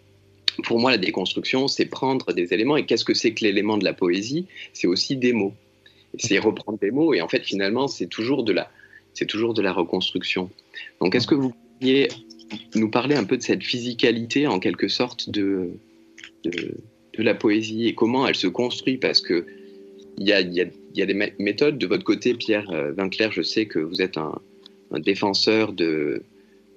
pour 0.64 0.80
moi, 0.80 0.92
la 0.92 0.98
déconstruction, 0.98 1.68
c'est 1.68 1.86
prendre 1.86 2.32
des 2.32 2.54
éléments. 2.54 2.78
Et 2.78 2.86
qu'est-ce 2.86 3.06
que 3.06 3.14
c'est 3.14 3.34
que 3.34 3.44
l'élément 3.44 3.78
de 3.78 3.84
la 3.84 3.94
poésie? 3.94 4.46
C'est 4.72 4.88
aussi 4.88 5.18
des 5.18 5.34
mots. 5.34 5.54
C'est 6.18 6.38
reprendre 6.40 6.78
des 6.80 6.92
mots. 6.92 7.14
Et 7.14 7.22
en 7.22 7.28
fait, 7.28 7.44
finalement, 7.44 7.88
c'est 7.88 8.08
toujours 8.08 8.44
de 8.44 8.54
la, 8.54 8.70
toujours 9.28 9.54
de 9.54 9.62
la 9.62 9.74
reconstruction. 9.74 10.50
Donc, 11.02 11.16
est-ce 11.16 11.28
que 11.28 11.36
vous 11.36 11.54
pourriez 11.80 12.08
nous 12.76 12.90
parler 12.90 13.16
un 13.16 13.24
peu 13.24 13.36
de 13.38 13.42
cette 13.42 13.64
physicalité, 13.64 14.48
en 14.48 14.60
quelque 14.60 14.88
sorte, 14.88 15.30
de, 15.30 15.72
de, 16.44 16.78
la 17.18 17.34
poésie? 17.34 17.88
Et 17.88 17.96
comment 17.96 18.28
elle 18.28 18.36
se 18.36 18.48
construit? 18.48 18.98
Parce 18.98 19.22
que 19.22 19.46
il 20.20 20.28
y 20.28 20.34
a, 20.34 20.42
y, 20.42 20.62
a, 20.62 20.66
y 20.94 21.02
a, 21.02 21.06
des 21.06 21.34
méthodes. 21.40 21.78
De 21.78 21.88
votre 21.88 22.04
côté, 22.04 22.34
Pierre 22.34 22.70
euh, 22.72 22.92
Vinclair, 22.92 23.32
je 23.32 23.42
sais 23.42 23.66
que 23.66 23.80
vous 23.80 24.02
êtes 24.02 24.18
un, 24.18 24.40
défenseur 25.00 25.74
de, 25.74 26.24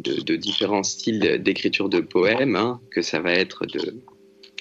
différents 0.01 0.83
styles 0.83 1.43
d'écriture 1.43 1.91
de 1.91 2.01
poèmes, 2.01 2.57
hein, 2.57 2.81
que 2.91 3.03
ça 3.03 3.21
va 3.21 3.33
être 3.33 3.67
de... 3.67 3.97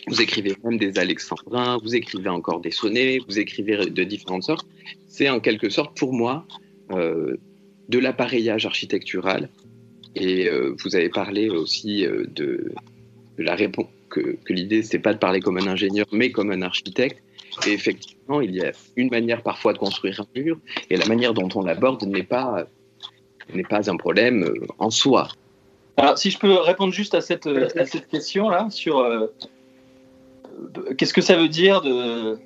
Vous 0.07 0.21
écrivez 0.21 0.55
même 0.63 0.77
des 0.77 0.99
alexandrins, 0.99 1.79
vous 1.81 1.95
écrivez 1.95 2.29
encore 2.29 2.59
des 2.59 2.71
sonnets, 2.71 3.19
vous 3.27 3.39
écrivez 3.39 3.89
de 3.89 4.03
différentes 4.03 4.43
sortes. 4.43 4.67
C'est 5.07 5.29
en 5.29 5.39
quelque 5.39 5.69
sorte, 5.69 5.97
pour 5.97 6.13
moi, 6.13 6.45
euh, 6.91 7.37
de 7.89 7.97
l'appareillage 7.97 8.65
architectural. 8.65 9.49
Et 10.15 10.47
euh, 10.47 10.75
vous 10.83 10.95
avez 10.95 11.09
parlé 11.09 11.49
aussi 11.49 12.03
de, 12.03 12.29
de, 13.37 13.43
la 13.43 13.55
réponse, 13.55 13.87
que, 14.09 14.37
que 14.43 14.53
l'idée, 14.53 14.83
c'est 14.83 14.99
pas 14.99 15.13
de 15.13 15.19
parler 15.19 15.39
comme 15.39 15.57
un 15.57 15.67
ingénieur, 15.67 16.05
mais 16.11 16.31
comme 16.31 16.51
un 16.51 16.61
architecte. 16.61 17.23
Et 17.65 17.73
effectivement, 17.73 18.41
il 18.41 18.55
y 18.55 18.61
a 18.61 18.71
une 18.95 19.09
manière 19.09 19.41
parfois 19.41 19.73
de 19.73 19.77
construire 19.77 20.19
un 20.19 20.39
mur, 20.39 20.57
et 20.89 20.97
la 20.97 21.05
manière 21.05 21.33
dont 21.33 21.49
on 21.55 21.63
l'aborde 21.63 22.03
n'est 22.03 22.23
pas, 22.23 22.65
n'est 23.53 23.63
pas 23.63 23.89
un 23.89 23.97
problème 23.97 24.43
euh, 24.43 24.67
en 24.79 24.89
soi. 24.89 25.27
Alors, 25.97 26.17
si 26.17 26.31
je 26.31 26.37
peux 26.37 26.53
répondre 26.53 26.93
juste 26.93 27.15
à 27.15 27.21
cette, 27.21 27.47
à 27.47 27.85
cette 27.85 28.07
question-là, 28.07 28.67
sur 28.69 28.99
euh, 28.99 29.27
qu'est-ce 30.97 31.13
que 31.13 31.21
ça 31.21 31.37
veut 31.37 31.47
dire 31.47 31.81
de, 31.81 32.37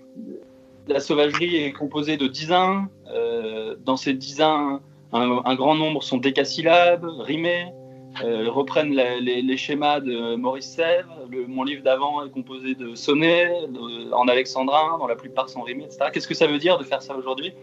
la 0.88 1.00
sauvagerie 1.00 1.56
est 1.58 1.72
composée 1.72 2.18
de 2.18 2.28
dizains. 2.28 2.90
Euh, 3.12 3.76
dans 3.86 3.98
ces 3.98 4.14
dizains, 4.14 4.82
un, 5.14 5.42
un, 5.46 5.56
grand 5.56 5.76
nombre 5.76 6.04
sont 6.04 6.18
décasyllabes, 6.18 7.06
rimés. 7.06 7.68
Euh, 8.24 8.50
reprennent 8.50 8.94
les, 8.94 9.58
schémas 9.58 10.00
de 10.02 10.36
Maurice 10.36 10.68
Sèvres. 10.68 11.28
Mon 11.48 11.64
livre 11.64 11.84
d'avant 11.84 12.26
est 12.26 12.30
composé 12.30 12.76
de 12.76 12.96
sonnets 12.96 13.52
en 14.12 14.28
alexandrin, 14.28 14.98
dont 15.00 15.08
la 15.08 15.16
plupart 15.16 15.48
sont 15.48 15.62
rimés, 15.62 15.86
etc. 15.86 16.10
Qu'est-ce 16.12 16.28
que 16.28 16.34
ça 16.34 16.48
veut 16.48 16.58
dire 16.58 16.78
de 16.78 16.84
faire 16.84 17.02
ça 17.02 17.16
aujourd'hui? 17.16 17.54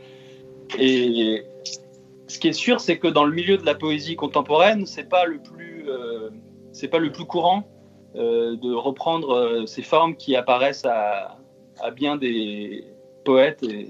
Et 0.78 1.44
ce 2.26 2.38
qui 2.38 2.48
est 2.48 2.54
sûr, 2.54 2.80
c'est 2.80 2.98
que 2.98 3.08
dans 3.08 3.24
le 3.24 3.34
milieu 3.34 3.58
de 3.58 3.66
la 3.66 3.74
poésie 3.74 4.16
contemporaine, 4.16 4.86
c'est 4.86 5.08
pas 5.08 5.26
le 5.26 5.38
plus, 5.38 5.84
euh, 5.88 6.30
c'est 6.72 6.88
pas 6.88 6.98
le 6.98 7.12
plus 7.12 7.26
courant 7.26 7.68
euh, 8.14 8.56
de 8.56 8.72
reprendre 8.72 9.64
ces 9.66 9.82
formes 9.82 10.16
qui 10.16 10.36
apparaissent 10.36 10.86
à, 10.86 11.38
bien 11.94 12.16
des 12.16 12.84
poètes 13.24 13.62
et, 13.62 13.88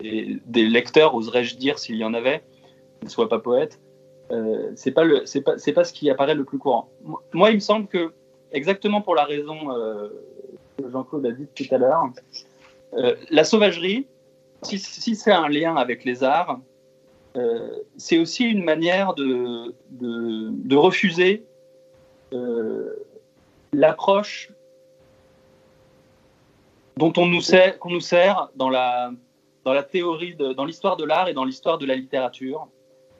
et 0.00 0.36
des 0.46 0.66
lecteurs, 0.66 1.14
oserais-je 1.14 1.56
dire, 1.56 1.78
s'il 1.80 1.96
y 1.96 2.04
en 2.04 2.14
avait, 2.14 2.44
ne 3.02 3.08
soient 3.08 3.28
pas 3.28 3.40
poètes. 3.40 3.80
Euh, 4.30 4.72
c'est 4.74 4.92
pas 4.92 5.04
c'est 5.26 5.42
pas, 5.42 5.58
c'est 5.58 5.72
pas 5.72 5.84
ce 5.84 5.92
qui 5.92 6.08
apparaît 6.08 6.34
le 6.34 6.44
plus 6.44 6.58
courant. 6.58 6.88
Mo- 7.02 7.20
Moi, 7.32 7.50
il 7.50 7.56
me 7.56 7.60
semble 7.60 7.86
que 7.86 8.12
exactement 8.52 9.02
pour 9.02 9.14
la 9.14 9.24
raison 9.24 9.70
euh, 9.72 10.08
que 10.78 10.90
Jean-Claude 10.90 11.26
a 11.26 11.32
dit 11.32 11.46
tout 11.54 11.74
à 11.74 11.78
l'heure, 11.78 12.04
euh, 12.94 13.16
la 13.30 13.44
sauvagerie, 13.44 14.06
si, 14.62 14.78
c'est 14.78 15.32
un 15.32 15.48
lien 15.48 15.76
avec 15.76 16.04
les 16.04 16.24
arts, 16.24 16.58
c'est 17.96 18.18
aussi 18.18 18.44
une 18.44 18.62
manière 18.62 19.14
de, 19.14 19.74
de, 19.90 20.76
refuser 20.76 21.44
l'approche 23.72 24.50
dont 26.96 27.12
on 27.16 27.26
nous 27.26 27.40
sert, 27.40 27.78
qu'on 27.78 27.90
nous 27.90 28.00
sert 28.00 28.50
dans 28.54 28.70
la, 28.70 29.10
dans 29.64 29.72
la 29.72 29.82
théorie, 29.82 30.34
dans 30.36 30.64
l'histoire 30.64 30.96
de 30.96 31.04
l'art 31.04 31.28
et 31.28 31.34
dans 31.34 31.44
l'histoire 31.44 31.76
de 31.78 31.86
la 31.86 31.96
littérature. 31.96 32.68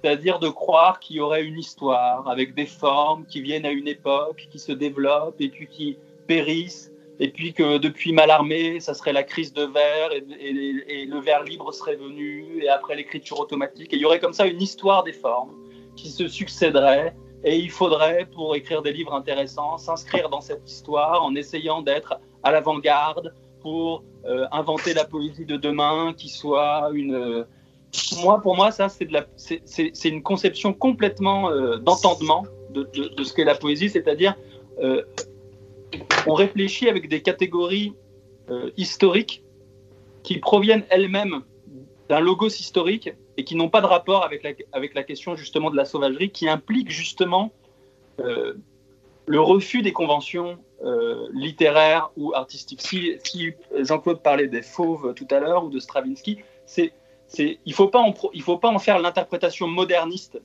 C'est-à-dire 0.05 0.39
de 0.39 0.51
croire 0.51 1.01
qu'il 1.01 1.17
y 1.17 1.21
aurait 1.21 1.43
une 1.45 1.59
histoire 1.59 2.29
avec 2.29 2.55
des 2.55 2.67
formes 2.67 3.25
qui 3.25 3.41
viennent 3.41 3.65
à 3.65 3.71
une 3.71 3.89
époque, 3.89 4.49
qui 4.51 4.59
se 4.59 4.71
développent 4.71 5.41
et 5.41 5.49
puis 5.49 5.67
qui 5.67 5.97
périssent, 6.27 6.93
et 7.21 7.31
puis 7.31 7.55
que 7.55 7.79
depuis 7.79 8.13
Mallarmé, 8.13 8.81
ça 8.81 8.93
serait 8.93 9.15
la 9.15 9.23
crise 9.23 9.55
de 9.55 9.63
verre 9.63 10.13
et 10.13 11.07
le 11.07 11.21
verre 11.21 11.43
libre 11.43 11.73
serait 11.73 11.97
venu, 11.97 12.63
et 12.63 12.69
après 12.69 12.97
l'écriture 12.97 13.41
automatique. 13.41 13.95
Et 13.95 13.97
il 13.97 14.03
y 14.03 14.05
aurait 14.05 14.21
comme 14.21 14.35
ça 14.35 14.45
une 14.45 14.61
histoire 14.61 15.05
des 15.05 15.15
formes 15.15 15.55
qui 15.97 16.11
se 16.11 16.29
succéderait, 16.29 17.17
et 17.43 17.57
il 17.57 17.71
faudrait, 17.71 18.27
pour 18.27 18.55
écrire 18.57 18.83
des 18.83 18.93
livres 18.93 19.15
intéressants, 19.15 19.79
s'inscrire 19.79 20.29
dans 20.29 20.43
cette 20.43 20.69
histoire 20.69 21.25
en 21.25 21.35
essayant 21.35 21.81
d'être 21.81 22.21
à 22.43 22.51
l'avant-garde 22.51 23.33
pour 23.63 24.05
euh, 24.27 24.47
inventer 24.53 24.93
la 24.93 25.07
poésie 25.07 25.47
de 25.47 25.57
demain 25.57 26.13
qui 26.15 26.29
soit 26.29 26.91
une. 26.93 27.47
Moi, 28.23 28.41
pour 28.41 28.57
moi, 28.57 28.71
ça, 28.71 28.89
c'est 28.89 30.09
une 30.09 30.23
conception 30.23 30.73
complètement 30.73 31.51
euh, 31.51 31.79
d'entendement 31.79 32.45
de, 32.83 33.25
ce 33.25 33.33
qu'est 33.33 33.45
la 33.45 33.55
poésie, 33.55 33.89
c'est-à-dire 33.89 34.35
euh, 34.83 35.03
on 36.27 36.35
réfléchit 36.35 36.89
avec 36.89 37.09
des 37.09 37.23
catégories 37.23 37.95
euh, 38.51 38.71
historiques 38.77 39.45
qui 40.23 40.39
proviennent 40.39 40.85
elles-mêmes 40.91 41.43
d'un 42.09 42.21
logos 42.21 42.49
historique 42.49 43.11
et 43.37 43.45
qui 43.45 43.57
n'ont 43.57 43.69
pas 43.69 43.81
de 43.81 43.87
rapport 43.87 44.25
avec 44.25 44.43
la, 44.43 44.51
avec 44.73 44.95
la 44.95 45.03
question 45.03 45.37
justement 45.37 45.71
de 45.71 45.77
la 45.77 45.85
sauvagerie, 45.85 46.31
qui 46.31 46.49
implique 46.49 46.91
justement 46.91 47.53
euh, 48.21 48.55
le 49.27 49.41
refus 49.41 49.83
des 49.83 49.93
conventions 49.93 50.59
littéraires 51.33 52.11
ou 52.19 52.35
artistiques. 52.35 52.83
Si, 52.83 53.17
si 53.25 53.53
Jean-Claude 53.75 54.21
parlait 54.21 54.49
des 54.49 54.61
fauves 54.61 55.15
tout 55.15 55.27
à 55.31 55.41
l'heure 55.41 55.65
ou 55.65 55.71
de 55.71 55.79
Stravinsky, 55.79 56.41
c'est, 56.67 56.93
il 57.39 57.75
faut, 57.75 57.91
faut 58.43 58.59
pas 58.59 58.69
en 58.69 58.79
faire 58.79 58.99
l'interprétation 58.99 59.67
moderniste, 59.67 60.41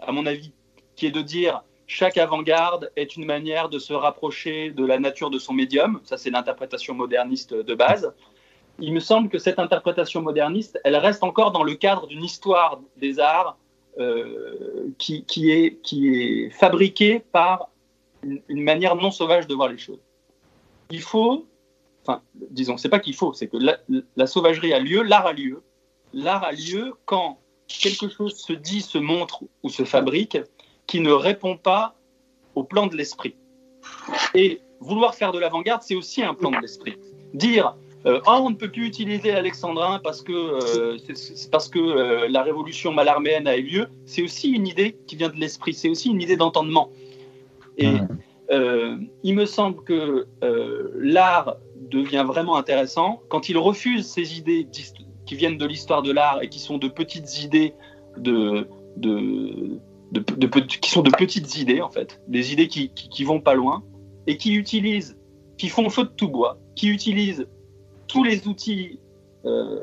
à 0.00 0.12
mon 0.12 0.26
avis, 0.26 0.52
qui 0.96 1.06
est 1.06 1.10
de 1.10 1.22
dire 1.22 1.62
chaque 1.86 2.16
avant-garde 2.16 2.90
est 2.96 3.16
une 3.16 3.26
manière 3.26 3.68
de 3.68 3.78
se 3.78 3.92
rapprocher 3.92 4.70
de 4.70 4.84
la 4.84 4.98
nature 4.98 5.30
de 5.30 5.38
son 5.38 5.52
médium. 5.52 6.00
Ça, 6.04 6.16
c'est 6.16 6.30
l'interprétation 6.30 6.94
moderniste 6.94 7.54
de 7.54 7.74
base. 7.74 8.12
Il 8.78 8.92
me 8.92 9.00
semble 9.00 9.28
que 9.28 9.38
cette 9.38 9.58
interprétation 9.58 10.22
moderniste, 10.22 10.80
elle 10.84 10.96
reste 10.96 11.22
encore 11.22 11.52
dans 11.52 11.62
le 11.62 11.74
cadre 11.74 12.06
d'une 12.06 12.24
histoire 12.24 12.80
des 12.96 13.20
arts 13.20 13.58
euh, 13.98 14.88
qui, 14.98 15.24
est, 15.50 16.50
fabriquée 16.50 17.20
par 17.20 17.70
une, 18.22 18.62
manière 18.62 18.96
non 18.96 19.10
sauvage 19.10 19.46
de 19.46 19.54
voir 19.54 19.68
les 19.68 19.78
choses. 19.78 20.00
Il 20.90 21.00
faut, 21.00 21.46
enfin, 22.02 22.22
disons, 22.34 22.76
c'est 22.76 22.88
pas 22.88 22.98
qu'il 22.98 23.14
faut, 23.14 23.32
c'est 23.34 23.46
que 23.46 23.58
la 24.16 24.26
sauvagerie 24.26 24.72
a 24.72 24.80
lieu, 24.80 25.02
l'art 25.02 25.26
a 25.26 25.32
lieu. 25.32 25.62
L'art 26.14 26.44
a 26.44 26.52
lieu 26.52 26.94
quand 27.06 27.38
quelque 27.66 28.08
chose 28.08 28.34
se 28.36 28.52
dit, 28.52 28.80
se 28.80 28.98
montre 28.98 29.42
ou 29.62 29.68
se 29.68 29.84
fabrique 29.84 30.38
qui 30.86 31.00
ne 31.00 31.10
répond 31.10 31.56
pas 31.56 31.94
au 32.54 32.62
plan 32.62 32.86
de 32.86 32.96
l'esprit. 32.96 33.34
Et 34.34 34.60
vouloir 34.80 35.14
faire 35.14 35.32
de 35.32 35.38
l'avant-garde, 35.38 35.82
c'est 35.82 35.94
aussi 35.96 36.22
un 36.22 36.34
plan 36.34 36.50
de 36.50 36.58
l'esprit. 36.58 36.94
Dire 37.32 37.74
euh, 38.06 38.20
Ah, 38.26 38.38
on 38.40 38.50
ne 38.50 38.54
peut 38.54 38.70
plus 38.70 38.86
utiliser 38.86 39.32
l'alexandrin 39.32 39.98
parce 40.04 40.20
que, 40.22 40.32
euh, 40.32 40.98
c'est- 41.14 41.50
parce 41.50 41.68
que 41.68 41.78
euh, 41.78 42.28
la 42.28 42.42
révolution 42.42 42.92
malarméenne 42.92 43.48
a 43.48 43.56
eu 43.56 43.62
lieu, 43.62 43.88
c'est 44.04 44.22
aussi 44.22 44.50
une 44.50 44.66
idée 44.66 44.94
qui 45.06 45.16
vient 45.16 45.30
de 45.30 45.36
l'esprit, 45.36 45.72
c'est 45.74 45.88
aussi 45.88 46.10
une 46.10 46.20
idée 46.20 46.36
d'entendement. 46.36 46.90
Et 47.78 47.96
euh, 48.50 48.98
il 49.22 49.34
me 49.34 49.46
semble 49.46 49.82
que 49.82 50.28
l'art 50.96 51.56
devient 51.76 52.24
vraiment 52.26 52.56
intéressant 52.56 53.20
quand 53.30 53.48
il 53.48 53.56
refuse 53.58 54.06
ces 54.06 54.38
idées 54.38 54.64
qui 55.26 55.36
viennent 55.36 55.58
de 55.58 55.66
l'histoire 55.66 56.02
de 56.02 56.12
l'art 56.12 56.42
et 56.42 56.48
qui 56.48 56.58
sont 56.58 56.78
de 56.78 56.88
petites 56.88 57.42
idées 57.42 57.74
qui 60.80 60.90
sont 60.90 61.02
de 61.02 61.10
petites 61.10 61.56
idées 61.56 61.80
en 61.80 61.90
fait, 61.90 62.20
des 62.28 62.52
idées 62.52 62.68
qui, 62.68 62.90
qui, 62.90 63.24
vont 63.24 63.40
pas 63.40 63.54
loin 63.54 63.82
et 64.26 64.36
qui 64.36 64.54
utilisent, 64.54 65.16
qui 65.58 65.68
font 65.68 65.88
feu 65.90 66.04
de 66.04 66.10
tout 66.10 66.28
bois, 66.28 66.58
qui 66.76 66.88
utilisent 66.88 67.46
tous 68.06 68.22
les 68.22 68.46
outils 68.46 69.00
euh, 69.44 69.80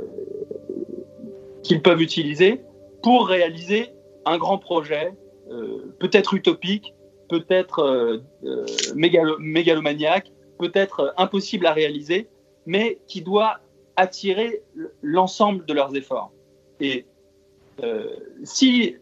qu'ils 1.64 1.82
peuvent 1.82 2.02
utiliser 2.02 2.62
pour 3.04 3.28
réaliser 3.28 3.90
un 4.26 4.38
grand 4.38 4.58
projet, 4.58 5.14
euh, 5.52 5.94
peut-être 6.00 6.34
utopique, 6.34 6.94
peut-être 7.30 7.80
euh, 7.80 8.18
euh, 8.46 8.66
mégalo- 8.96 9.38
mégalomaniaque, 9.40 10.32
peut-être 10.60 11.14
impossible 11.18 11.66
à 11.66 11.74
réaliser, 11.74 12.28
mais 12.66 13.00
qui 13.08 13.22
doit 13.22 13.60
attirer 13.96 14.62
l'ensemble 15.02 15.66
de 15.66 15.74
leurs 15.74 15.96
efforts. 15.96 16.32
Et 16.80 17.06
euh, 17.84 18.16
si, 18.44 18.96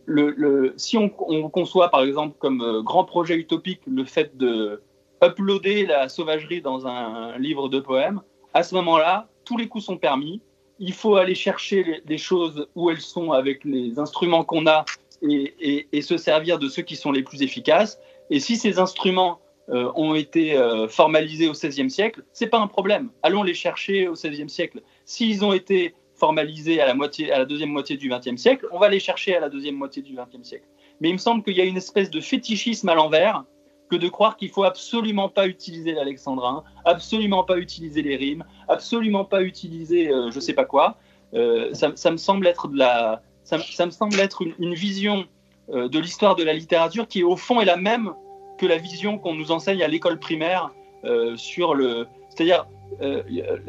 on, 0.95 1.11
on 1.27 1.49
conçoit 1.49 1.89
par 1.89 2.03
exemple 2.03 2.35
comme 2.39 2.61
euh, 2.61 2.81
grand 2.81 3.03
projet 3.03 3.35
utopique 3.35 3.81
le 3.87 4.05
fait 4.05 4.37
de 4.37 4.81
uploader 5.23 5.85
la 5.85 6.07
sauvagerie 6.07 6.61
dans 6.61 6.87
un, 6.87 7.37
livre 7.37 7.67
de 7.67 7.79
poèmes, 7.79 8.21
à 8.53 8.63
ce 8.63 8.75
moment-là, 8.75 9.27
tous 9.43 9.57
les 9.57 9.67
coups 9.67 9.83
sont 9.83 9.97
permis. 9.97 10.41
Il 10.79 10.93
faut 10.93 11.17
aller 11.17 11.35
chercher 11.35 12.01
les, 12.05 12.17
choses 12.17 12.67
où 12.75 12.89
elles 12.89 13.01
sont 13.01 13.33
avec 13.33 13.65
les 13.65 13.99
instruments 13.99 14.45
qu'on 14.45 14.65
a 14.65 14.85
et- 15.21 15.87
et 15.91 16.01
se 16.01 16.15
servir 16.15 16.57
de 16.57 16.69
ceux 16.69 16.83
qui 16.83 16.95
sont 16.95 17.11
les 17.11 17.21
plus 17.21 17.41
efficaces. 17.41 17.99
Et 18.29 18.39
si 18.39 18.55
ces 18.55 18.79
instruments 18.79 19.39
euh, 19.71 19.91
ont 19.95 20.15
été 20.15 20.57
euh, 20.57 20.87
formalisés 20.87 21.47
au 21.47 21.51
XVIe 21.51 21.89
siècle, 21.91 22.23
c'est 22.33 22.47
pas 22.47 22.59
un 22.59 22.67
problème. 22.67 23.09
Allons 23.21 23.43
les 23.43 23.53
chercher 23.53 24.07
au 24.07 24.13
XVIe 24.13 24.49
siècle. 24.49 24.81
S'ils 25.05 25.45
ont 25.45 25.53
été 25.53 25.93
formalisés 26.15 26.81
à 26.81 26.87
la, 26.87 26.95
moitié, 26.95 27.31
à 27.31 27.37
la 27.37 27.45
deuxième 27.45 27.69
moitié 27.69 27.95
du 27.95 28.09
XXe 28.09 28.35
siècle, 28.35 28.65
on 28.71 28.79
va 28.79 28.89
les 28.89 28.99
chercher 28.99 29.35
à 29.35 29.39
la 29.39 29.49
deuxième 29.49 29.75
moitié 29.75 30.01
du 30.01 30.15
XXe 30.15 30.47
siècle. 30.47 30.65
Mais 31.01 31.09
il 31.09 31.13
me 31.13 31.17
semble 31.19 31.43
qu'il 31.43 31.55
y 31.55 31.61
a 31.61 31.65
une 31.65 31.77
espèce 31.77 32.09
de 32.09 32.19
fétichisme 32.19 32.89
à 32.89 32.95
l'envers 32.95 33.43
que 33.91 33.95
de 33.95 34.07
croire 34.09 34.37
qu'il 34.37 34.49
faut 34.49 34.63
absolument 34.63 35.29
pas 35.29 35.47
utiliser 35.47 35.93
l'alexandrin, 35.93 36.63
absolument 36.85 37.43
pas 37.43 37.57
utiliser 37.57 38.01
les 38.01 38.15
rimes, 38.15 38.43
absolument 38.67 39.23
pas 39.23 39.43
utiliser 39.43 40.09
euh, 40.11 40.31
je 40.31 40.39
sais 40.39 40.53
pas 40.53 40.65
quoi. 40.65 40.97
Euh, 41.35 41.73
ça, 41.73 42.11
me 42.11 42.17
semble 42.17 42.47
être 42.47 42.67
de 42.69 42.77
la, 42.77 43.21
ça, 43.43 43.57
me- 43.57 43.91
semble 43.91 44.19
être 44.19 44.41
une, 44.41 44.55
une 44.57 44.73
vision 44.73 45.25
de 45.71 45.99
l'histoire 45.99 46.35
de 46.35 46.43
la 46.43 46.53
littérature 46.53 47.07
qui 47.07 47.23
au 47.23 47.35
fond 47.35 47.61
est 47.61 47.65
la 47.65 47.77
même 47.77 48.13
que 48.59 48.65
la 48.65 48.77
vision 48.77 49.17
qu'on 49.17 49.33
nous 49.33 49.51
enseigne 49.51 49.81
à 49.81 49.87
l'école 49.87 50.19
primaire 50.19 50.71
euh, 51.05 51.35
sur 51.37 51.73
le, 51.73 52.07
c'est-à-dire 52.29 52.67
euh, 53.01 53.23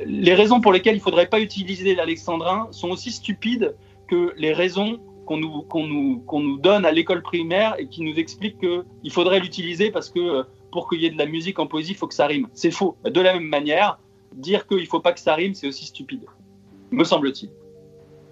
les 0.04 0.34
raisons 0.34 0.60
pour 0.60 0.72
lesquelles 0.72 0.94
il 0.94 0.98
ne 0.98 1.02
faudrait 1.02 1.28
pas 1.28 1.40
utiliser 1.40 1.94
l'alexandrin 1.94 2.68
sont 2.72 2.90
aussi 2.90 3.12
stupides 3.12 3.74
que 4.08 4.34
les 4.36 4.52
raisons 4.52 4.98
qu'on 5.26 5.36
nous, 5.36 5.62
qu'on 5.62 5.86
nous, 5.86 6.18
qu'on 6.26 6.40
nous 6.40 6.58
donne 6.58 6.84
à 6.84 6.90
l'école 6.90 7.22
primaire 7.22 7.76
et 7.78 7.86
qui 7.86 8.02
nous 8.02 8.16
expliquent 8.16 8.58
qu'il 8.58 9.12
faudrait 9.12 9.38
l'utiliser 9.38 9.90
parce 9.90 10.10
que 10.10 10.18
euh, 10.18 10.42
pour 10.72 10.88
qu'il 10.88 11.00
y 11.00 11.06
ait 11.06 11.10
de 11.10 11.18
la 11.18 11.26
musique 11.26 11.58
en 11.58 11.66
poésie, 11.66 11.92
il 11.92 11.96
faut 11.96 12.08
que 12.08 12.14
ça 12.14 12.26
rime. 12.26 12.48
C'est 12.52 12.70
faux. 12.70 12.96
De 13.04 13.20
la 13.20 13.34
même 13.34 13.48
manière, 13.48 13.98
dire 14.32 14.66
qu'il 14.66 14.78
ne 14.78 14.86
faut 14.86 15.00
pas 15.00 15.12
que 15.12 15.20
ça 15.20 15.34
rime, 15.34 15.54
c'est 15.54 15.66
aussi 15.66 15.86
stupide, 15.86 16.24
me 16.90 17.04
semble-t-il. 17.04 17.50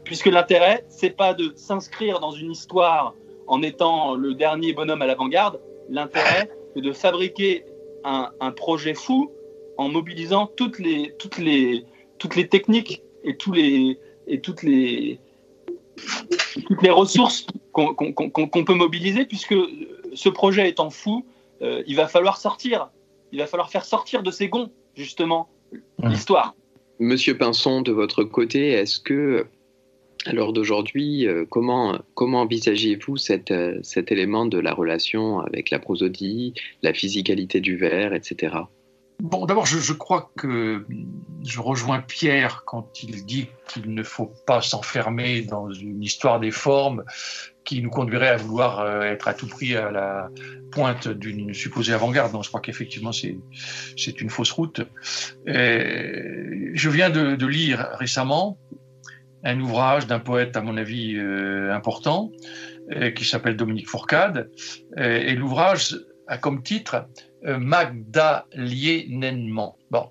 Puisque 0.05 0.27
l'intérêt, 0.27 0.85
c'est 0.89 1.11
pas 1.11 1.35
de 1.35 1.53
s'inscrire 1.57 2.21
dans 2.21 2.31
une 2.31 2.51
histoire 2.51 3.15
en 3.47 3.63
étant 3.63 4.15
le 4.15 4.35
dernier 4.35 4.73
bonhomme 4.73 5.03
à 5.03 5.07
l'avant-garde. 5.07 5.61
L'intérêt, 5.89 6.51
c'est 6.75 6.83
de 6.83 6.93
fabriquer 6.93 7.65
un, 8.05 8.31
un 8.41 8.53
projet 8.53 8.95
fou 8.95 9.31
en 9.77 9.89
mobilisant 9.89 10.47
toutes 10.47 10.79
les, 10.79 11.15
toutes 11.19 11.39
les, 11.39 11.85
toutes 12.19 12.37
les 12.37 12.49
techniques 12.49 13.03
et, 13.25 13.37
tous 13.37 13.53
les, 13.53 13.99
et 14.27 14.41
toutes, 14.41 14.63
les, 14.63 15.19
toutes 16.67 16.83
les 16.83 16.91
ressources 16.91 17.47
qu'on 17.73 18.65
peut 18.65 18.75
mobiliser, 18.75 19.25
puisque 19.25 19.55
ce 20.15 20.29
projet 20.29 20.69
étant 20.69 20.91
fou, 20.91 21.25
euh, 21.63 21.83
il 21.87 21.97
va 21.97 22.09
falloir 22.09 22.39
sortir. 22.39 22.91
Il 23.33 23.39
va 23.39 23.47
falloir 23.47 23.71
faire 23.71 23.85
sortir 23.85 24.23
de 24.23 24.31
ces 24.31 24.49
gonds, 24.49 24.71
justement, 24.95 25.49
Mmh. 25.73 26.09
l'histoire. 26.09 26.55
Monsieur 26.99 27.37
Pinson, 27.37 27.83
de 27.83 27.93
votre 27.93 28.25
côté, 28.25 28.71
est-ce 28.71 28.99
que, 28.99 29.47
à 30.27 30.33
l'heure 30.33 30.53
d'aujourd'hui, 30.53 31.27
euh, 31.27 31.45
comment, 31.49 31.99
comment 32.15 32.43
envisagez-vous 32.43 33.17
cet, 33.17 33.51
euh, 33.51 33.79
cet 33.83 34.11
élément 34.13 34.47
de 34.47 34.59
la 34.59 34.73
relation 34.73 35.41
avec 35.41 35.71
la 35.71 35.79
prosodie, 35.79 36.55
la 36.83 36.93
physicalité 36.93 37.61
du 37.61 37.77
vers, 37.77 38.13
etc. 38.13 38.57
Bon, 39.21 39.47
d'abord, 39.47 39.67
je, 39.67 39.79
je 39.79 39.93
crois 39.93 40.31
que 40.37 40.87
je 41.45 41.61
rejoins 41.61 42.01
Pierre 42.01 42.63
quand 42.67 43.03
il 43.03 43.27
dit 43.27 43.49
qu'il 43.69 43.93
ne 43.93 44.03
faut 44.05 44.33
pas 44.47 44.61
s'enfermer 44.61 45.43
dans 45.43 45.73
une 45.73 46.03
histoire 46.03 46.39
des 46.39 46.53
formes 46.53 47.03
qui 47.65 47.83
nous 47.83 47.91
conduirait 47.91 48.29
à 48.29 48.37
vouloir 48.37 48.81
euh, 48.81 49.03
être 49.03 49.27
à 49.27 49.35
tout 49.35 49.49
prix 49.49 49.75
à 49.75 49.91
la 49.91 50.31
pointe 50.71 51.09
d'une 51.09 51.53
supposée 51.53 51.93
avant-garde. 51.93 52.33
Donc, 52.33 52.45
je 52.45 52.49
crois 52.49 52.61
qu'effectivement, 52.61 53.13
c'est, 53.13 54.21
une 54.21 54.31
fausse 54.31 54.53
route. 54.53 54.83
Je 55.47 56.89
viens 56.89 57.11
de 57.11 57.47
lire 57.47 57.89
récemment 57.99 58.57
un 59.45 59.61
ouvrage 59.61 60.07
d'un 60.07 60.19
poète, 60.19 60.57
à 60.57 60.63
mon 60.63 60.77
avis, 60.77 61.17
euh, 61.17 61.73
important, 61.73 62.33
euh, 62.93 63.11
qui 63.11 63.25
s'appelle 63.25 63.57
Dominique 63.57 63.89
Fourcade. 63.89 64.51
Euh, 64.99 65.19
et 65.19 65.35
l'ouvrage 65.35 65.97
a 66.27 66.39
comme 66.39 66.63
titre 66.63 67.07
Magdaliennement. 67.45 69.79
Bon, 69.91 70.11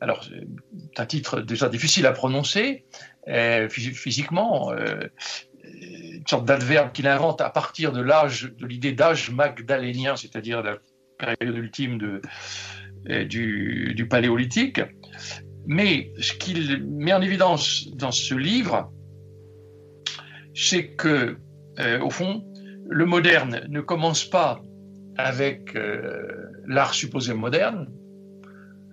alors, 0.00 0.24
c'est 0.24 1.00
un 1.00 1.06
titre 1.06 1.40
déjà 1.40 1.68
difficile 1.68 2.06
à 2.06 2.12
prononcer 2.12 2.84
phys- 3.26 3.94
physiquement, 3.94 4.72
une 5.64 6.26
sorte 6.26 6.46
d'adverbe 6.46 6.92
qu'il 6.92 7.08
invente 7.08 7.40
à 7.40 7.50
partir 7.50 7.92
de 7.92 8.00
l'âge, 8.00 8.52
de 8.58 8.66
l'idée 8.66 8.92
d'âge 8.92 9.30
magdalénien, 9.30 10.16
c'est-à-dire 10.16 10.62
la 10.62 10.78
période 11.18 11.56
ultime 11.56 12.20
du, 13.04 13.92
du 13.94 14.08
paléolithique. 14.08 14.80
Mais 15.68 16.10
ce 16.18 16.32
qu'il 16.32 16.82
met 16.82 17.12
en 17.12 17.20
évidence 17.20 17.88
dans 17.92 18.10
ce 18.10 18.34
livre, 18.34 18.90
c'est 20.54 20.88
que, 20.94 21.36
euh, 21.78 22.00
au 22.00 22.08
fond, 22.08 22.42
le 22.88 23.04
moderne 23.04 23.66
ne 23.68 23.82
commence 23.82 24.24
pas 24.24 24.62
avec 25.18 25.76
euh, 25.76 26.48
l'art 26.66 26.94
supposé 26.94 27.34
moderne, 27.34 27.92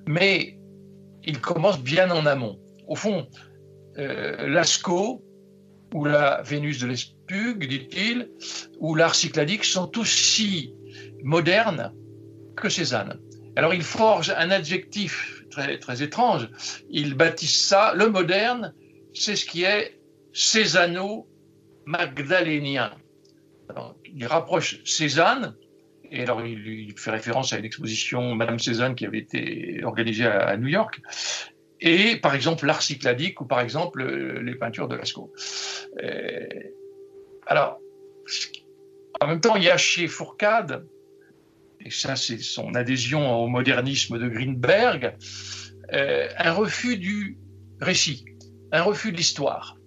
mais 0.05 0.59
il 1.23 1.39
commence 1.39 1.79
bien 1.79 2.11
en 2.11 2.25
amont. 2.25 2.59
Au 2.89 2.95
fond, 2.95 3.25
euh, 3.97 4.45
Lascaux 4.49 5.23
ou 5.93 6.03
la 6.03 6.41
Vénus 6.41 6.79
de 6.79 6.87
l'Espugue, 6.87 7.69
dit-il, 7.69 8.29
ou 8.79 8.95
l'art 8.95 9.15
cycladique 9.15 9.63
sont 9.63 9.97
aussi 9.97 10.75
modernes 11.23 11.93
que 12.57 12.67
Cézanne. 12.67 13.17
Alors 13.55 13.73
il 13.73 13.81
forge 13.81 14.29
un 14.37 14.51
adjectif 14.51 15.34
très, 15.79 16.03
étrange. 16.03 16.49
Il 16.89 17.15
baptise 17.15 17.61
ça, 17.61 17.93
le 17.95 18.09
moderne, 18.09 18.73
c'est 19.13 19.35
ce 19.35 19.45
qui 19.45 19.63
est 19.63 19.99
cézanno-magdalénien. 20.33 22.91
Alors, 23.69 23.95
il 24.05 24.25
rapproche 24.25 24.83
Cézanne, 24.83 25.55
et 26.11 26.21
alors 26.21 26.45
il, 26.45 26.93
fait 26.97 27.11
référence 27.11 27.53
à 27.53 27.57
une 27.57 27.65
exposition 27.65 28.35
Madame 28.35 28.59
Cézanne 28.59 28.95
qui 28.95 29.05
avait 29.05 29.19
été 29.19 29.81
organisée 29.83 30.25
à, 30.25 30.47
à 30.47 30.57
New 30.57 30.67
York, 30.67 31.01
et 31.81 32.17
par 32.17 32.35
exemple 32.35 32.65
l'art 32.65 32.81
cycladique 32.81 33.41
ou 33.41 33.45
par 33.45 33.59
exemple 33.59 34.01
euh, 34.01 34.41
les 34.41 34.55
peintures 34.55 34.87
de 34.87 34.95
Lascaux. 34.95 35.33
Euh, 36.03 36.47
alors, 37.47 37.79
en 39.21 39.27
même 39.27 39.41
temps, 39.41 39.55
il 39.55 39.63
y 39.63 39.69
a 39.69 39.77
chez 39.77 40.07
Fourcade, 40.07 40.85
et 41.85 41.91
ça 41.91 42.15
c'est 42.15 42.39
son 42.39 42.73
adhésion 42.73 43.43
au 43.43 43.47
modernisme 43.47 44.19
de 44.19 44.27
Greenberg, 44.27 45.15
euh, 45.93 46.27
un 46.37 46.51
refus 46.51 46.97
du 46.97 47.37
récit, 47.79 48.25
un 48.71 48.81
refus 48.81 49.11
de 49.11 49.17
l'histoire. 49.17 49.77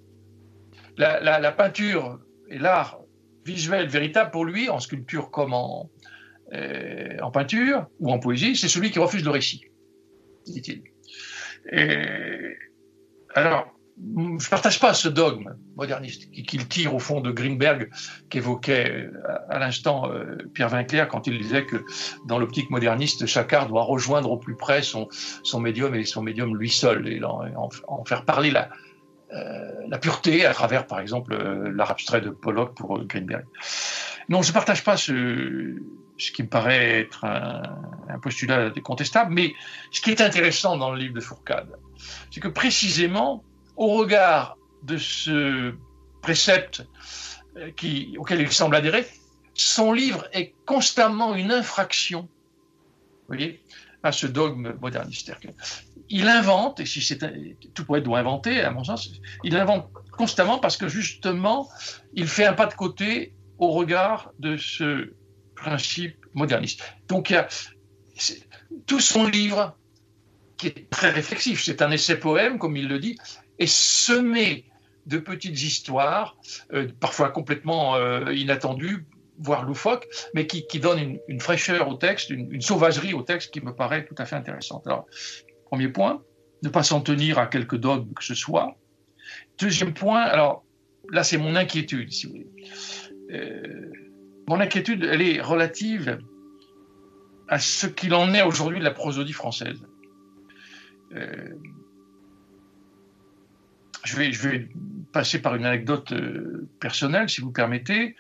La, 0.97 1.53
peinture 1.53 2.19
et 2.49 2.59
l'art 2.59 3.01
visuel 3.45 3.87
véritable 3.89 4.31
pour 4.31 4.45
lui, 4.45 4.69
en 4.69 4.81
sculpture 4.81 5.31
comme 5.31 5.53
en, 5.53 5.91
euh, 6.53 7.17
en 7.21 7.31
peinture 7.31 7.87
ou 8.01 8.11
en 8.11 8.19
poésie, 8.19 8.57
c'est 8.57 8.69
celui 8.69 8.91
qui 8.91 8.99
refuse 8.99 9.25
le 9.25 9.31
récit, 9.31 9.65
dit-il. 10.47 10.83
Alors, 13.35 13.78
je 14.01 14.23
ne 14.23 14.51
partage 14.51 14.81
pas 14.81 14.95
ce 14.95 15.09
dogme 15.09 15.55
moderniste 15.77 16.31
qu'il 16.31 16.69
tire 16.69 16.95
au 16.95 16.99
fond 16.99 17.21
de 17.21 17.31
Greenberg, 17.31 17.91
qu'évoquait 18.31 19.09
à, 19.27 19.55
à 19.55 19.59
l'instant 19.59 20.11
euh, 20.11 20.37
Pierre 20.55 20.69
Vinclair 20.69 21.09
quand 21.09 21.27
il 21.27 21.39
disait 21.39 21.65
que 21.65 21.85
dans 22.27 22.39
l'optique 22.39 22.71
moderniste, 22.71 23.27
chaque 23.27 23.53
art 23.53 23.69
doit 23.69 23.83
rejoindre 23.83 24.31
au 24.31 24.37
plus 24.37 24.57
près 24.57 24.83
son, 24.83 25.09
médium 25.61 25.95
et 25.95 26.05
son 26.05 26.23
médium 26.23 26.57
lui 26.57 26.71
seul, 26.71 27.09
et 27.09 27.21
en, 27.25 28.05
faire 28.05 28.25
parler 28.25 28.51
la, 28.51 28.69
euh, 29.33 29.73
la 29.89 29.99
pureté 29.99 30.47
à 30.47 30.55
travers, 30.55 30.87
par 30.87 31.01
exemple, 31.01 31.35
euh, 31.35 31.73
l'art 31.75 31.91
abstrait 31.91 32.21
de 32.21 32.31
Pollock 32.31 32.75
pour 32.75 33.05
Greenberg. 33.05 33.45
Non, 34.29 34.43
je 34.43 34.51
ne 34.51 34.55
partage 34.55 34.85
pas 34.85 34.97
ce, 34.97 35.77
ce 36.19 36.33
qui 36.33 36.43
me 36.43 36.49
paraît 36.49 37.01
être 37.01 37.25
un, 37.25 37.63
un, 38.09 38.19
postulat 38.19 38.71
décontestable, 38.71 39.33
mais 39.33 39.55
ce 39.91 40.01
qui 40.03 40.11
est 40.11 40.21
intéressant 40.21 40.77
dans 40.77 40.93
le 40.93 40.99
livre 40.99 41.15
de 41.15 41.21
Fourcade, 41.21 41.71
c'est 42.31 42.41
que 42.41 42.49
précisément, 42.49 43.43
au 43.79 43.95
regard 43.95 44.59
de 44.83 44.99
ce 44.99 45.73
précepte 46.21 46.87
qui, 47.77 48.17
auquel 48.19 48.41
il 48.41 48.53
semble 48.53 48.77
adhérer, 48.77 49.07
son 49.55 49.93
livre 49.93 50.27
est 50.33 50.55
constamment 50.67 51.35
une 51.35 51.53
infraction, 51.53 52.29
à 54.03 54.13
ce 54.13 54.27
dogme 54.27 54.75
moderniste. 54.81 55.33
Il 56.09 56.29
invente, 56.29 56.81
et 56.81 56.87
si 56.87 57.03
c'est 57.03 57.19
tout 57.75 57.85
poète 57.85 58.05
doit 58.05 58.19
inventer, 58.19 58.61
à 58.61 58.71
mon 58.71 58.85
sens, 58.85 59.11
il 59.45 59.57
invente 59.57 59.91
constamment 60.13 60.59
parce 60.59 60.77
que 60.77 60.89
justement, 60.89 61.69
il 62.15 62.27
fait 62.27 62.47
un 62.47 62.55
pas 62.55 62.67
de 62.67 62.75
côté 62.75 63.35
au 63.59 63.71
regard 63.71 64.33
de 64.39 64.57
ce 64.57 65.13
principe 65.55 66.17
moderniste. 66.35 66.83
Donc, 67.09 67.35
tout 68.87 69.01
son 69.01 69.27
livre, 69.27 69.77
qui 70.57 70.69
est 70.69 70.91
très 70.91 71.11
réflexif, 71.11 71.63
c'est 71.63 71.83
un 71.83 71.91
essai-poème, 71.91 72.59
comme 72.59 72.77
il 72.77 72.89
le 72.89 72.99
dit, 72.99 73.19
est 73.59 73.67
semé 73.67 74.65
de 75.09 75.19
petites 75.19 75.63
histoires, 75.63 76.37
euh, 76.73 76.89
parfois 77.01 77.31
complètement 77.31 77.97
euh, 77.97 78.33
inattendues, 78.33 79.07
voire 79.39 79.65
loufoques, 79.65 80.07
mais 80.35 80.47
qui, 80.47 80.67
qui 80.67 80.81
donnent 80.81 81.19
une, 81.29 81.41
fraîcheur 81.41 81.89
au 81.89 81.95
texte, 81.95 82.31
une, 82.31 82.61
sauvagerie 82.61 83.15
au 83.15 83.23
texte 83.23 83.53
qui 83.53 83.61
me 83.61 83.75
paraît 83.75 84.05
tout 84.05 84.15
à 84.19 84.27
fait 84.27 84.37
intéressante. 84.37 84.87
Alors, 84.87 85.07
premier 85.65 85.89
point, 85.89 86.23
ne 86.63 86.69
pas 86.69 86.83
s'en 86.83 87.01
tenir 87.01 87.39
à 87.39 87.47
quelque 87.47 87.77
dogme 87.77 88.13
que 88.13 88.25
ce 88.25 88.35
soit. 88.35 88.77
Deuxième 89.59 89.95
point, 89.95 90.23
alors 90.23 90.65
là 91.11 91.23
c'est 91.25 91.39
mon 91.39 91.55
inquiétude, 91.55 92.13
si 92.13 92.27
vous 92.27 92.33
voulez. 92.33 92.49
Euh, 93.33 93.93
mon 94.49 94.61
inquiétude, 94.61 95.05
elle 95.05 95.23
est 95.23 95.41
relative 95.41 96.19
à 97.49 97.59
ce 97.59 97.87
qu'il 97.87 98.13
en 98.15 98.35
est 98.35 98.43
aujourd'hui 98.43 98.79
de 98.79 98.85
la 98.85 98.91
prosodie 98.91 99.33
française. 99.33 99.81
Je, 104.09 104.49
vais, 104.49 104.69
passer 105.13 105.41
par 105.41 105.55
une 105.55 105.65
anecdote 105.65 106.13
euh, 106.13 106.69
personnelle, 106.81 107.29
si 107.29 107.41
vous 107.41 107.51
permettez. 107.51 108.17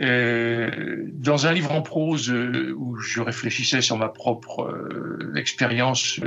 Euh, 0.00 1.04
dans 1.12 1.46
un 1.46 1.52
livre 1.52 1.72
en 1.72 1.82
prose 1.82 2.30
euh, 2.30 2.74
où 2.76 2.96
je 2.98 3.20
réfléchissais 3.20 3.80
sur 3.80 3.96
ma 3.96 4.08
propre 4.08 4.88
expérience, 5.36 6.20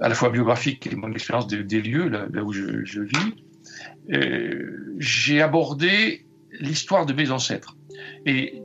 à 0.00 0.08
la 0.08 0.14
fois 0.14 0.30
biographique 0.30 0.86
et 0.86 0.94
mon 0.96 1.12
expérience 1.12 1.46
des, 1.46 1.82
lieux, 1.82 2.08
là, 2.08 2.42
où 2.42 2.52
je 2.52 3.00
vis, 3.00 3.34
j'ai 4.98 5.42
abordé 5.42 6.26
l'histoire 6.60 7.06
de 7.06 7.12
mes 7.12 7.30
ancêtres. 7.30 7.76
Et 8.24 8.62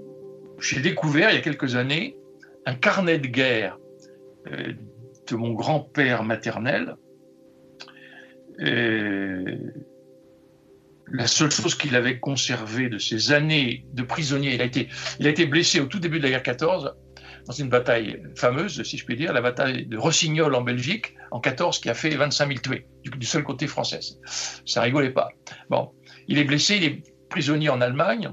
j'ai 0.60 0.80
découvert 0.80 1.32
il 1.32 1.36
y 1.36 1.40
a 1.40 1.42
quelques 1.42 1.76
années 1.76 2.16
un 2.66 2.76
carnet 2.76 3.18
de 3.18 3.28
guerre 3.28 3.78
de 4.46 5.36
mon 5.36 5.54
grand-père 5.54 6.24
maternel. 6.24 6.96
Et 8.60 9.58
la 11.14 11.28
seule 11.28 11.52
chose 11.52 11.76
qu'il 11.76 11.96
avait 11.96 12.20
conservé 12.20 12.90
de 12.90 12.98
ses 12.98 13.32
années 13.32 13.86
de 13.94 14.04
prisonnier, 14.04 14.54
il 14.54 14.62
a, 14.62 14.66
été, 14.66 14.88
il 15.20 15.28
a 15.28 15.30
été 15.30 15.46
blessé 15.46 15.80
au 15.80 15.86
tout 15.86 16.00
début 16.00 16.20
de 16.20 16.24
la 16.24 16.30
guerre 16.30 16.44
14, 16.44 16.96
dans 17.46 17.54
une 17.54 17.70
bataille 17.70 18.22
fameuse, 18.36 18.84
si 18.84 18.98
je 18.98 19.06
puis 19.06 19.16
dire, 19.16 19.34
la 19.34 19.42
bataille 19.42 19.86
de 19.88 19.98
Rossignol 19.98 20.54
en 20.54 20.62
Belgique, 20.62 21.16
en 21.32 21.40
14, 21.40 21.80
qui 21.80 21.90
a 21.90 21.94
fait 21.94 22.12
25 22.12 22.48
000 22.48 22.60
tués, 22.60 22.88
du, 23.04 23.10
du 23.10 23.26
seul 23.26 23.44
côté 23.44 23.68
français. 23.68 24.00
Ça 24.66 24.82
rigolait 24.82 25.12
pas. 25.12 25.30
Bon, 25.70 25.92
il 26.28 26.38
est 26.38 26.44
blessé, 26.44 26.78
il 26.78 26.84
est 26.84 27.04
prisonnier 27.30 27.70
en 27.70 27.82
Allemagne, 27.82 28.32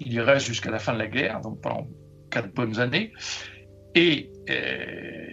il 0.00 0.12
y 0.12 0.20
reste 0.20 0.46
jusqu'à 0.46 0.70
la 0.70 0.78
fin 0.78 0.92
de 0.92 0.98
la 0.98 1.06
guerre, 1.06 1.40
donc 1.40 1.60
pendant 1.60 1.88
quatre 2.30 2.52
bonnes 2.52 2.78
années, 2.78 3.12
et 3.94 4.30
euh, 4.50 5.24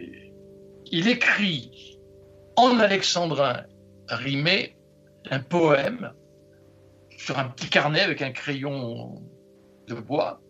il 0.92 1.08
écrit 1.08 1.72
en 2.56 2.80
alexandrin 2.80 3.64
rimé 4.10 4.78
un 5.30 5.40
poème 5.40 6.12
sur 7.18 7.38
un 7.38 7.46
petit 7.50 7.70
carnet 7.70 8.02
avec 8.02 8.22
un 8.22 8.32
crayon 8.32 9.22
de 9.88 9.96
bois 9.96 10.42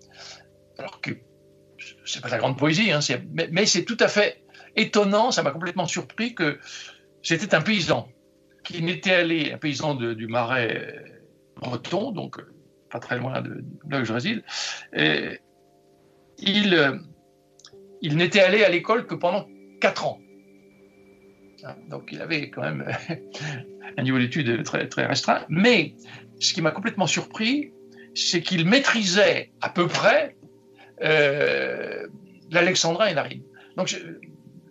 alors 0.78 1.02
que 1.02 1.12
c'est 2.06 2.22
pas 2.22 2.30
la 2.30 2.38
grande 2.38 2.58
poésie, 2.58 2.91
hein, 2.91 2.99
mais, 3.52 3.66
c'est 3.66 3.86
tout 3.86 3.97
à 3.99 4.08
fait 4.08 4.43
étonnant, 4.76 5.32
ça 5.32 5.43
m'a 5.43 5.52
complètement 5.52 5.88
surpris 5.88 6.36
que 6.36 6.60
c'était 7.24 7.54
un 7.56 7.62
paysan 7.62 8.08
qui 8.64 8.82
n'était 8.82 9.14
allé, 9.14 9.52
un 9.52 9.58
paysan 9.58 9.95
du 9.95 10.28
marais 10.28 11.04
breton, 11.56 12.12
donc 12.12 12.39
euh, 12.39 12.54
pas 12.89 12.99
très 12.99 13.18
loin 13.18 13.41
de, 13.41 13.64
là 13.89 14.02
où 14.02 14.06
je 14.06 14.14
réside, 14.14 14.43
et 14.93 15.39
il, 16.38 16.74
euh, 16.74 16.97
il 18.02 18.18
n'était 18.18 18.41
allé 18.41 18.64
à 18.64 18.70
l'école 18.70 19.06
que 19.08 19.16
pendant 19.16 19.47
quatre 19.80 20.06
ans. 20.06 20.20
Hein, 21.64 21.76
donc 21.89 22.09
il 22.12 22.22
avait 22.22 22.49
quand 22.49 22.62
même 22.62 22.86
un 23.97 24.03
niveau 24.03 24.18
d'études 24.18 24.64
très, 24.64 25.05
restreint. 25.05 25.45
Mais 25.49 25.95
ce 26.39 26.53
qui 26.53 26.62
m'a 26.62 26.72
complètement 26.72 27.07
surpris, 27.07 27.72
c'est 28.16 28.41
qu'il 28.41 28.66
maîtrisait 28.68 29.51
à 29.62 29.70
peu 29.70 29.88
près 29.88 30.36
euh, 31.03 32.07
l'alexandrin 32.49 33.07
et 33.07 33.14
la 33.14 33.24
rime. 33.24 33.43
Donc 33.78 33.95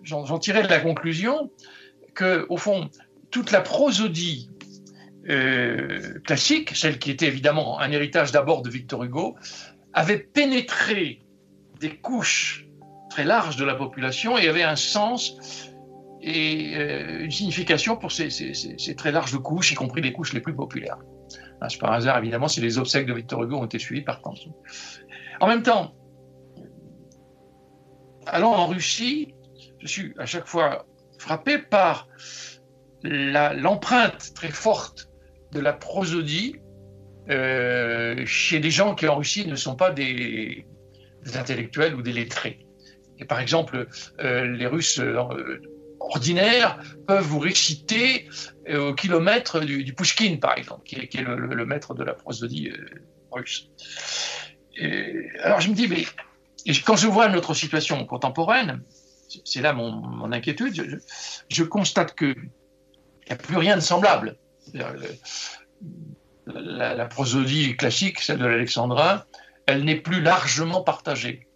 j'en 0.02 0.38
tirais 0.38 0.62
la 0.62 0.80
conclusion 0.80 1.50
que, 2.14 2.46
au 2.48 2.56
fond, 2.56 2.90
toute 3.30 3.52
la 3.52 3.60
prosodie 3.60 4.50
euh, 5.28 6.18
classique, 6.20 6.74
celle 6.74 6.98
qui 6.98 7.10
était 7.10 7.26
évidemment 7.26 7.78
un 7.78 7.90
héritage 7.92 8.32
d'abord 8.32 8.62
de 8.62 8.70
Victor 8.70 9.04
Hugo, 9.04 9.36
avait 9.92 10.18
pénétré 10.18 11.20
des 11.78 11.90
couches 11.90 12.66
très 13.10 13.24
larges 13.24 13.56
de 13.56 13.64
la 13.64 13.74
population 13.74 14.38
et 14.38 14.48
avait 14.48 14.62
un 14.62 14.76
sens 14.76 15.69
et 16.22 16.76
euh, 16.76 17.24
une 17.24 17.30
signification 17.30 17.96
pour 17.96 18.12
ces, 18.12 18.28
très 18.96 19.12
larges 19.12 19.38
couches, 19.38 19.72
y 19.72 19.74
compris 19.74 20.02
les 20.02 20.12
couches 20.12 20.32
les 20.32 20.40
plus 20.40 20.54
populaires. 20.54 20.98
Ah, 21.60 21.68
c'est 21.68 21.80
par 21.80 21.92
hasard, 21.92 22.18
évidemment, 22.18 22.48
si 22.48 22.60
les 22.60 22.78
obsèques 22.78 23.06
de 23.06 23.14
Victor 23.14 23.42
Hugo 23.42 23.56
ont 23.56 23.64
été 23.64 23.78
suivies 23.78 24.02
par 24.02 24.20
tant 24.20 24.34
En 25.40 25.46
même 25.46 25.62
temps, 25.62 25.94
allant 28.26 28.52
en 28.52 28.66
Russie, 28.66 29.34
je 29.80 29.86
suis 29.86 30.14
à 30.18 30.26
chaque 30.26 30.46
fois 30.46 30.86
frappé 31.18 31.58
par 31.58 32.08
l'empreinte 33.02 34.32
très 34.34 34.50
forte 34.50 35.08
de 35.52 35.60
la 35.60 35.72
prosodie 35.72 36.56
euh, 37.30 38.24
chez 38.26 38.60
des 38.60 38.70
gens 38.70 38.94
qui 38.94 39.06
en 39.08 39.16
Russie 39.16 39.46
ne 39.46 39.56
sont 39.56 39.76
pas 39.76 39.90
des, 39.90 40.66
intellectuels 41.34 41.94
ou 41.94 42.02
des 42.02 42.12
lettrés. 42.12 42.66
Et 43.18 43.24
par 43.24 43.40
exemple, 43.40 43.86
euh, 44.20 44.46
les 44.46 44.66
Russes 44.66 45.00
ordinaires 46.00 46.82
peuvent 47.06 47.24
vous 47.24 47.38
réciter 47.38 48.28
au 48.72 48.94
kilomètre 48.94 49.60
du, 49.60 49.84
du, 49.84 49.94
Pushkin, 49.94 50.38
par 50.40 50.56
exemple, 50.56 50.82
qui 50.84 50.96
est, 50.96 51.22
le, 51.22 51.66
maître 51.66 51.94
de 51.94 52.02
la 52.02 52.14
prosodie 52.14 52.72
russe. 53.30 53.70
alors 55.42 55.60
je 55.60 55.68
me 55.68 55.74
dis, 55.74 55.88
mais 55.88 56.04
quand 56.84 56.96
je 56.96 57.06
vois 57.06 57.28
notre 57.28 57.54
situation 57.54 58.04
contemporaine, 58.04 58.82
c'est 59.44 59.60
là 59.60 59.72
mon, 59.72 60.32
inquiétude, 60.32 61.00
je, 61.48 61.62
constate 61.62 62.16
qu'il 62.16 62.34
n'y 63.26 63.32
a 63.32 63.36
plus 63.36 63.56
rien 63.56 63.76
de 63.76 63.80
semblable. 63.80 64.36
La, 66.46 67.06
prosodie 67.06 67.76
classique, 67.76 68.20
celle 68.20 68.38
de 68.38 68.46
l'alexandrin, 68.46 69.24
elle 69.66 69.84
n'est 69.84 70.00
plus 70.00 70.20
largement 70.20 70.82
partagée. 70.82 71.46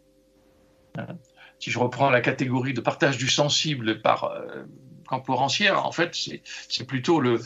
Si 1.59 1.71
je 1.71 1.79
reprends 1.79 2.11
la 2.11 2.21
catégorie 2.21 2.75
de 2.75 2.81
partage 2.81 3.17
du 3.17 3.29
sensible 3.29 4.03
par 4.03 4.25
euh, 4.25 4.65
en 5.11 5.93
fait, 5.93 6.17
c'est 6.69 6.87
plutôt 6.87 7.21
le, 7.21 7.41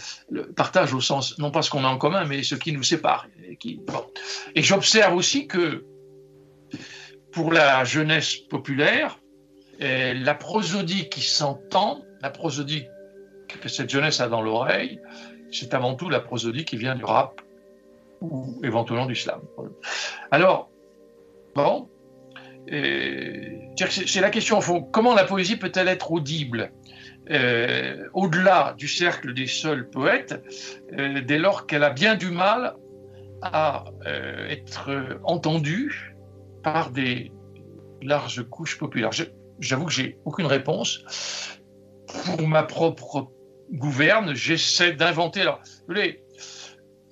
partage 0.56 0.94
au 0.94 1.00
sens, 1.00 1.38
non 1.38 1.50
pas 1.50 1.62
ce 1.62 1.70
qu'on 1.70 1.84
a 1.84 1.88
en 1.88 1.98
commun, 1.98 2.24
mais 2.24 2.42
ce 2.42 2.54
qui 2.54 2.72
nous 2.72 2.82
sépare. 2.82 3.26
Et, 4.54 4.62
j'observe 4.62 5.14
aussi 5.14 5.46
que 5.46 5.84
pour 7.32 7.52
la 7.52 7.84
jeunesse 7.84 8.36
populaire, 8.36 9.18
la 9.80 10.34
prosodie 10.34 11.08
qui 11.08 11.20
s'entend, 11.20 12.02
la 12.22 12.30
prosodie 12.30 12.84
que 13.60 13.68
cette 13.68 13.90
jeunesse 13.90 14.20
a 14.20 14.28
dans 14.28 14.42
l'oreille, 14.42 15.00
c'est 15.50 15.74
avant 15.74 15.94
tout 15.94 16.08
la 16.08 16.20
prosodie 16.20 16.64
qui 16.64 16.76
vient 16.76 16.94
du 16.94 17.04
rap 17.04 17.40
ou 18.20 18.60
éventuellement 18.62 19.06
du 19.06 19.14
slam. 19.14 19.40
Alors, 20.30 20.70
bon, 21.54 21.88
c'est 22.70 24.20
la 24.20 24.30
question 24.30 24.58
au 24.58 24.60
fond, 24.60 24.82
comment 24.82 25.14
la 25.14 25.24
poésie 25.24 25.56
peut-elle 25.56 25.88
être 25.88 26.12
audible? 26.12 26.72
Euh, 27.30 28.08
au-delà 28.14 28.74
du 28.78 28.88
cercle 28.88 29.34
des 29.34 29.46
seuls 29.46 29.90
poètes, 29.90 30.42
euh, 30.98 31.20
dès 31.20 31.38
lors 31.38 31.66
qu'elle 31.66 31.84
a 31.84 31.90
bien 31.90 32.14
du 32.14 32.30
mal 32.30 32.74
à 33.42 33.84
euh, 34.06 34.48
être 34.48 35.18
entendue 35.24 36.16
par 36.62 36.90
des 36.90 37.30
larges 38.00 38.48
couches 38.48 38.78
populaires. 38.78 39.10
J'avoue 39.60 39.86
que 39.86 39.92
j'ai 39.92 40.18
aucune 40.24 40.46
réponse. 40.46 41.04
Pour 42.24 42.48
ma 42.48 42.62
propre 42.62 43.30
gouverne, 43.72 44.34
j'essaie 44.34 44.92
d'inventer. 44.92 45.44
Les, 45.88 46.24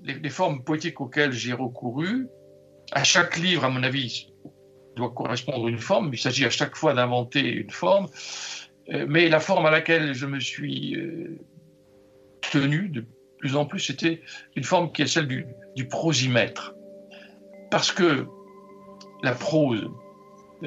les, 0.03 0.31
formes 0.31 0.65
poétiques 0.65 1.01
auxquelles 1.01 1.33
j'ai 1.33 1.53
recouru, 1.53 2.29
à 2.93 3.05
chaque 3.05 3.37
livre, 3.37 3.65
à 3.65 3.69
mon 3.69 3.83
avis, 3.83 4.33
doit 4.97 5.11
correspondre 5.11 5.69
une 5.69 5.79
forme. 5.79 6.11
Il 6.13 6.19
s'agit 6.19 6.45
à 6.45 6.51
chaque 6.51 6.75
fois 6.75 6.93
d'inventer 6.95 7.41
une 7.41 7.71
forme. 7.71 8.09
Euh, 8.93 9.07
mais 9.09 9.29
la 9.29 9.39
forme 9.41 9.67
à 9.67 9.71
laquelle 9.71 10.15
je 10.15 10.27
me 10.27 10.39
suis 10.41 10.97
euh, 10.97 11.39
tenu 12.51 12.89
de 12.89 13.05
plus 13.39 13.55
en 13.55 13.67
plus, 13.67 13.81
c'était 13.81 14.23
une 14.57 14.65
forme 14.65 14.91
qui 14.93 15.03
est 15.03 15.07
celle 15.07 15.29
du, 15.29 15.47
prosimètre. 15.89 16.75
Parce 17.71 17.93
que 17.93 18.27
la 19.23 19.33
prose 19.33 19.91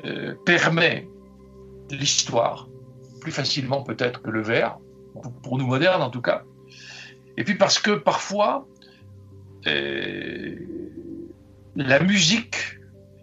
euh, 0.06 0.36
permet 0.46 1.08
l'histoire 1.90 2.70
plus 3.22 3.32
facilement 3.32 3.82
peut-être 3.84 4.22
que 4.22 4.30
le 4.30 4.44
vers, 4.44 4.78
pour 5.44 5.58
nous 5.58 5.66
modernes 5.66 6.04
en 6.04 6.12
tout 6.12 6.22
cas. 6.22 6.44
Et 7.38 7.44
puis 7.44 7.56
parce 7.56 7.80
que 7.80 7.92
parfois, 7.92 8.68
la 9.66 9.74
musique 12.00 12.79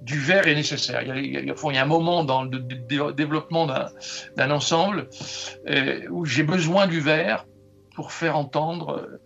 du 0.06 0.20
vers 0.20 0.46
est 0.46 0.54
nécessaire. 0.54 1.02
Il 1.02 1.34
y 1.34 1.50
a, 1.50 1.82
un 1.82 1.86
moment 1.86 2.22
dans 2.22 2.44
le 2.44 3.12
développement 3.12 3.66
d'un 4.36 4.50
ensemble 4.52 5.08
euh, 5.68 6.06
où 6.10 6.24
j'ai 6.24 6.44
besoin 6.44 6.86
du 6.86 7.00
vers 7.00 7.44
pour 7.96 8.12
faire 8.12 8.36
entendre 8.36 9.18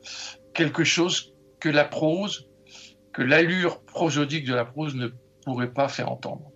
quelque 0.55 0.83
chose 0.83 1.35
que 1.61 1.68
la 1.68 1.85
prose, 1.85 2.49
que 3.12 3.20
l'allure 3.20 3.83
prosodique 3.83 4.47
de 4.47 4.55
la 4.55 4.64
prose 4.64 4.95
ne 4.95 5.09
pourrait 5.45 5.70
pas 5.70 5.89
faire 5.89 6.11
entendre. 6.11 6.51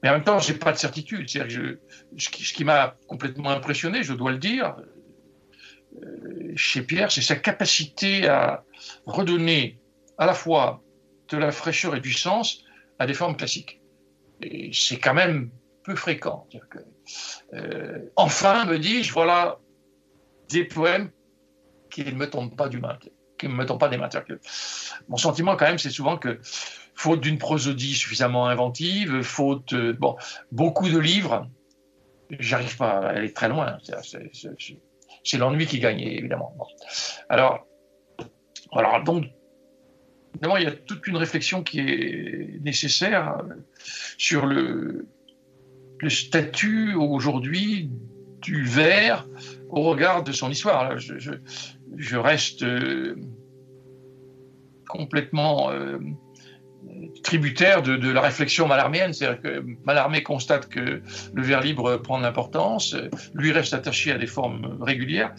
Mais 0.00 0.10
en 0.10 0.12
même 0.12 0.24
temps, 0.24 0.38
je 0.38 0.52
n'ai 0.52 0.58
pas 0.58 0.70
de 0.70 0.78
certitude. 0.78 1.28
Je, 1.28 1.78
ce 2.16 2.52
qui 2.52 2.64
m'a 2.64 2.96
complètement 3.08 3.50
impressionné, 3.50 4.04
je 4.04 4.12
dois 4.12 4.30
le 4.30 4.38
dire, 4.38 4.76
euh, 6.00 6.52
chez 6.54 6.82
Pierre, 6.82 7.10
c'est 7.10 7.22
sa 7.22 7.34
capacité 7.34 8.28
à 8.28 8.62
redonner 9.06 9.80
à 10.18 10.26
la 10.26 10.34
fois 10.34 10.84
de 11.30 11.36
la 11.36 11.50
fraîcheur 11.50 11.96
et 11.96 12.00
du 12.00 12.12
sens 12.12 12.63
à 13.04 13.06
des 13.06 13.14
formes 13.14 13.36
classiques. 13.36 13.80
Et 14.42 14.70
c'est 14.72 14.98
quand 14.98 15.14
même 15.14 15.50
peu 15.84 15.94
fréquent. 15.94 16.46
Que, 16.70 16.78
euh, 17.54 18.10
enfin, 18.16 18.64
me 18.64 18.78
dis-je, 18.78 19.12
voilà 19.12 19.58
des 20.48 20.64
poèmes 20.64 21.10
qui 21.90 22.04
ne 22.04 22.12
me 22.12 22.28
tombent 22.28 22.56
pas 22.56 22.68
du 22.68 22.78
main, 22.78 22.98
qui 23.38 23.48
ne 23.48 23.54
me 23.54 23.64
tombent 23.64 23.80
pas 23.80 23.88
des 23.88 23.96
mains. 23.96 24.08
Mon 25.08 25.16
sentiment, 25.16 25.56
quand 25.56 25.66
même, 25.66 25.78
c'est 25.78 25.90
souvent 25.90 26.16
que, 26.16 26.40
faute 26.94 27.20
d'une 27.20 27.38
prosodie 27.38 27.94
suffisamment 27.94 28.46
inventive, 28.46 29.22
faute, 29.22 29.72
euh, 29.72 29.92
bon, 29.92 30.16
beaucoup 30.50 30.88
de 30.88 30.98
livres, 30.98 31.48
j'arrive 32.30 32.76
pas 32.76 33.00
à 33.00 33.08
aller 33.10 33.32
très 33.32 33.48
loin. 33.48 33.78
C'est 35.24 35.38
l'ennui 35.38 35.66
qui 35.66 35.78
gagne, 35.78 36.00
évidemment. 36.00 36.56
Alors, 37.28 37.66
alors, 38.72 39.02
donc, 39.04 39.26
évidemment, 40.34 40.56
il 40.56 40.64
y 40.64 40.66
a 40.66 40.72
toute 40.72 41.06
une 41.06 41.16
réflexion 41.16 41.62
qui 41.62 41.80
est 41.80 42.60
nécessaire 42.62 43.38
sur 44.18 44.46
le, 44.46 45.06
statut 46.08 46.94
aujourd'hui 46.94 47.90
du 48.42 48.64
vers 48.64 49.26
au 49.70 49.84
regard 49.84 50.22
de 50.22 50.32
son 50.32 50.50
histoire. 50.50 50.98
je, 50.98 52.16
reste 52.16 52.62
euh, 52.62 53.16
complètement 54.86 55.70
euh, 55.70 55.98
tributaire 57.22 57.80
de, 57.80 58.10
la 58.10 58.20
réflexion 58.20 58.68
malarmienne, 58.68 59.14
c'est-à-dire 59.14 59.40
que 59.40 59.64
Mallarmé 59.86 60.22
constate 60.22 60.68
que 60.68 61.00
le 61.32 61.42
vers 61.42 61.62
libre 61.62 61.96
prend 61.96 62.18
de 62.18 62.24
l'importance, 62.24 62.94
lui 63.32 63.50
reste 63.50 63.72
attaché 63.72 64.12
à 64.12 64.18
des 64.18 64.26
formes 64.26 64.76
régulières, 64.82 65.32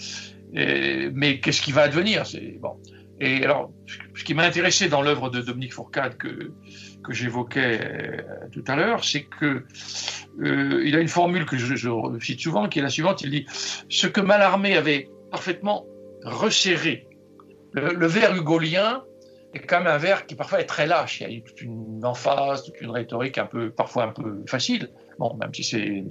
mais 0.51 1.39
qu'est-ce 1.41 1.61
qui 1.61 1.73
va 1.73 1.83
advenir? 1.83 2.23
Bon. 2.59 2.79
Et 3.19 3.43
alors, 3.45 3.71
ce 4.15 4.23
qui 4.23 4.33
m'a 4.33 4.43
intéressé 4.43 4.89
dans 4.89 5.01
l'œuvre 5.01 5.29
de 5.29 5.41
Dominique 5.41 5.73
Fourcade 5.73 6.17
que, 6.17 6.51
que 7.03 7.13
j'évoquais 7.13 7.79
euh, 7.81 8.21
tout 8.51 8.63
à 8.67 8.75
l'heure, 8.75 9.05
c'est 9.05 9.23
que 9.23 9.63
euh, 10.41 10.83
il 10.85 10.95
a 10.95 10.99
une 10.99 11.07
formule 11.07 11.45
que 11.45 11.57
je, 11.57 11.75
cite 12.19 12.41
souvent, 12.41 12.67
qui 12.67 12.79
est 12.79 12.81
la 12.81 12.89
suivante. 12.89 13.21
Il 13.21 13.31
dit 13.31 13.45
ce 13.89 14.07
que 14.07 14.19
Mallarmé 14.19 14.75
avait 14.75 15.09
parfaitement 15.31 15.85
resserré, 16.23 17.07
le, 17.71 17.93
le 17.93 18.37
hugolien 18.37 19.03
est 19.53 19.59
quand 19.59 19.79
même 19.79 19.87
un 19.87 19.97
vers 19.97 20.25
qui 20.25 20.35
parfois 20.35 20.59
est 20.59 20.65
très 20.65 20.85
lâche. 20.85 21.21
Il 21.21 21.33
y 21.33 21.37
a 21.37 21.41
toute 21.41 21.61
une 21.61 22.03
emphase, 22.03 22.63
toute 22.63 22.81
une 22.81 22.91
rhétorique 22.91 23.37
un 23.37 23.45
peu, 23.45 23.71
parfois 23.71 24.03
un 24.03 24.11
peu 24.11 24.43
facile. 24.47 24.89
Bon, 25.19 25.33
même 25.35 25.53
si 25.53 25.63
c'est 25.63 26.03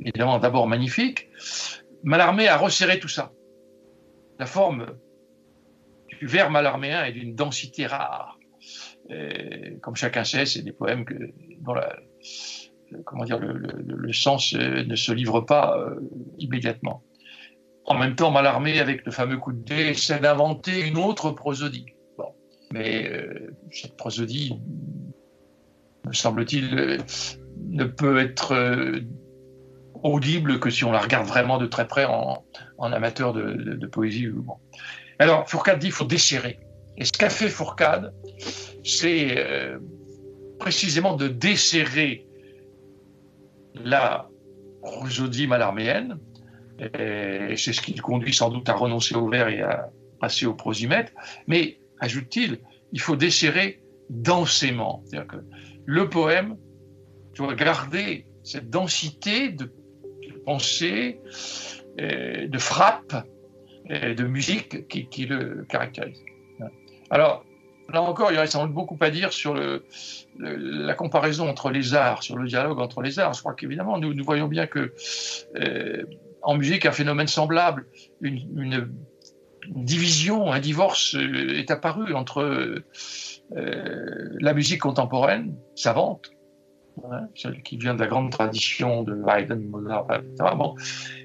évidemment 0.00 0.38
d'abord 0.38 0.66
magnifique. 0.66 1.28
Mallarmé 2.02 2.48
a 2.48 2.56
resserré 2.56 2.98
tout 2.98 3.08
ça. 3.08 3.32
La 4.38 4.46
forme 4.46 4.86
du 6.18 6.26
vers 6.26 6.50
malarméen 6.50 7.04
est 7.04 7.12
d'une 7.12 7.34
densité 7.34 7.86
rare. 7.86 8.38
comme 9.80 9.96
chacun 9.96 10.24
sait, 10.24 10.46
c'est 10.46 10.62
des 10.62 10.72
poèmes 10.72 11.04
que, 11.04 11.14
dont 11.60 11.74
comment 13.04 13.24
dire, 13.24 13.38
le, 13.38 14.12
sens 14.12 14.54
euh, 14.54 14.84
ne 14.84 14.96
se 14.96 15.12
livre 15.12 15.40
pas 15.40 15.76
euh, 15.78 16.00
immédiatement. 16.38 17.02
En 17.84 17.96
même 17.96 18.16
temps, 18.16 18.30
Mallarmé, 18.30 18.80
avec 18.80 19.04
le 19.04 19.12
fameux 19.12 19.38
coup 19.38 19.52
de 19.52 19.62
dé, 19.62 19.88
essaie 19.88 20.18
d'inventer 20.18 20.86
une 20.86 20.98
autre 20.98 21.30
prosodie. 21.30 21.86
Bon. 22.18 22.34
Mais 22.72 23.08
euh, 23.08 23.54
cette 23.70 23.96
prosodie, 23.96 24.60
me 26.04 26.12
semble-t-il, 26.12 27.00
ne 27.70 27.84
peut 27.84 28.18
être 28.18 28.54
audible 30.02 30.60
que 30.60 30.70
si 30.70 30.84
on 30.84 30.92
la 30.92 31.00
regarde 31.00 31.26
vraiment 31.26 31.58
de 31.58 31.66
très 31.66 31.86
près 31.86 32.04
en, 32.04 32.44
amateur 32.78 33.32
de, 33.32 33.86
poésie. 33.86 34.28
Bon. 34.28 34.56
Alors, 35.18 35.48
Fourcade 35.48 35.78
dit 35.78 35.86
qu'il 35.86 35.94
faut 35.94 36.04
desserrer. 36.04 36.58
Et 36.98 37.04
ce 37.04 37.12
qu'a 37.12 37.30
fait 37.30 37.48
Fourcade, 37.48 38.12
c'est 38.84 39.36
précisément 40.58 41.16
de 41.16 41.28
desserrer 41.28 42.26
la 43.74 44.28
prosodie 44.82 45.46
malarméenne, 45.46 46.18
et 46.78 47.56
c'est 47.56 47.72
ce 47.72 47.80
qui 47.80 47.92
le 47.94 48.02
conduit 48.02 48.34
sans 48.34 48.50
doute 48.50 48.68
à 48.68 48.74
renoncer 48.74 49.14
au 49.14 49.28
vers 49.28 49.48
et 49.48 49.60
à 49.60 49.90
passer 50.20 50.46
au 50.46 50.54
prosimètre, 50.54 51.12
mais, 51.46 51.78
ajoute-t-il, 52.00 52.60
il 52.92 53.00
faut 53.00 53.16
desserrer 53.16 53.82
densément. 54.08 55.02
C'est-à-dire 55.04 55.28
que 55.28 55.36
le 55.84 56.08
poème 56.08 56.56
doit 57.34 57.54
garder 57.54 58.26
cette 58.42 58.70
densité 58.70 59.50
de 59.50 59.72
pensée, 60.44 61.20
de 61.98 62.58
frappe, 62.58 63.26
de 63.88 64.24
musique 64.24 64.88
qui, 64.88 65.26
le 65.26 65.64
caractérise. 65.68 66.22
Alors, 67.10 67.44
là 67.92 68.02
encore, 68.02 68.32
il 68.32 68.34
y 68.34 68.38
aurait 68.38 68.46
sans 68.46 68.66
doute 68.66 68.74
beaucoup 68.74 68.96
à 69.00 69.10
dire 69.10 69.32
sur 69.32 69.54
la 70.38 70.94
comparaison 70.94 71.48
entre 71.48 71.70
les 71.70 71.94
arts, 71.94 72.22
sur 72.22 72.36
le 72.36 72.46
dialogue 72.46 72.80
entre 72.80 73.02
les 73.02 73.18
arts. 73.18 73.34
Je 73.34 73.40
crois 73.40 73.54
qu'évidemment, 73.54 73.98
nous, 73.98 74.14
nous, 74.14 74.24
voyons 74.24 74.48
bien 74.48 74.66
que 74.66 74.92
euh, 75.56 76.04
en 76.42 76.56
musique, 76.56 76.86
un 76.86 76.92
phénomène 76.92 77.26
semblable, 77.26 77.86
une, 78.20 78.88
division, 79.68 80.52
un 80.52 80.60
divorce 80.60 81.16
euh, 81.16 81.58
est 81.58 81.72
apparu 81.72 82.14
entre 82.14 82.40
euh, 82.40 84.36
la 84.40 84.54
musique 84.54 84.80
contemporaine, 84.80 85.56
savante, 85.74 86.30
hein, 87.04 87.26
celle 87.34 87.62
qui 87.62 87.76
vient 87.76 87.94
de 87.94 88.00
la 88.00 88.06
grande 88.06 88.30
tradition 88.30 89.02
de 89.02 89.20
Haydn, 89.26 89.68
Mozart, 89.68 90.06
etc., 90.12 90.50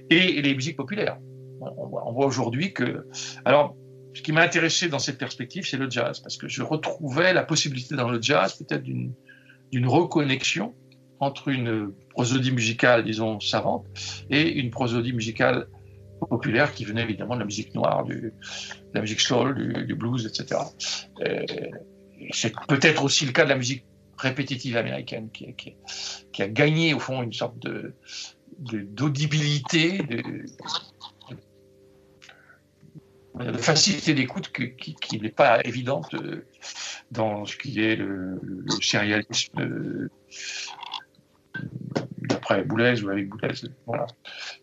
et 0.09 0.41
les 0.41 0.55
musiques 0.55 0.75
populaires. 0.75 1.17
On 1.61 2.11
voit 2.11 2.25
aujourd'hui 2.25 2.73
que. 2.73 3.07
Alors, 3.45 3.75
ce 4.13 4.21
qui 4.21 4.31
m'a 4.31 4.41
intéressé 4.41 4.89
dans 4.89 4.99
cette 4.99 5.17
perspective, 5.17 5.65
c'est 5.65 5.77
le 5.77 5.89
jazz, 5.89 6.19
parce 6.19 6.37
que 6.37 6.47
je 6.47 6.63
retrouvais 6.63 7.33
la 7.33 7.43
possibilité 7.43 7.95
dans 7.95 8.09
le 8.09 8.21
jazz 8.21 8.55
peut-être 8.57 8.83
d'une 8.83 9.87
reconnexion 9.87 10.73
entre 11.19 11.49
une 11.49 11.93
prosodie 12.09 12.51
musicale, 12.51 13.05
disons, 13.05 13.39
savante, 13.39 13.85
et 14.29 14.59
une 14.59 14.71
prosodie 14.71 15.13
musicale 15.13 15.67
populaire 16.29 16.73
qui 16.73 16.83
venait 16.83 17.03
évidemment 17.03 17.35
de 17.35 17.39
la 17.39 17.45
musique 17.45 17.73
noire, 17.73 18.05
de 18.05 18.33
la 18.93 19.01
musique 19.01 19.21
soul, 19.21 19.85
du, 19.85 19.95
blues, 19.95 20.25
etc. 20.25 20.61
C'est 22.31 22.53
peut-être 22.67 23.03
aussi 23.03 23.25
le 23.25 23.31
cas 23.31 23.43
de 23.43 23.49
la 23.49 23.55
musique 23.55 23.85
répétitive 24.17 24.77
américaine 24.77 25.29
qui, 25.31 26.41
a 26.41 26.47
gagné 26.47 26.93
au 26.93 26.99
fond 26.99 27.23
une 27.23 27.33
sorte 27.33 27.57
de 27.59 27.93
d'audibilité, 28.59 30.01
de 33.45 33.57
facilité 33.57 34.13
d'écoute 34.13 34.51
qui, 34.51 35.19
n'est 35.19 35.29
pas 35.29 35.61
évidente 35.65 36.13
euh, 36.13 36.45
dans 37.11 37.45
ce 37.45 37.57
qui 37.57 37.81
est 37.81 37.95
le, 37.95 38.39
sérialisme 38.81 39.59
euh, 39.59 40.09
d'après 42.21 42.63
Boulez 42.63 43.03
ou 43.03 43.09
avec 43.09 43.29
Boulez. 43.29 43.53
Voilà. 43.85 44.07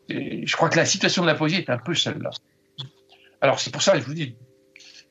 Et 0.08 0.46
je 0.46 0.56
crois 0.56 0.68
que 0.68 0.76
la 0.76 0.86
situation 0.86 1.22
de 1.22 1.26
la 1.26 1.34
poésie 1.34 1.56
est 1.56 1.70
un 1.70 1.78
peu 1.78 1.94
celle-là. 1.94 2.30
Alors 3.40 3.60
c'est 3.60 3.70
pour 3.70 3.82
ça 3.82 3.92
que 3.92 4.00
je 4.00 4.04
vous 4.04 4.14
dis, 4.14 4.36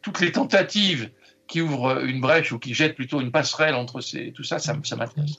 toutes 0.01 0.19
les 0.19 0.31
tentatives 0.31 1.11
qui 1.47 1.61
ouvrent 1.61 2.03
une 2.05 2.19
brèche 2.19 2.51
ou 2.51 2.59
qui 2.59 2.73
jettent 2.73 2.95
plutôt 2.95 3.21
une 3.21 3.31
passerelle 3.31 3.75
entre 3.75 4.01
ces, 4.01 4.31
tout 4.33 4.43
ça, 4.43 4.59
ça, 4.59 4.73
m'intéresse. 4.73 5.37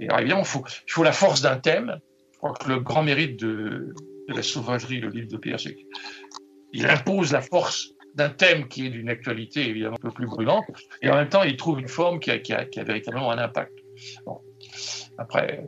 Et 0.00 0.08
évidemment, 0.18 0.42
il 0.42 0.46
faut, 0.46 0.64
il 0.86 0.92
faut 0.92 1.04
la 1.04 1.12
force 1.12 1.42
d'un 1.42 1.56
thème. 1.56 2.00
Je 2.32 2.38
crois 2.38 2.54
que 2.54 2.68
le 2.68 2.80
grand 2.80 3.02
mérite 3.02 3.38
de, 3.38 3.94
la 4.28 4.42
sauvagerie, 4.42 5.00
le 5.00 5.10
livre 5.10 5.28
de 5.28 5.36
Pierre, 5.36 5.60
c'est 5.60 5.76
il 6.74 6.86
impose 6.86 7.32
la 7.32 7.40
force 7.40 7.94
d'un 8.14 8.28
thème 8.28 8.68
qui 8.68 8.86
est 8.86 8.90
d'une 8.90 9.08
actualité 9.08 9.68
évidemment 9.68 9.96
un 9.96 10.08
peu 10.08 10.10
plus 10.10 10.26
brûlante, 10.26 10.64
et 11.02 11.10
en 11.10 11.14
même 11.14 11.28
temps, 11.28 11.42
il 11.42 11.56
trouve 11.56 11.80
une 11.80 11.88
forme 11.88 12.20
qui 12.20 12.30
a, 12.30 12.84
véritablement 12.84 13.30
un 13.30 13.38
impact. 13.38 13.72
Après. 15.18 15.64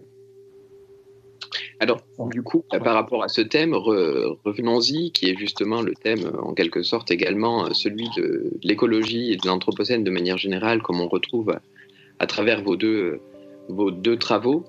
Alors, 1.81 2.01
du 2.31 2.43
coup, 2.43 2.65
par 2.69 2.95
rapport 2.95 3.23
à 3.23 3.29
ce 3.29 3.41
thème, 3.41 3.75
revenons-y, 3.75 5.13
qui 5.13 5.31
est 5.31 5.37
justement 5.37 5.83
le 5.83 5.95
thème, 5.95 6.31
en 6.41 6.55
quelque 6.55 6.83
sorte, 6.83 7.11
également 7.11 7.73
celui 7.75 8.09
de 8.17 8.51
l'écologie 8.63 9.33
et 9.33 9.37
de 9.37 9.47
l'anthropocène 9.47 10.05
de 10.05 10.11
manière 10.11 10.39
générale, 10.39 10.83
comme 10.83 11.01
on 11.01 11.09
retrouve 11.09 11.57
à 12.19 12.27
travers 12.27 12.63
vos 12.63 12.77
deux, 12.77 13.21
vos 13.69 13.91
deux 13.91 14.17
travaux. 14.17 14.65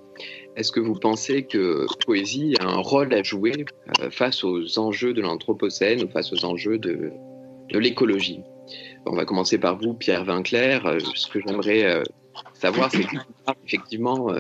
Est-ce 0.58 0.72
que 0.72 0.80
vous 0.80 0.96
pensez 0.96 1.44
que 1.44 1.86
poésie 2.04 2.56
a 2.60 2.66
un 2.66 2.78
rôle 2.78 3.14
à 3.14 3.22
jouer 3.22 3.66
euh, 4.02 4.10
face 4.10 4.44
aux 4.44 4.80
enjeux 4.80 5.14
de 5.14 5.22
l'anthropocène 5.22 6.04
ou 6.04 6.10
face 6.10 6.34
aux 6.34 6.46
enjeux 6.46 6.80
de, 6.80 7.12
de 7.70 7.78
l'écologie? 7.78 8.42
On 9.06 9.16
va 9.16 9.24
commencer 9.24 9.60
par 9.60 9.78
vous, 9.78 9.94
Pierre 9.94 10.26
Vinclair. 10.26 10.88
Euh, 10.88 10.98
ce 11.14 11.28
que 11.28 11.40
j'aimerais 11.40 11.86
euh, 11.86 12.02
savoir, 12.56 12.90
c'est 12.90 13.04
que 13.04 13.18
effectivement, 13.68 14.32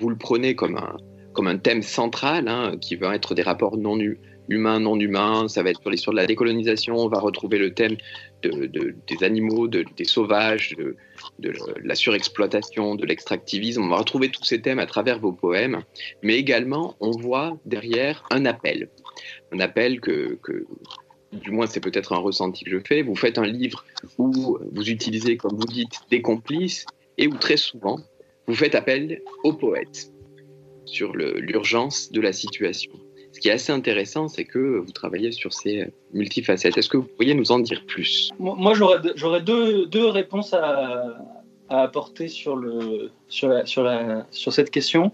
vous 0.00 0.10
le 0.10 0.16
prenez 0.16 0.56
comme 0.56 0.76
un, 0.76 0.96
comme 1.32 1.46
un 1.46 1.58
thème 1.58 1.82
central 1.82 2.48
hein, 2.48 2.74
qui 2.80 2.96
va 2.96 3.14
être 3.14 3.36
des 3.36 3.42
rapports 3.42 3.76
non 3.76 3.96
humains, 4.48 4.80
non 4.80 4.98
humains. 4.98 5.46
Ça 5.46 5.62
va 5.62 5.70
être 5.70 5.80
sur 5.80 5.90
l'histoire 5.90 6.14
de 6.14 6.20
la 6.20 6.26
décolonisation. 6.26 6.96
On 6.96 7.08
va 7.08 7.20
retrouver 7.20 7.58
le 7.58 7.72
thème 7.72 7.96
des 8.42 9.24
animaux, 9.24 9.68
des 9.68 10.04
sauvages, 10.04 10.76
de, 11.38 11.52
la 11.82 11.94
surexploitation, 11.94 12.94
de 12.94 13.06
l'extractivisme. 13.06 13.82
On 13.82 13.88
va 13.88 13.96
retrouver 13.96 14.30
tous 14.30 14.44
ces 14.44 14.60
thèmes 14.60 14.78
à 14.78 14.86
travers 14.86 15.18
vos 15.18 15.32
poèmes, 15.32 15.82
mais 16.22 16.36
également 16.36 16.96
on 17.00 17.10
voit 17.10 17.58
derrière 17.64 18.24
un 18.30 18.44
appel. 18.46 18.88
Un 19.52 19.60
appel 19.60 20.00
que, 20.00 20.38
du 21.32 21.50
moins 21.50 21.66
c'est 21.66 21.80
peut-être 21.80 22.12
un 22.12 22.18
ressenti 22.18 22.64
que 22.64 22.70
je 22.70 22.78
fais. 22.86 23.02
Vous 23.02 23.16
faites 23.16 23.38
un 23.38 23.46
livre 23.46 23.84
où 24.18 24.58
vous 24.72 24.90
utilisez, 24.90 25.36
comme 25.36 25.56
vous 25.56 25.66
dites, 25.66 26.00
des 26.10 26.22
complices 26.22 26.86
et 27.18 27.26
où 27.26 27.36
très 27.36 27.56
souvent 27.56 28.00
vous 28.46 28.54
faites 28.54 28.74
appel 28.74 29.22
aux 29.44 29.52
poètes 29.52 30.10
sur 30.84 31.14
l'urgence 31.14 32.10
de 32.10 32.20
la 32.20 32.32
situation 32.32 32.92
ce 33.32 33.40
qui 33.40 33.48
est 33.48 33.52
assez 33.52 33.72
intéressant, 33.72 34.28
c'est 34.28 34.44
que 34.44 34.78
vous 34.78 34.92
travaillez 34.92 35.32
sur 35.32 35.52
ces 35.52 35.92
multifacettes. 36.12 36.76
Est-ce 36.76 36.88
que 36.88 36.98
vous 36.98 37.04
pourriez 37.04 37.34
nous 37.34 37.50
en 37.50 37.58
dire 37.58 37.84
plus? 37.86 38.30
Moi, 38.38 38.74
j'aurais 38.74 39.42
deux, 39.42 39.86
deux, 39.86 40.06
réponses 40.06 40.52
à, 40.54 41.18
apporter 41.68 42.28
sur, 42.28 42.56
le, 42.56 43.10
sur, 43.28 43.48
la, 43.48 43.64
sur, 43.64 43.82
la, 43.82 44.26
sur 44.30 44.52
cette 44.52 44.70
question. 44.70 45.10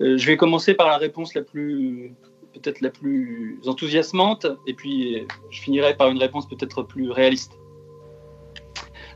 Euh, 0.00 0.16
je 0.16 0.26
vais 0.26 0.36
commencer 0.36 0.74
par 0.74 0.86
la 0.86 0.98
réponse 0.98 1.34
la 1.34 1.42
plus 1.42 2.14
peut-être 2.52 2.80
la 2.80 2.90
plus 2.90 3.60
enthousiasmante, 3.66 4.46
et 4.66 4.72
puis 4.72 5.26
je 5.50 5.60
finirai 5.60 5.94
par 5.94 6.08
une 6.08 6.18
réponse 6.18 6.48
peut-être 6.48 6.82
plus 6.82 7.10
réaliste. 7.10 7.52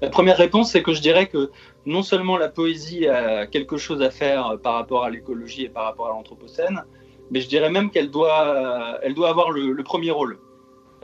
La 0.02 0.10
première 0.10 0.36
réponse, 0.36 0.72
c'est 0.72 0.82
que 0.82 0.92
je 0.92 1.00
dirais 1.00 1.26
que 1.26 1.50
non 1.86 2.02
seulement 2.02 2.36
la 2.36 2.48
poésie 2.48 3.06
a 3.06 3.46
quelque 3.46 3.76
chose 3.76 4.02
à 4.02 4.10
faire 4.10 4.58
par 4.62 4.74
rapport 4.74 5.04
à 5.04 5.10
l'écologie 5.10 5.64
et 5.64 5.68
par 5.68 5.84
rapport 5.84 6.08
à 6.08 6.10
l'anthropocène, 6.10 6.82
mais 7.30 7.40
je 7.40 7.48
dirais 7.48 7.70
même 7.70 7.90
qu'elle 7.90 8.10
doit, 8.10 8.98
elle 9.02 9.14
doit 9.14 9.30
avoir 9.30 9.50
le, 9.50 9.82
premier 9.82 10.10
rôle. 10.10 10.38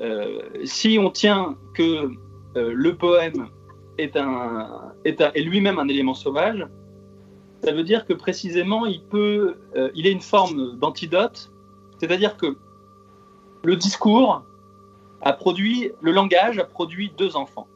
Euh, 0.00 0.42
si 0.64 0.98
on 1.00 1.10
tient 1.10 1.56
que 1.74 2.10
euh, 2.56 2.72
le 2.74 2.96
poème 2.96 3.48
est, 3.98 4.16
un, 4.16 4.92
est, 5.04 5.20
est 5.20 5.40
lui-même 5.40 5.78
un 5.78 5.88
élément 5.88 6.14
sauvage, 6.14 6.66
ça 7.64 7.72
veut 7.72 7.84
dire 7.84 8.04
que 8.04 8.12
précisément 8.12 8.84
il 8.84 9.02
peut, 9.02 9.56
euh, 9.74 9.90
il 9.94 10.06
est 10.06 10.12
une 10.12 10.20
forme 10.20 10.78
d'antidote, 10.78 11.50
c'est-à-dire 11.98 12.36
que 12.36 12.56
le 13.64 13.76
discours 13.76 14.44
a 15.22 15.32
produit, 15.32 15.90
le 16.02 16.12
langage 16.12 16.58
a 16.58 16.64
produit 16.64 17.12
deux 17.16 17.36
enfants. 17.36 17.66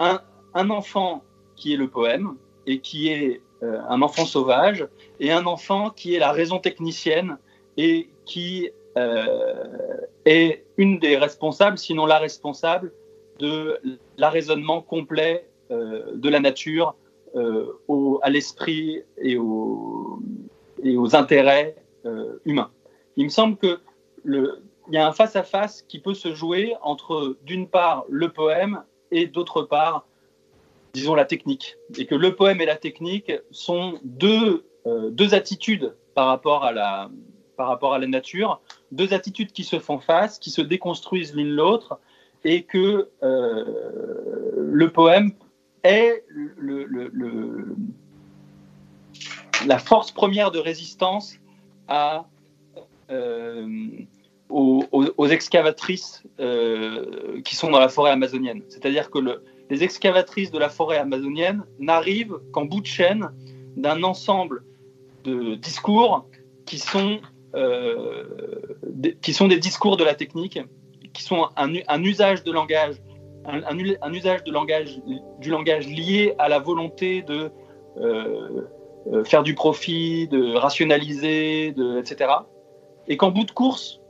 Un, 0.00 0.20
un 0.54 0.70
enfant 0.70 1.22
qui 1.54 1.72
est 1.72 1.76
le 1.76 1.88
poème 1.88 2.34
et 2.66 2.80
qui 2.80 3.08
est 3.08 3.40
un 3.62 4.00
enfant 4.00 4.24
sauvage, 4.24 4.88
et 5.18 5.32
un 5.32 5.44
enfant 5.44 5.90
qui 5.90 6.14
est 6.14 6.18
la 6.18 6.32
raison 6.32 6.58
technicienne 6.58 7.36
et 7.80 8.10
qui 8.26 8.68
euh, 8.96 9.96
est 10.24 10.64
une 10.76 10.98
des 10.98 11.16
responsables, 11.16 11.78
sinon 11.78 12.06
la 12.06 12.18
responsable, 12.18 12.92
de 13.38 13.80
l'arraisonnement 14.18 14.82
complet 14.82 15.46
de 15.70 16.28
la 16.28 16.40
nature 16.40 16.94
au, 17.88 18.18
à 18.22 18.28
l'esprit 18.28 19.02
et, 19.18 19.38
et, 20.82 20.96
aux 20.96 21.16
intérêts 21.16 21.76
humains. 22.44 22.70
Il 23.16 23.24
me 23.24 23.30
semble 23.30 23.56
que 23.56 23.78
le, 24.24 24.62
il 24.90 24.94
y 24.94 24.98
a 24.98 25.06
un 25.06 25.12
face-à-face 25.12 25.82
qui 25.82 26.00
peut 26.00 26.14
se 26.14 26.34
jouer 26.34 26.74
entre, 26.82 27.36
d'une 27.44 27.68
part, 27.68 28.04
le 28.08 28.28
poème 28.30 28.82
et 29.12 29.26
d'autre 29.26 29.62
part, 29.62 30.06
disons, 30.94 31.14
la 31.14 31.24
technique. 31.24 31.76
Et 31.96 32.06
que 32.06 32.16
le 32.16 32.34
poème 32.34 32.60
et 32.60 32.66
la 32.66 32.76
technique 32.76 33.32
sont 33.52 34.00
deux, 34.02 34.64
euh, 34.86 35.10
deux 35.10 35.34
attitudes 35.34 35.94
par 36.14 36.26
rapport, 36.26 36.64
à 36.64 36.72
la, 36.72 37.08
par 37.60 37.68
rapport 37.68 37.92
à 37.92 37.98
la 37.98 38.06
nature, 38.06 38.58
deux 38.90 39.12
attitudes 39.12 39.52
qui 39.52 39.64
se 39.64 39.78
font 39.78 39.98
face, 39.98 40.38
qui 40.38 40.50
se 40.50 40.62
déconstruisent 40.62 41.34
l'une 41.34 41.50
l'autre, 41.50 42.00
et 42.42 42.62
que 42.62 43.10
euh, 43.22 43.64
le 44.56 44.88
poème 44.88 45.32
est 45.84 46.24
le, 46.30 47.76
la 49.66 49.78
force 49.78 50.10
première 50.10 50.50
de 50.50 50.58
résistance 50.58 51.34
euh, 51.90 52.12
aux, 54.48 55.26
excavatrices 55.26 56.22
euh, 56.38 57.42
qui 57.42 57.56
sont 57.56 57.70
dans 57.70 57.78
la 57.78 57.90
forêt 57.90 58.10
amazonienne. 58.10 58.62
C'est-à-dire 58.70 59.10
que 59.10 59.18
les 59.68 59.84
excavatrices 59.84 60.50
de 60.50 60.58
la 60.58 60.70
forêt 60.70 60.96
amazonienne 60.96 61.64
n'arrivent 61.78 62.40
qu'en 62.52 62.64
bout 62.64 62.80
de 62.80 62.86
chaîne 62.86 63.28
d'un 63.76 64.02
ensemble 64.02 64.64
de 65.24 65.56
discours 65.56 66.24
qui 66.70 66.78
sont, 66.78 67.20
des, 67.54 69.16
qui 69.16 69.32
sont 69.32 69.48
des 69.48 69.58
discours 69.58 69.96
de 69.96 70.04
la 70.04 70.14
technique, 70.14 70.58
qui 71.12 71.22
sont 71.22 71.48
un, 71.56 72.04
usage 72.04 72.44
de 72.44 72.52
langage, 72.52 72.96
un, 73.44 74.12
usage 74.12 74.44
de 74.44 74.52
langage, 74.52 75.00
du 75.40 75.50
langage 75.50 75.86
lié 75.86 76.34
à 76.38 76.48
la 76.48 76.58
volonté 76.58 77.22
de 77.22 77.50
euh, 77.98 79.24
faire 79.24 79.42
du 79.42 79.54
profit, 79.54 80.28
de 80.28 80.54
rationaliser, 80.54 81.74
etc. 81.98 82.30
Et 83.08 83.16
qu'en 83.16 83.30
bout 83.30 83.44
de 83.44 83.50
course, 83.50 84.00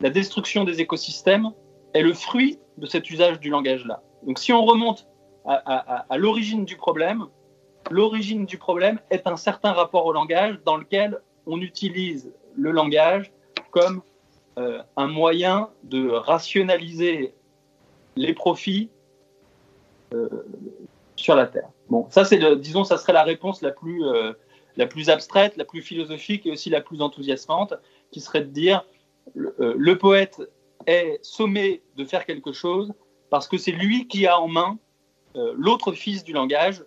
la 0.00 0.10
destruction 0.10 0.64
des 0.64 0.80
écosystèmes 0.80 1.50
est 1.94 2.02
le 2.02 2.14
fruit 2.14 2.58
de 2.78 2.86
cet 2.86 3.10
usage 3.10 3.38
du 3.40 3.50
langage-là. 3.50 4.02
Donc 4.26 4.38
si 4.38 4.52
on 4.52 4.64
remonte 4.64 5.06
à, 5.44 6.06
l'origine 6.16 6.64
du 6.64 6.76
problème, 6.76 7.26
l'origine 7.90 8.46
du 8.46 8.58
problème 8.58 9.00
est 9.10 9.26
un 9.26 9.36
certain 9.36 9.72
rapport 9.72 10.06
au 10.06 10.12
langage 10.12 10.60
dans 10.64 10.76
lequel 10.76 11.20
on 11.46 11.60
utilise 11.60 12.32
le 12.56 12.70
langage 12.70 13.32
comme 13.70 14.02
euh, 14.58 14.82
un 14.96 15.06
moyen 15.06 15.70
de 15.84 16.08
rationaliser 16.10 17.34
les 18.16 18.34
profits 18.34 18.90
euh, 20.12 20.28
sur 21.16 21.34
la 21.34 21.46
Terre. 21.46 21.68
Bon, 21.88 22.06
ça 22.10 22.24
c'est, 22.24 22.38
disons, 22.56 22.84
ça 22.84 22.98
serait 22.98 23.12
la 23.12 23.22
réponse 23.22 23.62
la 23.62 23.70
plus, 23.70 24.04
euh, 24.04 24.32
la 24.76 24.86
plus 24.86 25.10
abstraite, 25.10 25.56
la 25.56 25.64
plus 25.64 25.82
philosophique 25.82 26.46
et 26.46 26.50
aussi 26.50 26.70
la 26.70 26.80
plus 26.80 27.00
enthousiasmante, 27.00 27.74
qui 28.10 28.20
serait 28.20 28.40
de 28.40 28.50
dire 28.50 28.84
euh, 29.36 29.74
le, 29.76 29.98
poète 29.98 30.40
est 30.86 31.18
sommé 31.22 31.82
de 31.96 32.04
faire 32.04 32.26
quelque 32.26 32.52
chose 32.52 32.92
parce 33.30 33.46
que 33.46 33.56
c'est 33.56 33.72
lui 33.72 34.08
qui 34.08 34.26
a 34.26 34.38
en 34.38 34.48
main 34.48 34.78
euh, 35.36 35.54
l'autre 35.56 35.92
fils 35.92 36.24
du 36.24 36.32
langage, 36.32 36.84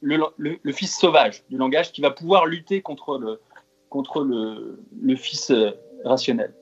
le, 0.00 0.72
fils 0.72 0.96
sauvage 0.96 1.44
du 1.48 1.56
langage, 1.56 1.92
qui 1.92 2.02
va 2.02 2.10
pouvoir 2.10 2.46
lutter 2.46 2.82
contre 2.82 3.18
le, 3.18 3.40
contre 3.94 4.24
le, 4.24 5.16
fils 5.16 5.52
euh, 5.52 5.70
rationnel. 6.04 6.52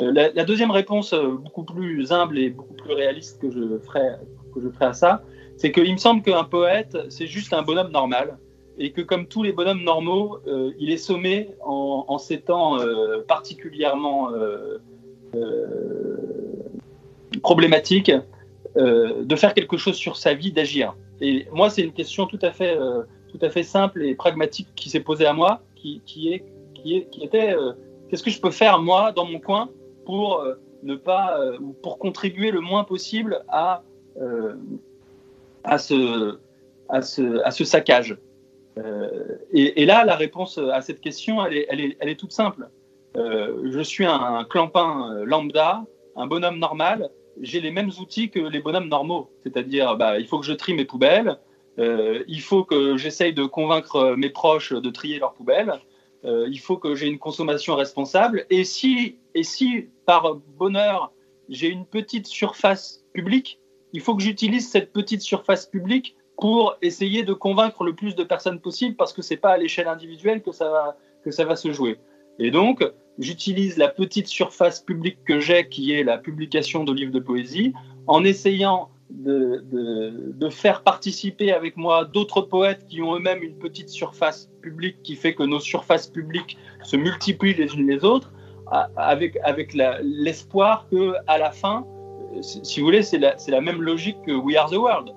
La, 0.00 0.44
deuxième 0.44 0.70
réponse, 0.70 1.12
beaucoup 1.14 1.64
plus 1.64 2.12
humble 2.12 2.38
et 2.38 2.50
beaucoup 2.50 2.74
plus 2.74 2.92
réaliste 2.92 3.40
que 3.40 3.50
je 3.50 3.78
ferai, 3.78 4.10
à 4.80 4.92
ça, 4.92 5.22
c'est 5.56 5.72
qu'il 5.72 5.92
me 5.92 5.98
semble 5.98 6.22
qu'un 6.22 6.44
poète, 6.44 6.96
c'est 7.08 7.26
juste 7.26 7.52
un 7.52 7.62
bonhomme 7.62 7.90
normal 7.90 8.38
et 8.78 8.92
que 8.92 9.00
comme 9.00 9.26
tous 9.26 9.42
les 9.42 9.52
bonhommes 9.52 9.82
normaux, 9.82 10.38
euh, 10.46 10.70
il 10.78 10.90
est 10.90 10.98
sommé 10.98 11.50
en, 11.64 12.16
ces 12.18 12.40
temps 12.40 12.78
euh, 12.78 13.22
particulièrement 13.26 14.30
euh, 14.32 14.78
problématiques 17.42 18.12
de 18.76 19.36
faire 19.36 19.54
quelque 19.54 19.76
chose 19.76 19.96
sur 19.96 20.16
sa 20.16 20.34
vie, 20.34 20.52
d'agir. 20.52 20.94
Et 21.20 21.48
moi, 21.52 21.68
c'est 21.68 21.82
une 21.82 21.92
question 21.92 22.26
tout 22.26 22.38
à 22.42 22.52
fait, 22.52 22.78
tout 23.32 23.38
à 23.42 23.50
fait 23.50 23.64
simple 23.64 24.04
et 24.04 24.14
pragmatique 24.14 24.68
qui 24.76 24.88
s'est 24.88 25.00
posée 25.00 25.26
à 25.26 25.32
moi, 25.32 25.62
qui, 25.74 26.32
est, 26.32 26.44
qui, 26.82 27.06
était 27.22 27.54
qu'est-ce 28.08 28.22
que 28.22 28.30
je 28.30 28.40
peux 28.40 28.50
faire 28.50 28.78
moi 28.78 29.12
dans 29.12 29.24
mon 29.24 29.40
coin 29.40 29.70
pour 30.06 30.44
ne 30.82 30.94
pas 30.94 31.38
ou 31.60 31.72
pour 31.72 31.98
contribuer 31.98 32.50
le 32.50 32.60
moins 32.60 32.84
possible 32.84 33.44
à 33.48 33.82
à 35.64 35.78
ce, 35.78 36.38
à 36.88 37.02
ce, 37.02 37.42
à 37.44 37.50
ce 37.50 37.64
saccage. 37.64 38.16
Euh, 38.78 39.36
et, 39.52 39.84
là, 39.86 40.04
la 40.04 40.16
réponse 40.16 40.58
à 40.58 40.80
cette 40.80 41.00
question, 41.00 41.44
elle 41.44 41.56
est, 41.56 41.96
elle 42.00 42.08
est, 42.08 42.16
toute 42.16 42.32
simple. 42.32 42.68
Euh, 43.16 43.70
je 43.70 43.80
suis 43.80 44.06
un, 44.06 44.44
clampin 44.44 45.12
euh, 45.12 45.24
lambda, 45.24 45.84
un 46.16 46.26
bonhomme 46.26 46.58
normal. 46.58 47.10
J'ai 47.40 47.60
les 47.60 47.70
mêmes 47.70 47.90
outils 48.00 48.30
que 48.30 48.40
les 48.40 48.60
bonhommes 48.60 48.88
normaux. 48.88 49.30
C'est-à-dire, 49.42 49.96
bah, 49.96 50.18
il 50.18 50.26
faut 50.26 50.38
que 50.38 50.46
je 50.46 50.52
trie 50.52 50.74
mes 50.74 50.84
poubelles. 50.84 51.38
il 51.78 52.40
faut 52.40 52.64
que 52.64 52.96
j'essaye 52.96 53.32
de 53.32 53.44
convaincre 53.44 54.14
mes 54.16 54.30
proches 54.30 54.72
de 54.72 54.90
trier 54.90 55.18
leurs 55.20 55.34
poubelles. 55.34 55.74
Il 56.24 56.58
faut 56.58 56.76
que 56.76 56.94
j'ai 56.94 57.06
une 57.06 57.18
consommation 57.18 57.76
responsable. 57.76 58.46
Et 58.50 58.64
si, 58.64 59.16
et 59.34 59.42
si 59.42 59.86
par 60.04 60.36
bonheur, 60.58 61.12
j'ai 61.48 61.68
une 61.68 61.86
petite 61.86 62.26
surface 62.26 63.04
publique, 63.12 63.58
il 63.92 64.00
faut 64.00 64.14
que 64.14 64.22
j'utilise 64.22 64.68
cette 64.68 64.92
petite 64.92 65.22
surface 65.22 65.66
publique 65.66 66.16
pour 66.36 66.76
essayer 66.82 67.22
de 67.22 67.32
convaincre 67.32 67.84
le 67.84 67.94
plus 67.94 68.14
de 68.14 68.24
personnes 68.24 68.60
possible 68.60 68.96
parce 68.96 69.12
que 69.12 69.22
c'est 69.22 69.36
pas 69.36 69.50
à 69.50 69.58
l'échelle 69.58 69.88
individuelle 69.88 70.42
que 70.42 70.52
ça 70.52 70.68
va 70.70 70.96
que 71.24 71.30
ça 71.30 71.44
va 71.44 71.56
se 71.56 71.72
jouer. 71.72 71.98
Et 72.38 72.50
donc, 72.50 72.84
j'utilise 73.18 73.76
la 73.76 73.88
petite 73.88 74.28
surface 74.28 74.80
publique 74.80 75.18
que 75.24 75.40
j'ai, 75.40 75.68
qui 75.68 75.92
est 75.92 76.04
la 76.04 76.18
publication 76.18 76.84
de 76.84 76.92
livres 76.92 77.12
de 77.12 77.18
poésie, 77.18 77.72
en 78.06 78.24
essayant 78.24 78.90
de, 79.10 80.48
faire 80.50 80.82
participer 80.82 81.52
avec 81.52 81.76
moi 81.76 82.04
d'autres 82.04 82.40
poètes 82.40 82.86
qui 82.88 83.02
ont 83.02 83.16
eux-mêmes 83.16 83.42
une 83.42 83.58
petite 83.58 83.88
surface 83.88 84.50
publique 84.62 85.02
qui 85.02 85.14
fait 85.14 85.34
que 85.34 85.42
nos 85.42 85.60
surfaces 85.60 86.06
publiques 86.06 86.56
se 86.82 86.96
multiplient 86.96 87.54
les 87.54 87.74
unes 87.74 87.86
les 87.86 88.04
autres, 88.04 88.32
avec, 88.96 89.38
avec 89.44 89.74
l'espoir 89.74 90.86
que 90.90 91.14
à 91.26 91.38
la 91.38 91.50
fin, 91.50 91.86
si 92.42 92.80
vous 92.80 92.86
voulez, 92.86 93.02
c'est 93.02 93.18
la, 93.18 93.60
même 93.60 93.82
logique 93.82 94.18
que 94.26 94.32
We 94.32 94.56
Are 94.56 94.70
the 94.70 94.76
World 94.76 95.14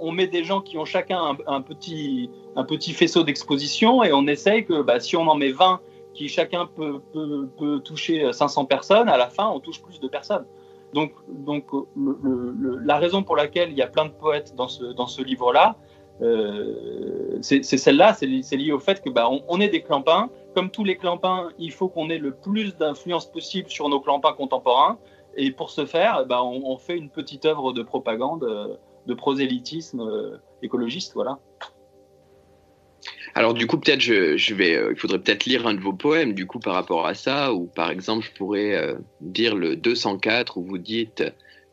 on, 0.00 0.12
met 0.12 0.26
des 0.26 0.44
gens 0.44 0.60
qui 0.60 0.78
ont 0.78 0.84
chacun 0.84 1.36
un, 1.46 1.62
petit, 1.62 2.30
un 2.54 2.64
petit 2.64 2.92
faisceau 2.92 3.22
d'exposition 3.22 4.02
et 4.02 4.12
on 4.12 4.26
essaye 4.26 4.64
que 4.64 4.82
bah, 4.82 5.00
si 5.00 5.16
on 5.16 5.28
en 5.28 5.34
met 5.34 5.52
20 5.52 5.80
qui 6.14 6.28
chacun 6.28 6.66
peut, 6.66 7.00
peut, 7.12 7.80
toucher 7.80 8.32
500 8.32 8.64
personnes, 8.64 9.08
à 9.08 9.18
la 9.18 9.28
fin, 9.28 9.48
on 9.48 9.60
touche 9.60 9.82
plus 9.82 10.00
de 10.00 10.08
personnes. 10.08 10.46
Donc, 10.96 11.12
donc 11.28 11.66
la 11.94 12.96
raison 12.96 13.22
pour 13.22 13.36
laquelle 13.36 13.70
il 13.70 13.76
y 13.76 13.82
a 13.82 13.86
plein 13.86 14.06
de 14.06 14.12
poètes 14.12 14.54
dans 14.56 14.66
ce, 14.66 14.82
dans 14.82 15.06
ce 15.06 15.20
livre-là, 15.20 15.76
euh, 16.22 17.36
c'est 17.42 17.62
celle-là, 17.62 18.14
c'est 18.14 18.26
lié 18.56 18.72
au 18.72 18.78
fait 18.78 19.02
que 19.02 19.10
bah, 19.10 19.28
on, 19.46 19.60
est 19.60 19.68
des 19.68 19.82
clampins. 19.82 20.30
Comme 20.54 20.70
tous 20.70 20.84
les 20.84 20.96
clampins, 20.96 21.50
il 21.58 21.70
faut 21.70 21.90
qu'on 21.90 22.08
ait 22.08 22.16
le 22.16 22.32
plus 22.32 22.74
d'influence 22.78 23.30
possible 23.30 23.68
sur 23.68 23.90
nos 23.90 24.00
clampins 24.00 24.32
contemporains. 24.32 24.98
Et 25.36 25.50
pour 25.50 25.68
ce 25.68 25.84
faire, 25.84 26.24
bah, 26.24 26.42
on, 26.42 26.78
fait 26.78 26.96
une 26.96 27.10
petite 27.10 27.44
œuvre 27.44 27.74
de 27.74 27.82
propagande 27.82 28.44
euh, 28.44 28.76
de 29.04 29.12
prosélytisme 29.12 30.00
euh, 30.00 30.38
écologiste, 30.62 31.12
voilà. 31.12 31.38
Alors 33.36 33.52
du 33.52 33.66
coup, 33.66 33.78
peut-être 33.78 34.00
je, 34.00 34.54
vais, 34.54 34.76
euh, 34.76 34.92
il 34.92 34.98
faudrait 34.98 35.18
peut-être 35.18 35.44
lire 35.44 35.66
un 35.66 35.74
de 35.74 35.80
vos 35.80 35.92
poèmes 35.92 36.32
du 36.32 36.46
coup 36.46 36.58
par 36.58 36.72
rapport 36.72 37.06
à 37.06 37.12
ça, 37.12 37.52
ou 37.52 37.66
par 37.66 37.90
exemple, 37.90 38.24
je 38.24 38.32
pourrais 38.32 38.74
euh, 38.74 38.94
dire 39.20 39.54
le 39.54 39.76
204 39.76 40.56
où 40.56 40.64
vous 40.64 40.78
dites 40.78 41.22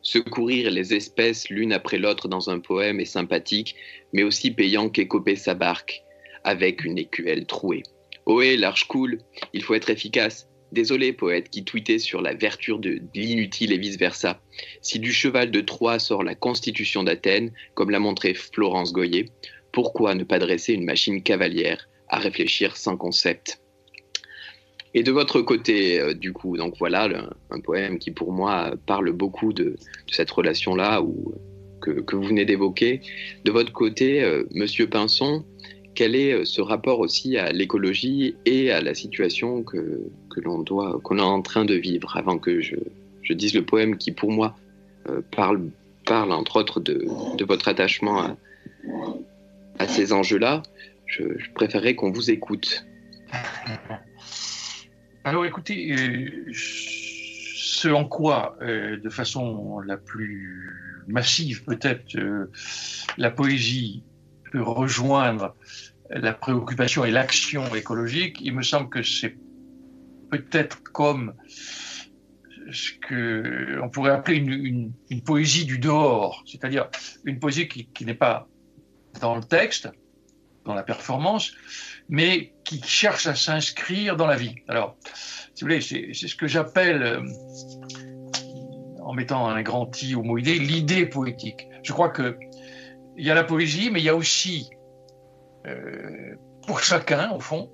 secourir 0.02 0.70
les 0.70 0.92
espèces 0.92 1.48
l'une 1.48 1.72
après 1.72 1.96
l'autre 1.96 2.28
dans 2.28 2.50
un 2.50 2.58
poème 2.58 3.00
est 3.00 3.06
sympathique, 3.06 3.76
mais 4.12 4.24
aussi 4.24 4.50
payant 4.50 4.90
qu'écoper 4.90 5.36
sa 5.36 5.54
barque 5.54 6.02
avec 6.44 6.84
une 6.84 6.98
écuelle 6.98 7.46
trouée. 7.46 7.82
Ohé, 8.26 8.58
l'arche 8.58 8.86
coule, 8.86 9.20
il 9.54 9.62
faut 9.62 9.72
être 9.72 9.88
efficace. 9.88 10.50
Désolé, 10.70 11.14
poète, 11.14 11.48
qui 11.48 11.64
tweetait 11.64 11.98
sur 11.98 12.20
la 12.20 12.34
vertu 12.34 12.76
de 12.76 13.00
l'inutile 13.14 13.72
et 13.72 13.78
vice-versa. 13.78 14.42
Si 14.82 14.98
du 14.98 15.14
cheval 15.14 15.50
de 15.50 15.62
Troie 15.62 15.98
sort 15.98 16.24
la 16.24 16.34
constitution 16.34 17.04
d'Athènes, 17.04 17.52
comme 17.72 17.90
l'a 17.90 18.00
montré 18.00 18.34
Florence 18.34 18.92
Goyer, 18.92 19.30
pourquoi 19.74 20.14
ne 20.14 20.24
pas 20.24 20.38
dresser 20.38 20.72
une 20.72 20.84
machine 20.84 21.22
cavalière 21.22 21.88
à 22.08 22.18
réfléchir 22.18 22.76
sans 22.76 22.96
concept? 22.96 23.60
Et 24.94 25.02
de 25.02 25.10
votre 25.10 25.42
côté, 25.42 26.00
euh, 26.00 26.14
du 26.14 26.32
coup, 26.32 26.56
donc 26.56 26.76
voilà 26.78 27.08
un 27.50 27.60
poème 27.60 27.98
qui 27.98 28.12
pour 28.12 28.32
moi 28.32 28.74
parle 28.86 29.10
beaucoup 29.10 29.52
de, 29.52 29.74
cette 30.10 30.30
relation-là 30.30 31.02
que, 31.80 31.90
que, 31.90 32.14
vous 32.14 32.22
venez 32.22 32.44
d'évoquer. 32.44 33.00
De 33.44 33.50
votre 33.50 33.72
côté, 33.72 34.22
euh, 34.22 34.44
Monsieur 34.52 34.88
Pinson, 34.88 35.44
quel 35.94 36.14
est 36.14 36.32
euh, 36.32 36.44
ce 36.44 36.60
rapport 36.60 37.00
aussi 37.00 37.36
à 37.36 37.50
l'écologie 37.50 38.36
et 38.46 38.70
à 38.70 38.80
la 38.80 38.94
situation 38.94 39.62
que, 39.62 40.00
que 40.30 40.40
l'on 40.40 40.60
doit, 40.62 41.00
qu'on 41.02 41.18
est 41.18 41.22
en 41.22 41.42
train 41.42 41.64
de 41.64 41.74
vivre 41.74 42.16
avant 42.16 42.38
que 42.38 42.60
je, 42.60 42.76
dise 43.30 43.54
le 43.54 43.64
poème 43.64 43.96
qui 43.96 44.12
pour 44.12 44.30
moi 44.30 44.56
euh, 45.08 45.20
parle 45.34 45.70
parle 46.04 46.32
entre 46.32 46.60
autres 46.60 46.80
de, 46.80 47.06
votre 47.44 47.68
attachement 47.68 48.20
à, 48.20 48.36
à 49.78 49.88
ces 49.88 50.12
enjeux-là. 50.12 50.62
Je, 51.06 51.22
je 51.38 51.50
préférerais 51.52 51.94
qu'on 51.94 52.10
vous 52.10 52.30
écoute. 52.30 52.86
Alors 55.24 55.46
écoutez, 55.46 55.90
euh, 55.92 56.52
ce 56.52 57.88
en 57.88 58.04
quoi, 58.04 58.58
euh, 58.60 58.98
de 58.98 59.08
façon 59.08 59.80
la 59.80 59.96
plus 59.96 61.02
massive 61.08 61.64
peut-être, 61.64 62.16
euh, 62.16 62.50
la 63.16 63.30
poésie 63.30 64.04
peut 64.52 64.62
rejoindre 64.62 65.56
la 66.10 66.34
préoccupation 66.34 67.06
et 67.06 67.10
l'action 67.10 67.74
écologique, 67.74 68.38
il 68.42 68.54
me 68.54 68.62
semble 68.62 68.90
que 68.90 69.02
c'est 69.02 69.38
peut-être 70.30 70.82
comme 70.82 71.32
ce 72.70 72.92
que 73.00 73.80
on 73.82 73.88
pourrait 73.88 74.12
appeler 74.12 74.36
une, 74.36 74.92
poésie 75.24 75.64
du 75.64 75.78
dehors, 75.78 76.44
c'est-à-dire 76.46 76.88
une 77.24 77.38
poésie 77.38 77.66
qui 77.66 78.04
n'est 78.04 78.12
pas 78.12 78.46
dans 79.20 79.36
le 79.36 79.42
texte, 79.42 79.88
dans 80.64 80.74
la 80.74 80.82
performance, 80.82 81.52
mais 82.08 82.54
qui 82.64 82.82
cherche 82.82 83.26
à 83.26 83.34
s'inscrire 83.34 84.16
dans 84.16 84.26
la 84.26 84.36
vie. 84.36 84.54
Alors, 84.68 84.96
si 85.54 85.62
vous 85.62 85.68
voulez, 85.68 85.80
c'est 85.80 86.12
ce 86.14 86.34
que 86.34 86.46
j'appelle, 86.46 87.02
euh, 87.02 87.22
en 89.02 89.12
mettant 89.12 89.46
un 89.48 89.62
grand 89.62 90.02
i 90.02 90.14
au 90.14 90.22
mot 90.22 90.38
idée, 90.38 90.58
l'idée 90.58 91.06
poétique. 91.06 91.68
Je 91.82 91.92
crois 91.92 92.08
que 92.08 92.38
il 93.16 93.24
y 93.24 93.30
a 93.30 93.34
la 93.34 93.44
poésie, 93.44 93.90
mais 93.90 94.00
il 94.00 94.04
y 94.04 94.08
a 94.08 94.16
aussi, 94.16 94.70
euh, 95.66 96.34
pour 96.66 96.80
chacun, 96.80 97.30
au 97.30 97.40
fond, 97.40 97.70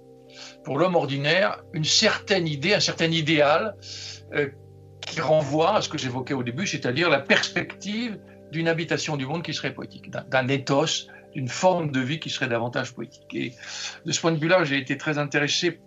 pour 0.65 0.79
l'homme 0.79 0.97
ordinaire, 0.97 1.63
une 1.73 1.85
certaine 1.85 2.47
idée, 2.47 2.75
un 2.75 2.81
certain 2.81 3.11
idéal 3.11 3.75
euh, 4.35 4.49
qui 5.01 5.21
renvoie 5.21 5.77
à 5.77 5.83
ce 5.83 5.89
que 5.89 5.97
j'évoquais 5.97 6.35
au 6.35 6.43
début, 6.43 6.67
c'est-à-dire 6.67 7.09
la 7.09 7.21
perspective 7.21 8.19
d'une 8.53 8.69
habitation 8.69 9.17
du 9.17 9.27
monde 9.27 9.43
qui 9.43 9.55
serait 9.55 9.73
poétique, 9.73 10.11
d'un 10.11 10.49
ethos, 10.49 11.09
d'une 11.33 11.49
forme 11.49 11.91
de 11.91 12.01
vie 12.01 12.21
qui 12.21 12.31
serait 12.31 12.49
davantage 12.49 12.93
poétique. 12.93 13.35
Et 13.35 13.53
de 14.05 14.13
ce 14.13 14.21
point 14.21 14.33
de 14.33 14.39
vue-là, 14.39 14.65
j'ai 14.65 14.79
été 14.79 14.97
très 14.97 15.19
intéressé 15.19 15.81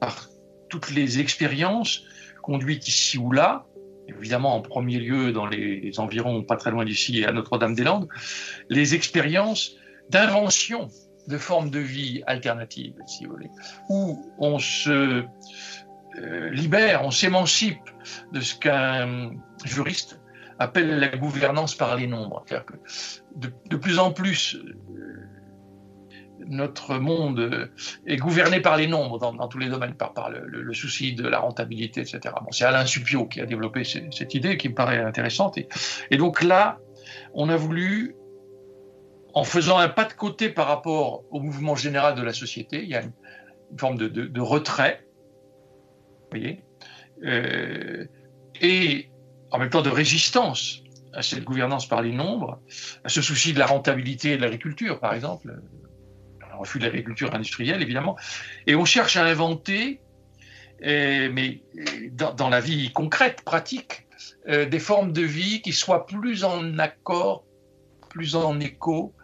par 0.00 0.28
toutes 0.68 0.90
les 0.90 1.20
expériences 1.20 2.02
conduites 2.42 2.88
ici 2.88 3.18
ou 3.18 3.30
là, 3.30 3.66
évidemment 4.08 4.56
en 4.56 4.60
premier 4.60 4.98
lieu 4.98 5.32
dans 5.32 5.46
les 5.46 5.92
environs 5.98 6.42
pas 6.42 6.56
très 6.56 6.70
loin 6.70 6.84
d'ici 6.84 7.24
à 7.24 7.32
Notre-Dame-des-Landes, 7.32 8.08
les 8.68 8.94
expériences 8.94 9.76
d'invention 10.10 10.88
de 11.28 11.38
formes 11.38 11.70
de 11.70 11.78
vie 11.78 12.22
alternatives, 12.26 12.94
si 13.06 13.24
vous 13.24 13.32
voulez, 13.32 13.50
où 13.88 14.32
on 14.38 14.58
se 14.58 15.24
euh, 16.18 16.50
libère, 16.50 17.04
on 17.04 17.10
s'émancipe 17.10 17.78
de 18.32 18.40
ce 18.40 18.54
qu'un 18.56 19.30
juriste 19.64 20.20
appelle 20.62 20.98
la 20.98 21.08
gouvernance 21.08 21.74
par 21.74 21.96
les 21.96 22.06
nombres. 22.06 22.44
Que 22.46 22.54
de, 23.36 23.76
plus 23.76 23.98
en 23.98 24.12
plus, 24.12 24.56
euh, 24.56 24.74
notre 26.46 26.98
monde 26.98 27.70
est 28.06 28.16
gouverné 28.16 28.60
par 28.60 28.76
les 28.76 28.86
nombres 28.86 29.18
dans, 29.18 29.48
tous 29.48 29.58
les 29.58 29.68
domaines, 29.68 29.94
par, 29.94 30.12
par 30.14 30.30
le, 30.30 30.72
souci 30.74 31.14
de 31.14 31.26
la 31.26 31.38
rentabilité, 31.40 32.00
etc. 32.00 32.34
Bon, 32.42 32.50
c'est 32.50 32.64
Alain 32.64 32.86
Supio 32.86 33.26
qui 33.26 33.40
a 33.40 33.46
développé 33.46 33.84
cette, 33.84 34.34
idée 34.34 34.56
qui 34.56 34.68
me 34.68 34.74
paraît 34.74 34.98
intéressante. 34.98 35.58
Et, 35.58 36.16
donc 36.16 36.42
là, 36.42 36.78
on 37.34 37.48
a 37.48 37.56
voulu, 37.56 38.16
en 39.34 39.44
faisant 39.44 39.78
un 39.78 39.88
pas 39.88 40.04
de 40.04 40.12
côté 40.12 40.48
par 40.48 40.66
rapport 40.66 41.24
au 41.30 41.40
mouvement 41.40 41.76
général 41.76 42.14
de 42.14 42.22
la 42.22 42.32
société, 42.32 42.82
il 42.82 42.88
y 42.88 42.94
a 42.94 43.02
une, 43.02 43.12
forme 43.78 43.96
de, 43.96 44.40
retrait, 44.40 45.06
vous 46.30 46.38
voyez, 46.38 46.62
euh, 47.24 48.04
et 48.60 49.11
en 49.52 49.58
même 49.58 49.70
temps 49.70 49.82
de 49.82 49.90
résistance 49.90 50.82
à 51.12 51.22
cette 51.22 51.44
gouvernance 51.44 51.86
par 51.86 52.00
les 52.02 52.10
nombres, 52.10 52.60
à 53.04 53.08
ce 53.10 53.20
souci 53.20 53.52
de 53.52 53.58
la 53.58 53.66
rentabilité 53.66 54.36
de 54.36 54.40
l'agriculture, 54.40 54.98
par 54.98 55.12
exemple, 55.12 55.60
un 56.50 56.56
refus 56.56 56.78
de 56.78 56.84
l'agriculture 56.84 57.34
industrielle, 57.34 57.82
évidemment, 57.82 58.16
et 58.66 58.74
on 58.74 58.86
cherche 58.86 59.16
à 59.16 59.24
inventer, 59.24 60.00
euh, 60.84 61.30
mais 61.30 61.62
dans, 62.12 62.48
la 62.48 62.60
vie 62.60 62.92
concrète, 62.92 63.42
pratique, 63.42 64.06
euh, 64.48 64.64
des 64.64 64.78
formes 64.78 65.12
de 65.12 65.22
vie 65.22 65.60
qui 65.60 65.72
soient 65.72 66.06
plus 66.06 66.44
en 66.44 66.78
accord, 66.78 67.44
plus 68.08 68.34
en 68.34 68.58
écho 68.58 69.14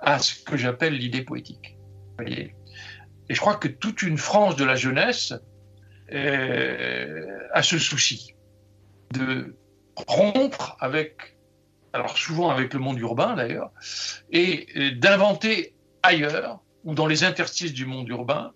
à 0.00 0.18
ce 0.18 0.42
que 0.42 0.56
j'appelle 0.56 0.94
l'idée 0.94 1.22
poétique. 1.22 1.76
Et 2.26 2.54
je 3.28 3.40
crois 3.40 3.56
que 3.56 3.68
toute 3.68 4.02
une 4.02 4.16
frange 4.16 4.56
de 4.56 4.64
la 4.64 4.74
jeunesse 4.74 5.34
euh, 6.12 7.38
a 7.52 7.62
ce 7.62 7.78
souci 7.78 8.34
de 9.12 9.54
rompre 10.06 10.76
avec, 10.80 11.36
alors 11.92 12.16
souvent 12.16 12.50
avec 12.50 12.74
le 12.74 12.80
monde 12.80 12.98
urbain 12.98 13.34
d'ailleurs, 13.34 13.70
et 14.30 14.66
d'inventer 14.96 15.74
ailleurs 16.02 16.60
ou 16.84 16.94
dans 16.94 17.06
les 17.06 17.24
interstices 17.24 17.72
du 17.72 17.84
monde 17.84 18.08
urbain 18.08 18.52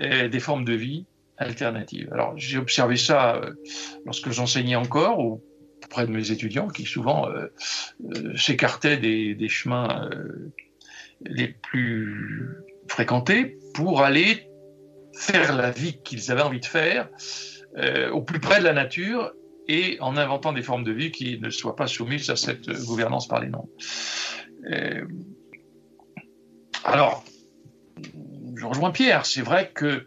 euh, 0.00 0.28
des 0.28 0.40
formes 0.40 0.64
de 0.64 0.74
vie 0.74 1.06
alternatives. 1.38 2.08
Alors 2.12 2.36
j'ai 2.36 2.58
observé 2.58 2.96
ça 2.96 3.36
euh, 3.36 3.52
lorsque 4.04 4.30
j'enseignais 4.30 4.76
encore 4.76 5.18
auprès 5.20 6.06
de 6.06 6.12
mes 6.12 6.30
étudiants 6.30 6.68
qui 6.68 6.84
souvent 6.84 7.28
euh, 7.30 7.48
s'écartaient 8.36 8.96
des, 8.96 9.48
chemins 9.48 10.08
les 11.24 11.48
plus 11.48 12.56
fréquentés 12.88 13.58
pour 13.74 14.02
aller 14.02 14.48
faire 15.14 15.54
la 15.54 15.70
vie 15.70 15.98
qu'ils 16.02 16.30
avaient 16.32 16.42
envie 16.42 16.60
de 16.60 16.66
faire 16.66 17.08
au 18.12 18.22
plus 18.22 18.40
près 18.40 18.58
de 18.58 18.64
la 18.64 18.72
nature 18.72 19.32
et 19.72 19.96
en 20.00 20.18
inventant 20.18 20.52
des 20.52 20.60
formes 20.60 20.84
de 20.84 20.92
vie 20.92 21.10
qui 21.10 21.40
ne 21.40 21.48
soient 21.48 21.76
pas 21.76 21.86
soumises 21.86 22.28
à 22.28 22.36
cette 22.36 22.68
gouvernance 22.84 23.26
par 23.26 23.40
les 23.40 23.48
noms. 23.48 23.70
Euh, 24.70 25.06
alors, 26.84 27.24
je 28.54 28.66
rejoins 28.66 28.90
Pierre, 28.90 29.24
c'est 29.24 29.40
vrai 29.40 29.72
que 29.74 30.06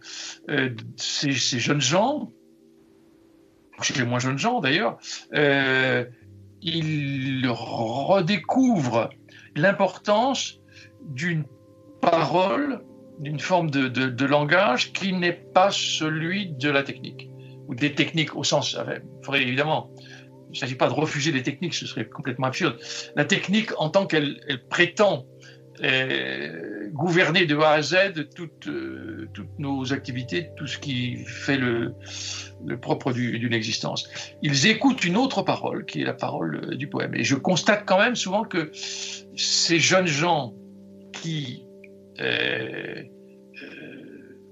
euh, 0.49 0.69
ces, 0.97 1.31
jeunes 1.31 1.81
gens, 1.81 2.31
les 3.97 4.05
moins 4.05 4.19
jeunes 4.19 4.37
gens 4.37 4.59
d'ailleurs, 4.59 4.99
euh, 5.33 6.05
ils 6.61 7.47
redécouvrent 7.49 9.09
l'importance 9.55 10.59
d'une 11.01 11.45
parole, 12.01 12.83
d'une 13.17 13.39
forme 13.39 13.71
de 13.71 14.25
langage 14.25 14.93
qui 14.93 15.11
n'est 15.13 15.33
pas 15.33 15.71
celui 15.71 16.51
de 16.51 16.69
la 16.69 16.83
technique 16.83 17.29
ou 17.67 17.75
des 17.75 17.93
techniques 17.93 18.35
au 18.35 18.43
sens, 18.43 18.77
faudrait 19.23 19.41
évidemment, 19.41 19.91
il 20.49 20.51
ne 20.51 20.57
s'agit 20.57 20.75
pas 20.75 20.87
de 20.87 20.93
refuser 20.93 21.31
les 21.31 21.43
techniques, 21.43 21.73
ce 21.73 21.85
serait 21.85 22.05
complètement 22.05 22.47
absurde. 22.47 22.77
La 23.15 23.25
technique, 23.25 23.71
en 23.77 23.89
tant 23.89 24.05
qu'elle 24.05 24.39
prétend 24.69 25.25
euh, 25.83 26.89
gouverner 26.93 27.45
de 27.45 27.57
A 27.57 27.71
à 27.71 27.81
Z 27.81 28.29
toutes, 28.33 28.67
euh, 28.67 29.27
toutes 29.33 29.59
nos 29.59 29.91
activités, 29.91 30.51
tout 30.55 30.67
ce 30.67 30.77
qui 30.77 31.17
fait 31.25 31.57
le, 31.57 31.93
propre 32.81 33.11
d'une 33.11 33.53
existence. 33.53 34.07
Ils 34.41 34.67
écoutent 34.67 35.03
une 35.03 35.17
autre 35.17 35.41
parole, 35.41 35.85
qui 35.85 36.01
est 36.01 36.05
la 36.05 36.13
parole 36.13 36.61
euh, 36.63 36.75
du 36.75 36.87
poème. 36.87 37.13
Et 37.15 37.25
je 37.25 37.35
constate 37.35 37.83
quand 37.85 37.99
même 37.99 38.15
souvent 38.15 38.45
que 38.45 38.71
ces 39.35 39.79
jeunes 39.79 40.07
gens 40.07 40.53
qui 41.11 41.63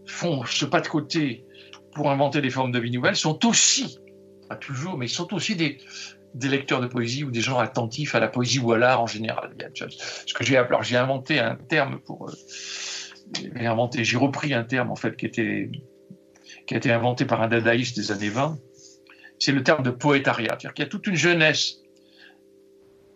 font 0.05 0.43
ce 0.43 0.65
pas 0.65 0.81
de 0.81 0.87
côté 0.89 1.45
pour 1.93 2.11
inventer 2.11 2.41
des 2.41 2.49
formes 2.49 2.71
de 2.71 2.79
vie 2.79 2.91
nouvelles 2.91 3.15
sont 3.15 3.45
aussi, 3.45 3.99
pas 4.49 4.55
toujours, 4.55 4.97
mais 4.97 5.07
sont 5.07 5.33
aussi 5.33 5.55
des, 5.55 5.77
lecteurs 6.47 6.81
de 6.81 6.87
poésie 6.87 7.23
ou 7.23 7.31
des 7.31 7.41
gens 7.41 7.59
attentifs 7.59 8.15
à 8.15 8.19
la 8.19 8.27
poésie 8.27 8.59
ou 8.59 8.71
à 8.71 8.77
l'art 8.77 9.01
en 9.01 9.07
général. 9.07 9.55
Ce 9.75 10.33
que 10.33 10.43
j'ai 10.43 10.57
alors 10.57 10.83
j'ai 10.83 10.97
inventé 10.97 11.39
un 11.39 11.55
terme 11.55 11.99
pour 11.99 12.27
euh, 12.27 12.33
j'ai 13.55 13.65
inventé, 13.65 14.03
j'ai 14.03 14.17
repris 14.17 14.53
un 14.53 14.63
terme 14.63 14.91
en 14.91 14.95
fait 14.95 15.15
qui 15.15 15.25
était 15.25 15.69
qui 16.67 16.73
a 16.73 16.77
été 16.77 16.91
inventé 16.91 17.25
par 17.25 17.41
un 17.41 17.47
dadaïste 17.47 17.97
des 17.97 18.11
années 18.11 18.29
20. 18.29 18.57
C'est 19.39 19.51
le 19.51 19.63
terme 19.63 19.83
de 19.83 19.91
poétariat, 19.91 20.49
c'est-à-dire 20.51 20.73
qu'il 20.73 20.85
y 20.85 20.87
a 20.87 20.89
toute 20.89 21.07
une 21.07 21.15
jeunesse 21.15 21.79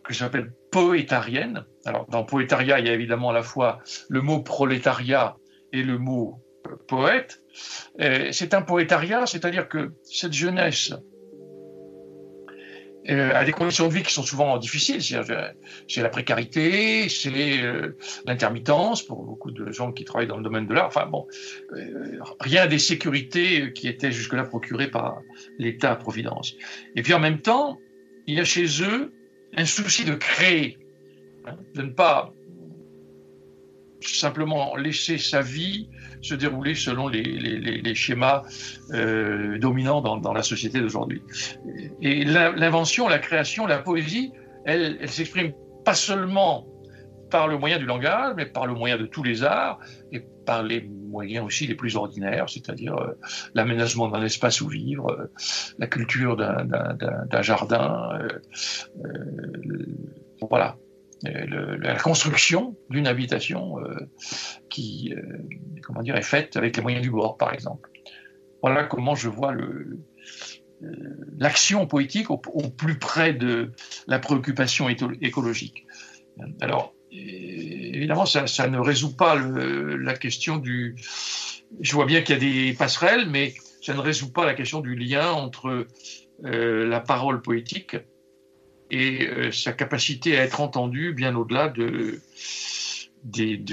que 0.04 0.14
j'appelle 0.14 0.52
poétarienne. 0.72 1.66
Alors 1.86 2.08
dans 2.08 2.24
poétariat, 2.24 2.80
il 2.80 2.88
y 2.88 2.90
a 2.90 2.94
évidemment 2.94 3.30
à 3.30 3.34
la 3.34 3.44
fois 3.44 3.80
le 4.10 4.22
mot 4.22 4.42
prolétariat 4.42 5.38
et 5.74 5.84
le 5.84 5.98
mot 5.98 6.42
poète, 6.88 7.42
euh, 8.00 8.30
c'est 8.32 8.54
un 8.54 8.62
poétariat, 8.62 9.26
c'est-à-dire 9.26 9.68
que 9.68 9.94
cette 10.04 10.34
jeunesse 10.34 10.94
euh, 13.10 13.34
a 13.34 13.46
des 13.46 13.54
conditions 13.54 13.88
de 13.88 13.94
vie 13.94 14.04
qui 14.04 14.14
sont 14.14 14.24
souvent 14.24 14.58
difficiles. 14.58 15.02
C'est 15.02 16.02
la 16.02 16.10
précarité, 16.10 17.08
c'est 17.08 17.64
euh, 17.64 17.98
l'intermittence 18.26 19.02
pour 19.02 19.24
beaucoup 19.24 19.52
de 19.52 19.72
gens 19.72 19.92
qui 19.94 20.04
travaillent 20.04 20.28
dans 20.28 20.38
le 20.38 20.44
domaine 20.44 20.68
de 20.68 20.74
l'art. 20.74 20.88
Enfin 20.88 21.06
bon, 21.06 21.26
rien 22.42 22.68
des 22.68 22.80
sécurités 22.80 23.72
qui 23.74 23.88
étaient 23.88 24.12
jusque-là 24.12 24.44
procurées 24.44 24.90
par 24.90 25.22
l'État-providence. 25.58 26.56
Et 26.96 27.02
puis 27.02 27.14
en 27.14 27.20
même 27.20 27.40
temps, 27.40 27.80
il 28.28 28.36
y 28.36 28.40
a 28.42 28.46
chez 28.46 28.66
eux 28.84 29.14
un 29.56 29.66
souci 29.66 30.04
de 30.04 30.14
créer, 30.14 30.78
hein, 31.46 31.56
de 31.76 31.84
ne 31.84 31.92
pas 31.92 32.34
simplement 34.02 34.76
laisser 34.76 35.18
sa 35.18 35.42
vie 35.42 35.90
se 36.28 36.36
dérouler 36.36 36.76
selon 36.76 37.08
les, 37.08 37.96
schémas 37.96 38.44
euh, 38.92 39.58
dominants 39.58 40.02
dans, 40.02 40.34
la 40.34 40.44
société 40.44 40.80
d'aujourd'hui. 40.80 41.22
Et 42.02 42.24
l'invention, 42.26 43.08
la 43.08 43.20
création, 43.20 43.66
la 43.66 43.80
poésie, 43.80 44.32
elle, 44.66 44.98
elle 45.02 45.10
s'exprime 45.10 45.54
pas 45.86 45.96
seulement 45.96 46.68
par 47.30 47.48
le 47.48 47.58
moyen 47.58 47.78
du 47.78 47.86
langage, 47.86 48.34
mais 48.36 48.46
par 48.46 48.66
le 48.66 48.74
moyen 48.74 48.98
de 48.98 49.06
tous 49.06 49.24
les 49.24 49.44
arts 49.44 49.80
et 50.12 50.22
par 50.46 50.64
les 50.64 50.82
moyens 50.82 51.46
aussi 51.46 51.68
les 51.68 51.76
plus 51.76 51.96
ordinaires, 51.96 52.50
c'est-à-dire 52.50 52.96
euh, 52.96 53.18
l'aménagement 53.54 54.08
d'un 54.08 54.24
espace 54.24 54.62
où 54.62 54.68
vivre, 54.68 55.12
euh, 55.12 55.32
la 55.78 55.88
culture 55.88 56.38
d'un 56.38 57.42
jardin, 57.42 58.20
euh, 58.22 58.28
voilà, 61.50 61.78
la 61.78 61.96
construction 61.96 62.76
d'une 62.90 63.08
habitation 63.08 63.76
qui, 64.70 65.14
comment 65.84 66.02
dire, 66.02 66.16
est 66.16 66.22
faite 66.22 66.58
avec 66.58 66.76
les 66.78 66.82
moyens 66.82 67.04
du 67.04 67.12
bord, 67.12 67.38
par 67.38 67.54
exemple. 67.54 67.90
Voilà 68.62 68.84
comment 68.84 69.16
je 69.16 69.30
vois 69.30 69.54
l'action 71.38 71.88
poétique 71.88 72.30
au, 72.30 72.38
plus 72.38 73.00
près 73.00 73.34
de 73.34 73.72
la 74.08 74.20
préoccupation 74.20 74.90
écologique. 74.90 75.86
Alors, 76.62 76.94
évidemment, 77.12 78.26
ça, 78.26 78.68
ne 78.68 78.80
résout 78.80 79.16
pas 79.16 79.36
la 79.36 80.14
question 80.16 80.58
du. 80.58 80.96
Je 81.82 81.94
vois 81.94 82.06
bien 82.06 82.22
qu'il 82.22 82.36
y 82.36 82.38
a 82.38 82.42
des 82.42 82.74
passerelles, 82.74 83.28
mais 83.30 83.54
ça 83.82 83.94
ne 83.94 84.00
résout 84.00 84.32
pas 84.32 84.46
la 84.46 84.54
question 84.54 84.82
du 84.82 84.96
lien 84.96 85.32
entre 85.32 85.88
euh, 86.46 86.88
la 86.88 87.00
parole 87.00 87.42
poétique 87.42 87.98
et 88.90 89.28
euh, 89.28 89.52
sa 89.52 89.74
capacité 89.74 90.38
à 90.38 90.44
être 90.44 90.62
entendue 90.62 91.14
bien 91.14 91.36
au-delà 91.36 91.70
de, 91.70 92.22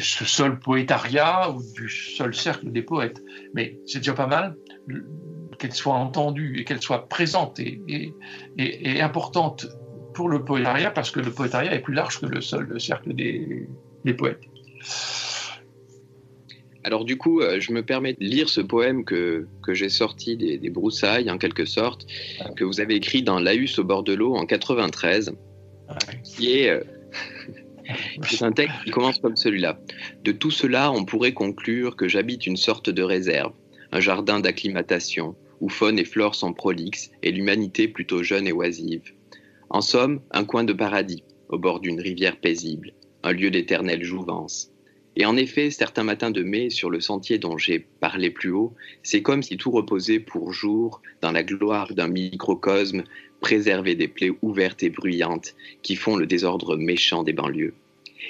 ce 0.00 0.24
seul 0.24 0.58
poétariat 0.58 1.50
ou 1.50 1.62
du 1.74 1.88
seul 1.88 2.34
cercle 2.34 2.70
des 2.72 2.82
poètes. 2.82 3.22
Mais 3.54 3.78
c'est 3.86 3.98
déjà 3.98 4.14
pas 4.14 4.26
mal 4.26 4.56
qu'elle 5.58 5.72
soit 5.72 5.94
entendue 5.94 6.58
et 6.58 6.64
qu'elle 6.64 6.82
soit 6.82 7.08
présente 7.08 7.60
et 7.60 8.12
importante 9.00 9.66
pour 10.14 10.28
le 10.28 10.44
poétariat 10.44 10.90
parce 10.90 11.10
que 11.10 11.20
le 11.20 11.30
poétariat 11.30 11.74
est 11.74 11.80
plus 11.80 11.92
large 11.92 12.20
que 12.20 12.26
le 12.26 12.40
seul 12.40 12.80
cercle 12.80 13.12
des, 13.12 13.68
poètes. 14.16 14.40
Alors 16.84 17.06
du 17.06 17.16
coup, 17.16 17.40
euh, 17.40 17.60
je 17.60 17.72
me 17.72 17.82
permets 17.82 18.12
de 18.12 18.22
lire 18.22 18.50
ce 18.50 18.60
poème 18.60 19.04
que, 19.04 19.46
que 19.62 19.72
j'ai 19.72 19.88
sorti 19.88 20.36
des, 20.36 20.70
broussailles, 20.70 21.30
en 21.30 21.38
quelque 21.38 21.64
sorte, 21.64 22.06
que 22.56 22.64
vous 22.64 22.80
avez 22.80 22.94
écrit 22.94 23.22
dans 23.22 23.40
Laus 23.40 23.78
au 23.78 23.84
bord 23.84 24.02
de 24.02 24.12
l'eau 24.12 24.34
en 24.34 24.44
93, 24.44 25.34
qui 26.22 26.58
est... 26.58 26.68
Euh, 26.68 26.82
c'est 28.28 28.44
un 28.44 28.52
texte 28.52 28.76
qui 28.84 28.90
commence 28.90 29.18
comme 29.18 29.36
celui-là. 29.36 29.78
De 30.24 30.32
tout 30.32 30.50
cela, 30.50 30.92
on 30.92 31.06
pourrait 31.06 31.32
conclure 31.32 31.96
que 31.96 32.06
j'habite 32.06 32.46
une 32.46 32.58
sorte 32.58 32.90
de 32.90 33.02
réserve, 33.02 33.52
un 33.90 34.00
jardin 34.00 34.40
d'acclimatation, 34.40 35.36
où 35.60 35.70
faune 35.70 35.98
et 35.98 36.04
flore 36.04 36.34
sont 36.34 36.52
prolixes 36.52 37.10
et 37.22 37.32
l'humanité 37.32 37.88
plutôt 37.88 38.22
jeune 38.22 38.46
et 38.46 38.52
oisive. 38.52 39.14
En 39.70 39.80
somme, 39.80 40.20
un 40.32 40.44
coin 40.44 40.64
de 40.64 40.74
paradis, 40.74 41.24
au 41.48 41.58
bord 41.58 41.80
d'une 41.80 42.00
rivière 42.00 42.38
paisible, 42.38 42.92
un 43.22 43.32
lieu 43.32 43.50
d'éternelle 43.50 44.04
jouvence. 44.04 44.73
Et 45.16 45.26
en 45.26 45.36
effet, 45.36 45.70
certains 45.70 46.02
matins 46.02 46.30
de 46.30 46.42
mai, 46.42 46.70
sur 46.70 46.90
le 46.90 47.00
sentier 47.00 47.38
dont 47.38 47.56
j'ai 47.56 47.78
parlé 47.78 48.30
plus 48.30 48.50
haut, 48.50 48.74
c'est 49.02 49.22
comme 49.22 49.42
si 49.42 49.56
tout 49.56 49.70
reposait 49.70 50.18
pour 50.18 50.52
jour 50.52 51.02
dans 51.20 51.30
la 51.30 51.44
gloire 51.44 51.94
d'un 51.94 52.08
microcosme 52.08 53.04
préservé 53.40 53.94
des 53.94 54.08
plaies 54.08 54.32
ouvertes 54.42 54.82
et 54.82 54.90
bruyantes 54.90 55.54
qui 55.82 55.96
font 55.96 56.16
le 56.16 56.26
désordre 56.26 56.76
méchant 56.76 57.22
des 57.22 57.32
banlieues. 57.32 57.74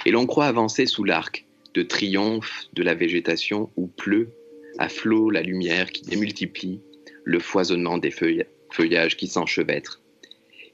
Et 0.04 0.10
l'on 0.10 0.26
croit 0.26 0.46
avancer 0.46 0.86
sous 0.86 1.04
l'arc 1.04 1.46
de 1.72 1.82
triomphe 1.82 2.66
de 2.74 2.82
la 2.82 2.94
végétation 2.94 3.70
où 3.76 3.86
pleut 3.86 4.30
à 4.78 4.88
flot 4.88 5.30
la 5.30 5.42
lumière 5.42 5.90
qui 5.90 6.02
démultiplie 6.02 6.80
le 7.24 7.38
foisonnement 7.38 7.96
des 7.96 8.10
feuillages 8.10 9.16
qui 9.16 9.28
s'enchevêtrent. 9.28 10.00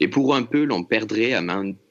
Et 0.00 0.08
pour 0.08 0.34
un 0.34 0.42
peu, 0.42 0.64
l'on 0.64 0.82
perdrait 0.82 1.34
à 1.34 1.42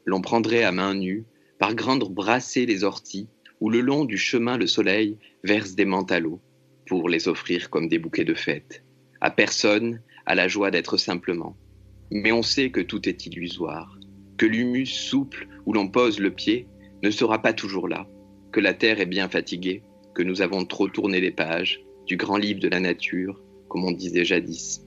l'on 0.05 0.21
prendrait 0.21 0.63
à 0.63 0.71
main 0.71 0.95
nue, 0.95 1.23
par 1.59 1.75
grandes 1.75 2.09
brassées 2.11 2.65
les 2.65 2.83
orties, 2.83 3.27
où 3.59 3.69
le 3.69 3.81
long 3.81 4.05
du 4.05 4.17
chemin 4.17 4.57
le 4.57 4.67
soleil 4.67 5.17
verse 5.43 5.75
des 5.75 5.85
manteaux 5.85 6.39
pour 6.87 7.09
les 7.09 7.27
offrir 7.27 7.69
comme 7.69 7.87
des 7.87 7.99
bouquets 7.99 8.25
de 8.25 8.33
fête. 8.33 8.83
À 9.21 9.31
personne, 9.31 10.01
à 10.25 10.35
la 10.35 10.47
joie 10.47 10.71
d'être 10.71 10.97
simplement. 10.97 11.55
Mais 12.11 12.31
on 12.31 12.41
sait 12.41 12.71
que 12.71 12.81
tout 12.81 13.07
est 13.07 13.25
illusoire, 13.25 13.99
que 14.37 14.45
l'humus 14.45 14.87
souple 14.87 15.47
où 15.65 15.73
l'on 15.73 15.87
pose 15.87 16.19
le 16.19 16.31
pied 16.31 16.67
ne 17.03 17.11
sera 17.11 17.41
pas 17.41 17.53
toujours 17.53 17.87
là, 17.87 18.07
que 18.51 18.59
la 18.59 18.73
terre 18.73 18.99
est 18.99 19.05
bien 19.05 19.29
fatiguée, 19.29 19.83
que 20.15 20.23
nous 20.23 20.41
avons 20.41 20.65
trop 20.65 20.87
tourné 20.87 21.21
les 21.21 21.31
pages 21.31 21.81
du 22.07 22.17
grand 22.17 22.37
livre 22.37 22.59
de 22.59 22.67
la 22.67 22.79
nature, 22.79 23.41
comme 23.67 23.85
on 23.85 23.91
disait 23.91 24.25
jadis. 24.25 24.81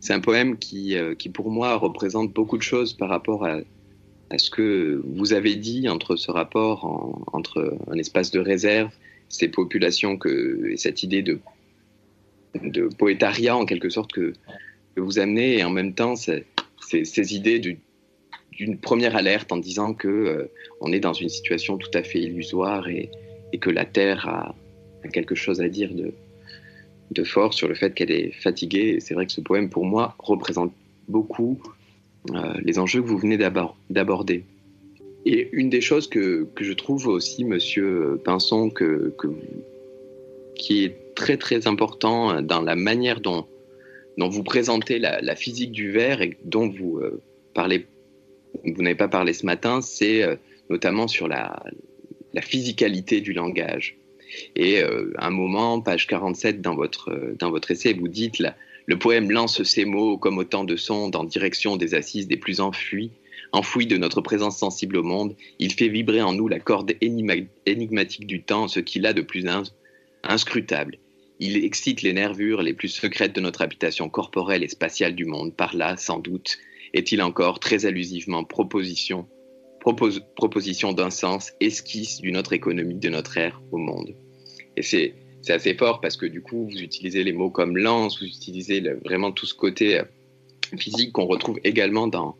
C'est 0.00 0.14
un 0.14 0.20
poème 0.20 0.58
qui, 0.58 0.96
euh, 0.96 1.14
qui, 1.14 1.28
pour 1.28 1.50
moi, 1.50 1.74
représente 1.76 2.32
beaucoup 2.32 2.56
de 2.56 2.62
choses 2.62 2.94
par 2.94 3.08
rapport 3.08 3.44
à, 3.44 3.58
à 4.30 4.38
ce 4.38 4.50
que 4.50 5.02
vous 5.04 5.32
avez 5.32 5.56
dit 5.56 5.88
entre 5.88 6.16
ce 6.16 6.30
rapport 6.30 6.84
entre 7.32 7.76
un 7.90 7.98
espace 7.98 8.30
de 8.30 8.40
réserve, 8.40 8.90
ces 9.28 9.48
populations 9.48 10.16
que, 10.16 10.70
et 10.70 10.76
cette 10.76 11.02
idée 11.02 11.22
de, 11.22 11.40
de 12.62 12.88
poétariat, 12.88 13.56
en 13.56 13.64
quelque 13.64 13.90
sorte, 13.90 14.12
que, 14.12 14.32
vous 14.96 15.20
amenez, 15.20 15.58
et 15.58 15.64
en 15.64 15.70
même 15.70 15.94
temps, 15.94 16.16
ces, 16.16 16.44
idées 17.34 17.60
d'une 17.60 18.78
première 18.78 19.14
alerte 19.14 19.52
en 19.52 19.58
disant 19.58 19.94
que 19.94 20.08
euh, 20.08 20.50
on 20.80 20.92
est 20.92 20.98
dans 20.98 21.12
une 21.12 21.28
situation 21.28 21.78
tout 21.78 21.90
à 21.94 22.02
fait 22.02 22.18
illusoire 22.18 22.88
et, 22.88 23.10
que 23.60 23.70
la 23.70 23.84
Terre 23.84 24.28
a, 24.28 24.54
quelque 25.12 25.34
chose 25.36 25.60
à 25.60 25.68
dire 25.68 25.90
de, 25.94 27.24
fort 27.24 27.54
sur 27.54 27.68
le 27.68 27.74
fait 27.74 27.94
qu'elle 27.94 28.10
est 28.10 28.32
fatiguée. 28.32 28.98
c'est 29.00 29.14
vrai 29.14 29.26
que 29.26 29.32
ce 29.32 29.40
poème, 29.40 29.70
pour 29.70 29.84
moi, 29.84 30.16
représente 30.18 30.72
beaucoup 31.08 31.60
les 32.62 32.78
enjeux 32.78 33.00
que 33.02 33.06
vous 33.06 33.18
venez 33.18 33.36
d'aborder. 33.36 34.44
Et 35.24 35.48
une 35.52 35.70
des 35.70 35.80
choses 35.80 36.08
que, 36.08 36.46
que, 36.54 36.64
je 36.64 36.72
trouve 36.72 37.06
aussi, 37.06 37.44
monsieur 37.44 38.20
Pinson, 38.24 38.70
que, 38.70 39.14
qui 40.54 40.84
est 40.84 41.14
très 41.14 41.36
très 41.36 41.66
important 41.66 42.40
dans 42.42 42.60
la 42.60 42.76
manière 42.76 43.20
dont, 43.20 43.46
dont 44.18 44.28
vous 44.28 44.42
présentez 44.42 44.98
la, 44.98 45.20
la 45.20 45.36
physique 45.36 45.72
du 45.72 45.90
verre 45.90 46.22
et 46.22 46.36
dont 46.44 46.68
vous 46.68 46.98
euh, 46.98 47.22
parlez, 47.54 47.86
vous 48.64 48.82
n'avez 48.82 48.96
pas 48.96 49.08
parlé 49.08 49.32
ce 49.32 49.46
matin, 49.46 49.80
c'est 49.80 50.22
euh, 50.22 50.36
notamment 50.70 51.08
sur 51.08 51.28
la, 51.28 51.62
la 52.34 52.42
physicalité 52.42 53.20
du 53.20 53.32
langage. 53.32 53.96
Et 54.56 54.82
euh, 54.82 55.12
à 55.16 55.28
un 55.28 55.30
moment, 55.30 55.80
page 55.80 56.06
47 56.06 56.60
dans 56.60 56.74
votre, 56.74 57.10
euh, 57.10 57.36
dans 57.38 57.50
votre 57.50 57.70
essai, 57.70 57.94
vous 57.94 58.08
dites 58.08 58.38
le 58.88 58.98
poème 58.98 59.30
lance 59.30 59.62
ses 59.64 59.84
mots 59.84 60.16
comme 60.16 60.38
autant 60.38 60.64
de 60.64 60.74
sondes 60.74 61.14
en 61.14 61.24
direction 61.24 61.76
des 61.76 61.94
assises 61.94 62.26
des 62.26 62.38
plus 62.38 62.60
enfuis, 62.60 63.10
enfouis 63.52 63.86
de 63.86 63.98
notre 63.98 64.22
présence 64.22 64.56
sensible 64.56 64.96
au 64.96 65.02
monde. 65.02 65.36
Il 65.58 65.74
fait 65.74 65.88
vibrer 65.88 66.22
en 66.22 66.32
nous 66.32 66.48
la 66.48 66.58
corde 66.58 66.94
énigmatique 67.02 68.26
du 68.26 68.42
temps, 68.42 68.66
ce 68.66 68.80
qu'il 68.80 69.04
a 69.04 69.12
de 69.12 69.20
plus 69.20 69.44
inscrutable. 70.24 70.96
Il 71.38 71.62
excite 71.62 72.00
les 72.00 72.14
nervures 72.14 72.62
les 72.62 72.72
plus 72.72 72.88
secrètes 72.88 73.34
de 73.34 73.42
notre 73.42 73.60
habitation 73.60 74.08
corporelle 74.08 74.64
et 74.64 74.68
spatiale 74.68 75.14
du 75.14 75.26
monde. 75.26 75.54
Par 75.54 75.76
là, 75.76 75.98
sans 75.98 76.18
doute, 76.18 76.56
est-il 76.94 77.20
encore 77.20 77.60
très 77.60 77.84
allusivement 77.84 78.42
proposition 78.42 79.28
proposition 80.34 80.92
d'un 80.92 81.10
sens, 81.10 81.52
esquisse 81.60 82.20
d'une 82.20 82.36
autre 82.36 82.52
économie 82.52 82.98
de 82.98 83.08
notre 83.08 83.36
ère 83.36 83.62
au 83.70 83.78
monde. 83.78 84.14
Et 84.76 84.82
c'est 84.82 85.14
assez 85.52 85.74
fort 85.74 86.00
parce 86.00 86.16
que 86.16 86.26
du 86.26 86.42
coup, 86.42 86.68
vous 86.70 86.78
utilisez 86.78 87.24
les 87.24 87.32
mots 87.32 87.50
comme 87.50 87.76
lance, 87.76 88.20
vous 88.20 88.26
utilisez 88.26 88.80
vraiment 89.04 89.32
tout 89.32 89.46
ce 89.46 89.54
côté 89.54 89.98
euh, 89.98 90.04
physique 90.76 91.12
qu'on 91.12 91.26
retrouve 91.26 91.58
également 91.64 92.06
dans, 92.06 92.36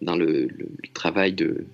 dans 0.00 0.16
le 0.16 0.48
travail 0.94 1.32
de, 1.32 1.66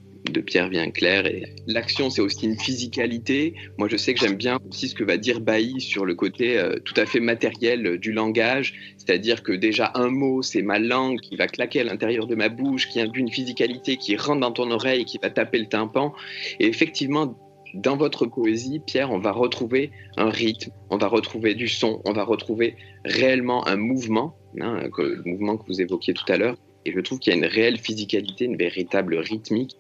Pierre 0.44 0.70
clair 0.93 1.27
Et 1.27 1.55
l'action, 1.66 2.10
c'est 2.10 2.20
aussi 2.20 2.44
une 2.44 2.59
physicalité. 2.59 3.55
Moi, 3.78 3.89
je 3.89 3.97
sais 3.97 4.12
que 4.12 4.20
j'aime 4.20 4.36
bien 4.36 4.59
aussi 4.69 4.89
ce 4.89 4.94
que 4.94 5.02
va 5.02 5.16
dire 5.16 5.40
Bailly 5.40 5.81
sur 5.81 6.05
le 6.05 6.15
côté 6.15 6.59
euh, 6.59 6.77
tout 6.85 6.94
à 6.97 7.06
fait 7.06 7.20
matériel 7.20 7.98
du 7.98 8.12
langage. 8.12 8.74
C'est-à-dire 8.98 9.43
que 9.43 9.52
déjà, 9.52 9.90
un 9.94 10.09
mot, 10.09 10.43
c'est 10.43 10.60
ma 10.60 10.78
langue 10.78 11.20
qui 11.20 11.36
va 11.36 11.47
claquer 11.47 11.81
à 11.81 11.85
l'intérieur 11.85 12.27
de 12.27 12.35
ma 12.35 12.51
bouche, 12.51 12.89
qui 12.89 13.01
a 13.01 13.06
une 13.15 13.31
physicalité 13.31 13.97
qui 13.97 14.16
rentre 14.16 14.40
dans 14.40 14.52
ton 14.52 14.70
oreille, 14.70 15.06
qui 15.06 15.19
va 15.23 15.31
taper 15.31 15.59
le 15.59 15.66
tympan. 15.66 16.12
Et 16.60 16.66
effectivement, 16.66 17.35
dans 17.74 17.96
votre 17.96 18.26
poésie, 18.26 18.80
Pierre, 18.80 19.10
on 19.10 19.18
va 19.18 19.32
retrouver 19.32 19.90
un 20.16 20.30
rythme, 20.30 20.70
on 20.90 20.96
va 20.96 21.08
retrouver 21.08 21.54
du 21.54 21.68
son, 21.68 22.00
on 22.04 22.12
va 22.12 22.24
retrouver 22.24 22.76
réellement 23.04 23.66
un 23.66 23.76
mouvement, 23.76 24.36
hein, 24.60 24.88
le 24.98 25.22
mouvement 25.24 25.56
que 25.56 25.66
vous 25.66 25.80
évoquiez 25.80 26.14
tout 26.14 26.30
à 26.30 26.36
l'heure. 26.36 26.56
Et 26.84 26.92
je 26.92 27.00
trouve 27.00 27.18
qu'il 27.18 27.32
y 27.32 27.36
a 27.36 27.38
une 27.38 27.44
réelle 27.44 27.78
physicalité, 27.78 28.46
une 28.46 28.56
véritable 28.56 29.16
rythmique 29.16 29.76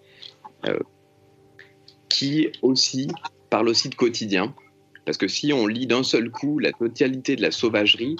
euh, 0.66 0.78
qui 2.08 2.48
aussi 2.62 3.08
parle 3.50 3.68
aussi 3.68 3.88
de 3.88 3.94
quotidien. 3.94 4.54
Parce 5.04 5.16
que 5.16 5.28
si 5.28 5.52
on 5.52 5.66
lit 5.66 5.86
d'un 5.86 6.02
seul 6.02 6.30
coup 6.30 6.58
la 6.58 6.72
totalité 6.72 7.36
de 7.36 7.42
la 7.42 7.50
sauvagerie, 7.50 8.16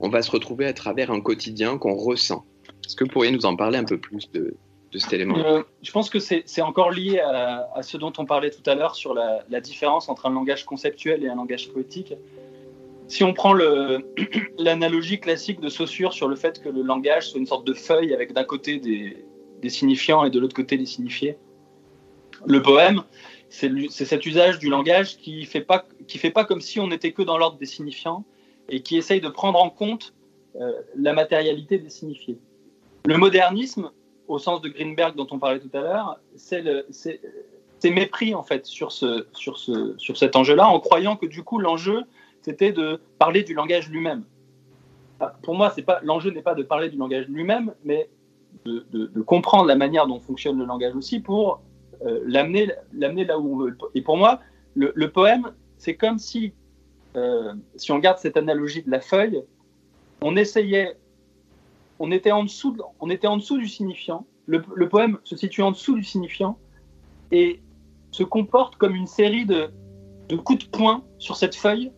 on 0.00 0.08
va 0.08 0.22
se 0.22 0.30
retrouver 0.30 0.66
à 0.66 0.72
travers 0.72 1.10
un 1.10 1.20
quotidien 1.20 1.76
qu'on 1.76 1.96
ressent. 1.96 2.46
Est-ce 2.86 2.96
que 2.96 3.04
vous 3.04 3.10
pourriez 3.10 3.30
nous 3.30 3.46
en 3.46 3.56
parler 3.56 3.78
un 3.78 3.84
peu 3.84 3.98
plus 3.98 4.30
de, 4.32 4.56
cet 4.98 5.12
élément 5.12 5.36
euh, 5.38 5.62
Je 5.82 5.90
pense 5.90 6.10
que 6.10 6.18
c'est 6.18 6.62
encore 6.62 6.90
lié 6.90 7.20
à, 7.20 7.82
ce 7.82 7.96
dont 7.96 8.12
on 8.18 8.24
parlait 8.24 8.50
tout 8.50 8.68
à 8.68 8.74
l'heure 8.74 8.94
sur 8.94 9.14
la, 9.14 9.60
différence 9.60 10.08
entre 10.08 10.26
un 10.26 10.30
langage 10.30 10.64
conceptuel 10.64 11.24
et 11.24 11.28
un 11.28 11.36
langage 11.36 11.70
poétique. 11.70 12.14
Si 13.08 13.22
on 13.24 13.34
prend 13.34 13.54
l'analogie 14.58 15.20
classique 15.20 15.60
de 15.60 15.68
Saussure 15.68 16.12
sur 16.12 16.28
le 16.28 16.36
fait 16.36 16.62
que 16.62 16.68
le 16.68 16.82
langage 16.82 17.30
soit 17.30 17.40
une 17.40 17.46
sorte 17.46 17.66
de 17.66 17.74
feuille 17.74 18.14
avec 18.14 18.32
d'un 18.32 18.44
côté 18.44 18.78
des, 18.78 19.24
signifiants 19.68 20.24
et 20.24 20.30
de 20.30 20.38
l'autre 20.38 20.54
côté 20.54 20.76
des 20.76 20.86
signifiés. 20.86 21.38
Le 22.46 22.60
poème, 22.60 23.02
c'est 23.48 24.04
cet 24.04 24.26
usage 24.26 24.58
du 24.58 24.68
langage 24.68 25.16
qui 25.16 25.46
fait 25.46 25.62
pas 25.62 25.86
fait 26.06 26.30
pas 26.30 26.44
comme 26.44 26.60
si 26.60 26.80
on 26.80 26.88
n'était 26.88 27.12
que 27.12 27.22
dans 27.22 27.38
l'ordre 27.38 27.56
des 27.56 27.66
signifiants 27.66 28.24
et 28.68 28.82
qui 28.82 28.96
essaye 28.96 29.20
de 29.20 29.28
prendre 29.28 29.58
en 29.58 29.70
compte 29.70 30.12
euh, 30.60 30.72
la 30.96 31.14
matérialité 31.14 31.78
des 31.78 31.88
signifiés. 31.88 32.38
Le 33.06 33.16
modernisme, 33.16 33.90
au 34.28 34.38
sens 34.38 34.60
de 34.60 34.68
Greenberg 34.68 35.16
dont 35.16 35.26
on 35.30 35.38
parlait 35.38 35.60
tout 35.60 35.70
à 35.74 35.80
l'heure, 35.80 36.20
c'est 36.36 36.64
mépris 37.90 38.34
en 38.34 38.42
fait 38.42 38.66
sur, 38.66 38.92
ce, 38.92 39.26
sur, 39.32 39.58
ce, 39.58 39.94
sur 39.98 40.16
cet 40.16 40.36
enjeu-là, 40.36 40.66
en 40.66 40.80
croyant 40.80 41.16
que 41.16 41.26
du 41.26 41.42
coup 41.42 41.58
l'enjeu 41.58 42.04
c'était 42.44 42.72
de 42.72 43.00
parler 43.18 43.42
du 43.42 43.54
langage 43.54 43.88
lui-même. 43.88 44.24
Pour 45.42 45.54
moi, 45.54 45.72
pas 45.86 46.00
l'enjeu 46.02 46.30
n'est 46.30 46.42
pas 46.42 46.54
de 46.54 46.62
parler 46.62 46.90
du 46.90 46.98
langage 46.98 47.26
lui-même, 47.28 47.72
mais 47.84 48.10
de, 48.66 48.84
de, 48.92 49.22
comprendre 49.22 49.66
la 49.66 49.76
manière 49.76 50.06
dont 50.06 50.20
fonctionne 50.20 50.58
le 50.58 50.66
langage 50.66 50.94
aussi 50.94 51.20
pour 51.20 51.62
euh, 52.04 52.20
l'amener 52.26 52.66
là 52.92 53.38
où 53.38 53.54
on 53.54 53.56
veut. 53.64 53.78
Et 53.94 54.02
pour 54.02 54.18
moi, 54.18 54.40
le, 54.74 55.06
poème, 55.06 55.52
c'est 55.78 55.94
comme 55.94 56.18
si, 56.18 56.52
euh, 57.16 57.54
si 57.76 57.92
on 57.92 57.98
garde 57.98 58.18
cette 58.18 58.36
analogie 58.36 58.82
de 58.82 58.90
la 58.90 59.00
feuille, 59.00 59.42
on 60.20 60.36
essayait, 60.36 60.96
on 62.04 62.10
était 62.10 62.32
en 62.32 62.44
dessous, 62.44 62.76
on 63.00 63.08
était 63.08 63.26
en 63.26 63.38
dessous 63.38 63.56
du 63.56 63.66
signifiant. 63.66 64.26
Le, 64.46 64.88
poème 64.88 65.18
se 65.24 65.36
situe 65.36 65.62
en 65.62 65.70
dessous 65.70 65.94
du 65.94 66.04
signifiant 66.04 66.58
et 67.32 67.62
se 68.10 68.22
comporte 68.22 68.76
comme 68.76 68.94
une 68.94 69.06
série 69.06 69.46
de, 69.46 69.70
de 70.28 70.36
coups 70.36 70.66
de 70.66 70.70
poing 70.70 71.02
sur 71.18 71.36
cette 71.36 71.54
feuille 71.54 71.92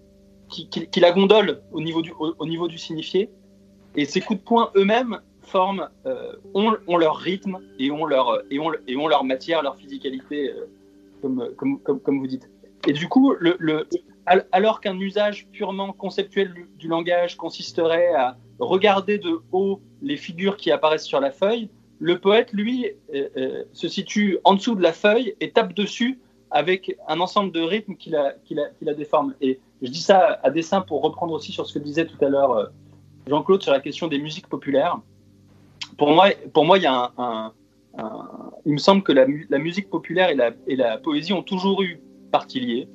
qui, 0.48 0.68
qui, 0.68 1.00
la 1.00 1.10
gondole 1.10 1.60
au 1.72 1.80
niveau, 1.80 2.02
du, 2.02 2.12
au, 2.16 2.46
niveau 2.46 2.68
du 2.68 2.78
signifié. 2.78 3.30
Et 3.96 4.04
ces 4.04 4.20
coups 4.20 4.38
de 4.38 4.44
poing 4.44 4.70
eux-mêmes 4.76 5.20
forment, 5.42 5.88
euh, 6.06 6.36
ont, 6.54 6.96
leur 6.96 7.16
rythme 7.16 7.58
et 7.80 7.90
ont 7.90 8.04
leur, 8.04 8.42
et 8.52 8.60
ont, 8.60 8.70
et 8.86 8.96
ont 8.96 9.08
leur 9.08 9.24
matière, 9.24 9.62
leur 9.64 9.76
physicalité, 9.76 10.50
euh, 10.50 10.66
comme, 11.20 11.50
comme, 11.56 11.80
comme, 11.80 12.00
comme, 12.00 12.18
vous 12.20 12.28
dites. 12.28 12.48
Et 12.86 12.92
du 12.92 13.08
coup, 13.08 13.34
le, 13.40 13.56
le 13.58 13.88
alors 14.52 14.80
qu'un 14.80 14.98
usage 14.98 15.48
purement 15.52 15.92
conceptuel 15.92 16.52
du, 16.76 16.88
langage 16.88 17.36
consisterait 17.36 18.12
à 18.14 18.36
regarder 18.58 19.18
de 19.18 19.40
haut 19.52 19.80
les 20.02 20.16
figures 20.16 20.56
qui 20.56 20.70
apparaissent 20.70 21.04
sur 21.04 21.20
la 21.20 21.30
feuille, 21.30 21.68
le 21.98 22.18
poète, 22.18 22.52
lui, 22.52 22.86
euh, 23.14 23.28
euh 23.36 23.64
se 23.72 23.88
situe 23.88 24.38
en 24.44 24.54
dessous 24.54 24.74
de 24.74 24.82
la 24.82 24.92
feuille 24.92 25.34
et 25.40 25.50
tape 25.50 25.74
dessus 25.74 26.18
avec 26.50 26.96
un 27.08 27.20
ensemble 27.20 27.52
de 27.52 27.60
rythmes 27.60 27.96
qui 27.96 28.10
la, 28.10 28.34
qui 28.44 28.56
déforment. 28.80 29.34
Et 29.40 29.58
je 29.82 29.90
dis 29.90 30.00
ça 30.00 30.40
à 30.42 30.50
dessein 30.50 30.80
pour 30.80 31.02
reprendre 31.02 31.32
aussi 31.32 31.52
sur 31.52 31.66
ce 31.66 31.74
que 31.74 31.78
disait 31.78 32.06
tout 32.06 32.22
à 32.24 32.28
l'heure 32.28 32.52
euh, 32.52 32.66
Jean-Claude 33.26 33.62
sur 33.62 33.72
la 33.72 33.80
question 33.80 34.08
des 34.08 34.18
musiques 34.18 34.48
populaires. 34.48 34.98
Pour 35.98 36.12
moi, 36.12 36.28
pour 36.52 36.64
moi 36.64 36.78
il, 36.78 36.88
me 38.72 38.78
semble 38.78 39.02
que 39.02 39.12
la, 39.12 39.26
musique 39.58 39.90
populaire 39.90 40.30
et 40.30 40.34
la, 40.34 40.50
et 40.66 40.76
la, 40.76 40.98
poésie 40.98 41.32
ont 41.32 41.42
toujours 41.42 41.82
eu 41.82 42.00
partie 42.30 42.60
liée 42.60 42.88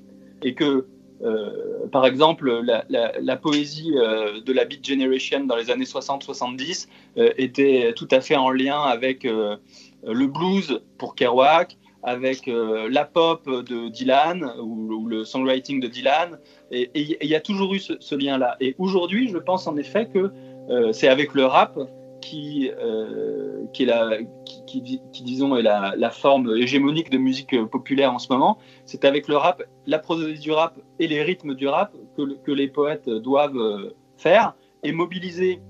et 0.44 0.54
que, 0.54 0.88
euh, 1.24 1.88
par 1.92 2.06
exemple, 2.06 2.62
la, 2.62 3.38
poésie 3.38 3.94
euh, 3.96 4.42
de 4.42 4.54
la 4.54 4.66
Beat 4.66 4.86
Generation 4.86 5.46
dans 5.46 5.56
les 5.56 5.70
années 5.70 5.86
60-70 5.86 6.88
était 7.16 7.94
tout 7.96 8.08
à 8.12 8.22
fait 8.22 8.36
en 8.36 8.50
lien 8.50 8.82
avec 8.82 9.24
le 9.24 10.28
blues 10.28 10.82
pour 10.98 11.16
Kerouac, 11.16 11.78
avec 12.04 12.48
la 12.48 13.06
pop 13.06 13.48
de 13.48 13.90
Dylan 13.90 14.54
ou, 14.60 15.08
le 15.08 15.24
songwriting 15.24 15.80
de 15.80 15.88
Dylan, 15.88 16.40
et 16.72 16.90
il 16.96 17.28
y 17.28 17.36
a 17.36 17.42
toujours 17.42 17.74
eu 17.74 17.80
ce, 17.80 18.16
lien-là. 18.16 18.56
Et 18.60 18.76
aujourd'hui, 18.78 19.28
je 19.28 19.38
pense 19.38 19.68
en 19.68 19.78
effet 19.78 20.08
que 20.08 20.32
euh, 20.70 20.94
c'est 20.94 21.08
avec 21.08 21.34
le 21.34 21.46
rap 21.46 21.78
qui, 22.22 22.72
euh, 22.80 23.66
qui 23.74 23.84
est 23.84 23.88
la, 23.88 24.20
qui, 24.46 25.00
qui, 25.12 25.24
disons 25.24 25.56
est 25.56 25.62
la, 25.62 26.10
forme 26.12 26.56
hégémonique 26.56 27.10
de 27.10 27.18
musique 27.18 27.56
populaire 27.66 28.14
en 28.14 28.20
ce 28.20 28.32
moment. 28.32 28.58
C'est 28.86 29.04
avec 29.04 29.28
le 29.28 29.36
rap, 29.36 29.64
la 29.88 30.00
prosodie 30.00 30.40
du 30.40 30.52
rap 30.52 30.80
et 31.00 31.08
les 31.08 31.22
rythmes 31.22 31.56
du 31.56 31.68
rap 31.68 31.94
que, 32.16 32.36
que 32.44 32.52
les 32.52 32.68
poètes 32.68 33.10
doivent 33.10 33.58
euh, 33.58 33.96
faire 34.18 34.54
et 34.84 34.92
mobiliser 34.92 35.62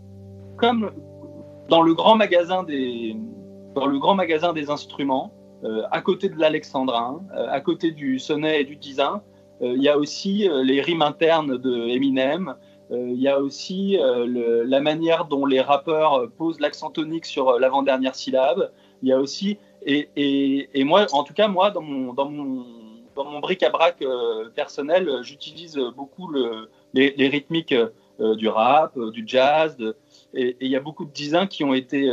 comme 0.58 0.92
dans 1.70 1.82
le 1.82 1.94
grand 1.94 2.16
magasin 2.16 2.64
des 2.64 3.16
dans 3.74 3.86
le 3.86 3.98
grand 4.00 4.16
magasin 4.16 4.52
des 4.52 4.70
instruments, 4.70 5.32
euh, 5.64 5.84
à 5.92 6.02
côté 6.02 6.28
de 6.28 6.38
l'alexandrin, 6.38 7.22
à 7.34 7.62
côté 7.62 7.92
du 7.92 8.20
sonnet 8.20 8.62
et 8.62 8.66
du 8.66 8.78
tisin, 8.78 9.24
il 9.62 9.82
y 9.82 9.88
a 9.88 9.98
aussi 9.98 10.50
les 10.64 10.82
rimes 10.82 11.04
internes 11.04 11.58
de 11.58 11.88
Eminem. 11.88 12.56
Euh, 12.92 13.10
il 13.10 13.22
y 13.22 13.28
a 13.28 13.40
aussi 13.40 13.98
la 13.98 14.82
manière 14.82 15.26
dont 15.26 15.46
les 15.46 15.62
rappeurs 15.62 16.30
posent 16.38 16.60
l'accent 16.60 16.90
tonique 16.90 17.26
sur 17.26 17.60
l'avant-dernière 17.60 18.16
syllabe. 18.16 18.72
Il 19.02 19.10
y 19.10 19.14
a 19.14 19.20
aussi, 19.20 19.58
et, 19.86 20.84
moi, 20.84 21.08
en 21.12 21.24
tout 21.24 21.34
cas, 21.34 21.48
moi, 21.48 21.72
dans 21.72 21.82
mon, 21.82 22.14
dans 22.14 22.30
mon, 22.30 22.66
dans 23.16 23.26
mon 23.26 23.40
bric-à-brac 23.40 24.04
personnel, 24.56 25.10
j'utilise 25.24 25.80
beaucoup 25.96 26.28
le, 26.28 26.70
les, 26.94 27.28
rythmiques 27.28 27.76
du 28.20 28.48
rap, 28.48 29.00
du 29.00 29.24
jazz, 29.26 29.78
et 30.34 30.58
il 30.60 30.68
y 30.68 30.76
a 30.76 30.80
beaucoup 30.80 31.06
de 31.06 31.12
disins 31.12 31.48
qui 31.48 31.64
ont 31.64 31.74
été 31.74 32.12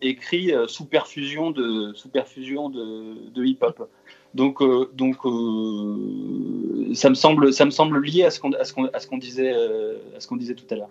écrits 0.00 0.52
sous 0.68 0.86
perfusion 0.86 1.50
de, 1.50 1.92
sous 1.94 2.08
perfusion 2.08 2.70
de, 2.70 3.30
de 3.30 3.44
hip-hop. 3.44 3.88
Donc, 4.34 4.62
euh, 4.62 4.88
donc 4.94 5.16
euh, 5.24 6.94
ça, 6.94 7.10
me 7.10 7.14
semble, 7.14 7.52
ça 7.52 7.64
me 7.64 7.70
semble 7.70 8.00
lié 8.04 8.24
à 8.24 8.30
ce 8.30 8.40
qu'on 8.40 8.50
qu 8.50 9.08
qu'on 9.08 9.18
disait, 9.18 9.52
euh, 9.52 9.96
à 10.16 10.20
ce 10.20 10.28
qu'on 10.28 10.36
disait 10.36 10.54
tout 10.54 10.66
à 10.70 10.76
l'heure. 10.76 10.90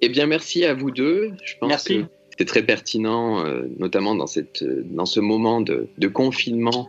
Eh 0.00 0.08
bien, 0.08 0.26
merci 0.26 0.64
à 0.64 0.74
vous 0.74 0.90
deux. 0.90 1.32
Je 1.44 1.54
pense 1.60 1.68
merci. 1.68 1.98
que 1.98 2.04
c'est 2.38 2.44
très 2.44 2.62
pertinent, 2.62 3.44
notamment 3.78 4.14
dans, 4.14 4.28
cette, 4.28 4.64
dans 4.64 5.06
ce 5.06 5.18
moment 5.18 5.60
de, 5.60 5.88
de, 5.98 6.08
confinement, 6.08 6.88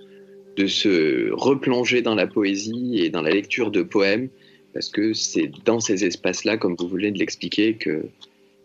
de 0.57 0.67
se 0.67 1.31
replonger 1.31 2.03
dans 2.03 2.13
la 2.13 2.27
poésie 2.27 2.99
et 2.99 3.09
dans 3.09 3.23
la 3.23 3.31
lecture 3.31 3.71
de 3.71 3.81
poèmes, 3.81 4.29
parce 4.73 4.89
que 4.89 5.13
c'est 5.13 5.51
dans 5.65 5.79
ces 5.79 6.05
espaces-là, 6.05 6.57
comme 6.57 6.75
vous 6.77 6.87
voulez 6.87 7.09
de 7.09 7.17
l'expliquer, 7.17 7.75
que 7.75 8.05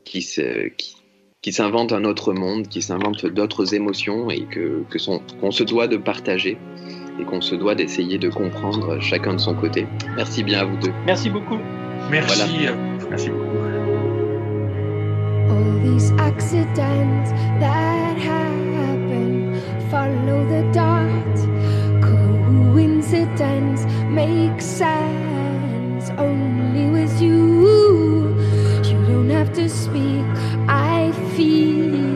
qui, 0.05 0.20
se, 0.20 0.68
qui, 0.76 0.97
qui 1.40 1.52
s'invente 1.52 1.93
un 1.93 2.05
autre 2.05 2.32
monde, 2.32 2.68
qui 2.68 2.82
s'invente 2.82 3.26
d'autres 3.26 3.74
émotions 3.74 4.31
et 4.31 4.44
que 4.44 4.82
qu'on 4.90 5.18
qu 5.18 5.52
se 5.52 5.62
doit 5.62 5.89
de 5.89 5.97
partager 5.97 6.59
et 7.19 7.24
qu'on 7.24 7.41
se 7.41 7.55
doit 7.55 7.74
d'essayer 7.74 8.19
de 8.19 8.28
comprendre 8.28 8.99
chacun 9.01 9.35
de 9.35 9.41
son 9.41 9.55
côté. 9.55 9.86
Merci 10.16 10.43
bien 10.43 10.61
à 10.61 10.65
vous 10.65 10.77
deux. 10.77 10.93
Merci 11.07 11.31
beaucoup. 11.31 11.59
Merci. 12.11 12.43
Voilà. 12.57 12.77
Merci 13.11 13.31
beaucoup. 13.31 13.45
All 15.51 15.81
these 15.82 16.12
accidents 16.19 17.31
that 17.61 18.16
happen 18.19 19.55
follow 19.91 20.45
the 20.47 20.62
dot. 20.73 21.12
Coincidence 22.03 23.86
makes 24.11 24.65
sense 24.65 26.11
only 26.19 26.91
with 26.91 27.20
you. 27.20 28.35
You 28.85 28.99
don't 29.07 29.31
have 29.31 29.53
to 29.55 29.69
speak. 29.69 30.24
I 30.69 31.12
feel. 31.36 32.14